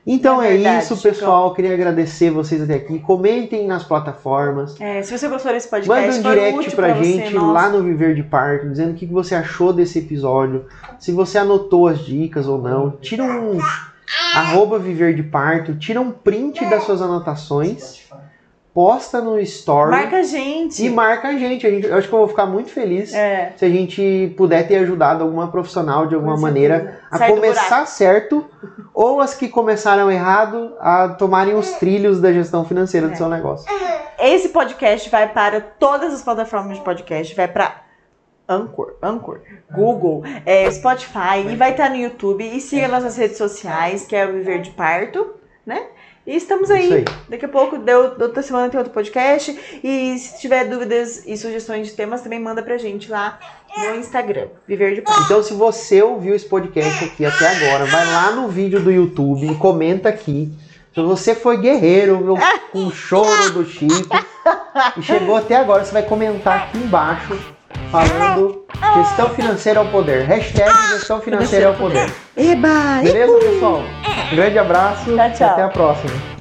Então 0.05 0.41
É 0.41 0.47
é, 0.49 0.51
verdade, 0.57 0.83
isso, 0.83 0.95
Chico. 0.97 1.07
pessoal. 1.09 1.53
Queria 1.53 1.73
agradecer 1.73 2.29
vocês 2.29 2.61
até 2.61 2.73
aqui. 2.73 2.99
Comentem 2.99 3.65
nas 3.65 3.83
plataformas. 3.85 4.75
É, 4.81 5.01
se 5.01 5.17
você 5.17 5.29
gostou 5.29 5.53
desse 5.53 5.71
Manda 5.71 5.85
podcast, 5.85 6.19
um 6.19 6.23
foi 6.23 6.35
direct 6.35 6.75
pra 6.75 6.93
você, 6.93 7.03
gente 7.05 7.33
nossa. 7.33 7.51
lá 7.53 7.69
no 7.69 7.81
Viver 7.83 8.13
de 8.13 8.23
Parto, 8.23 8.67
dizendo 8.69 8.91
o 8.91 8.95
que 8.95 9.07
que 9.07 9.13
você 9.13 9.33
achou 9.33 9.71
desse 9.71 9.99
episódio, 9.99 10.65
se 10.99 11.13
você 11.13 11.37
anotou 11.37 11.87
as 11.87 11.99
dicas 11.99 12.47
ou 12.49 12.57
não. 12.61 12.91
Tira 13.01 13.23
um 13.23 13.57
arroba 14.35 14.77
Viver 14.77 15.15
de 15.15 15.23
Parto, 15.23 15.73
tira 15.75 16.01
um 16.01 16.11
print 16.11 16.65
das 16.65 16.83
suas 16.83 17.01
anotações, 17.01 18.01
posta 18.73 19.21
no 19.21 19.39
story 19.39 19.91
Marca 19.91 20.17
a 20.17 20.23
gente. 20.23 20.83
e 20.83 20.89
marca 20.89 21.27
a 21.27 21.33
gente. 21.33 21.67
a 21.67 21.69
gente. 21.69 21.87
Eu 21.87 21.95
acho 21.95 22.07
que 22.07 22.13
eu 22.13 22.19
vou 22.19 22.27
ficar 22.27 22.45
muito 22.47 22.69
feliz 22.71 23.13
É, 23.13 23.53
se 23.55 23.63
a 23.65 23.69
gente 23.69 24.33
puder 24.35 24.67
ter 24.67 24.77
ajudado 24.77 25.23
alguma 25.23 25.47
profissional 25.49 26.07
de 26.07 26.15
alguma 26.15 26.37
maneira 26.37 26.99
a 27.11 27.17
Sai 27.17 27.29
do 27.29 27.35
começar 27.35 27.85
certo 27.85 28.45
ou 28.93 29.21
as 29.21 29.35
que 29.35 29.47
começaram 29.47 30.09
errado 30.11 30.73
a 30.79 31.09
tomarem 31.09 31.53
os 31.55 31.71
trilhos 31.73 32.19
da 32.19 32.33
gestão 32.33 32.65
financeira 32.65 33.07
do 33.07 33.13
É. 33.13 33.15
seu 33.15 33.29
negócio. 33.29 33.71
Esse 34.19 34.49
podcast 34.49 35.09
vai 35.09 35.27
para 35.31 35.61
todas 35.61 36.13
as 36.13 36.21
plataformas 36.21 36.77
de 36.77 36.83
podcast, 36.83 37.35
vai 37.35 37.47
para 37.47 37.83
Anchor, 38.47 38.93
Anchor, 39.01 39.39
Google, 39.71 40.23
é, 40.45 40.69
Spotify 40.71 41.45
e 41.49 41.55
vai 41.55 41.71
estar 41.71 41.89
no 41.89 41.95
YouTube. 41.95 42.43
E 42.43 42.59
siga 42.59 42.87
nossas 42.87 43.15
redes 43.17 43.37
sociais, 43.37 44.05
que 44.05 44.15
é 44.15 44.25
o 44.25 44.33
Viver 44.33 44.61
de 44.61 44.71
Parto, 44.71 45.33
né? 45.65 45.81
E 46.25 46.35
estamos 46.35 46.71
aí. 46.71 46.85
Isso 46.85 46.93
aí. 46.93 47.05
Daqui 47.27 47.45
a 47.45 47.49
pouco, 47.49 47.77
deu, 47.77 48.15
outra 48.19 48.41
semana 48.41 48.69
tem 48.69 48.77
outro 48.77 48.93
podcast. 48.93 49.59
E 49.83 50.17
se 50.17 50.39
tiver 50.39 50.65
dúvidas 50.65 51.25
e 51.25 51.35
sugestões 51.37 51.87
de 51.87 51.93
temas, 51.93 52.21
também 52.21 52.39
manda 52.39 52.63
pra 52.63 52.77
gente 52.77 53.11
lá 53.11 53.39
no 53.77 53.95
Instagram, 53.95 54.47
Viver 54.67 54.95
de 54.95 55.01
Parto. 55.01 55.23
Então, 55.23 55.43
se 55.43 55.53
você 55.53 56.01
ouviu 56.01 56.33
esse 56.35 56.45
podcast 56.45 57.05
aqui 57.05 57.25
até 57.25 57.47
agora, 57.47 57.85
vai 57.85 58.05
lá 58.05 58.31
no 58.31 58.47
vídeo 58.47 58.79
do 58.79 58.91
YouTube 58.91 59.51
e 59.51 59.55
comenta 59.55 60.09
aqui. 60.09 60.51
Se 60.93 61.01
você 61.01 61.33
foi 61.33 61.57
guerreiro, 61.57 62.35
com 62.71 62.85
o 62.85 62.91
choro 62.91 63.51
do 63.51 63.65
Chico, 63.65 64.15
e 64.97 65.01
chegou 65.01 65.35
até 65.35 65.55
agora, 65.55 65.83
você 65.83 65.91
vai 65.91 66.03
comentar 66.03 66.63
aqui 66.63 66.77
embaixo, 66.77 67.37
falando 67.91 68.63
gestão 68.95 69.29
financeira 69.29 69.79
ao 69.79 69.85
poder. 69.87 70.25
Hashtag 70.25 70.71
gestão 70.93 71.21
financeira 71.21 71.67
ao 71.67 71.73
poder. 71.75 72.11
Eba! 72.35 73.01
Beleza, 73.03 73.37
pessoal? 73.39 73.81
Um 74.31 74.35
grande 74.35 74.57
abraço 74.59 75.15
Tchau, 75.15 75.31
tchau. 75.31 75.47
e 75.47 75.51
até 75.51 75.63
a 75.63 75.69
próxima. 75.69 76.32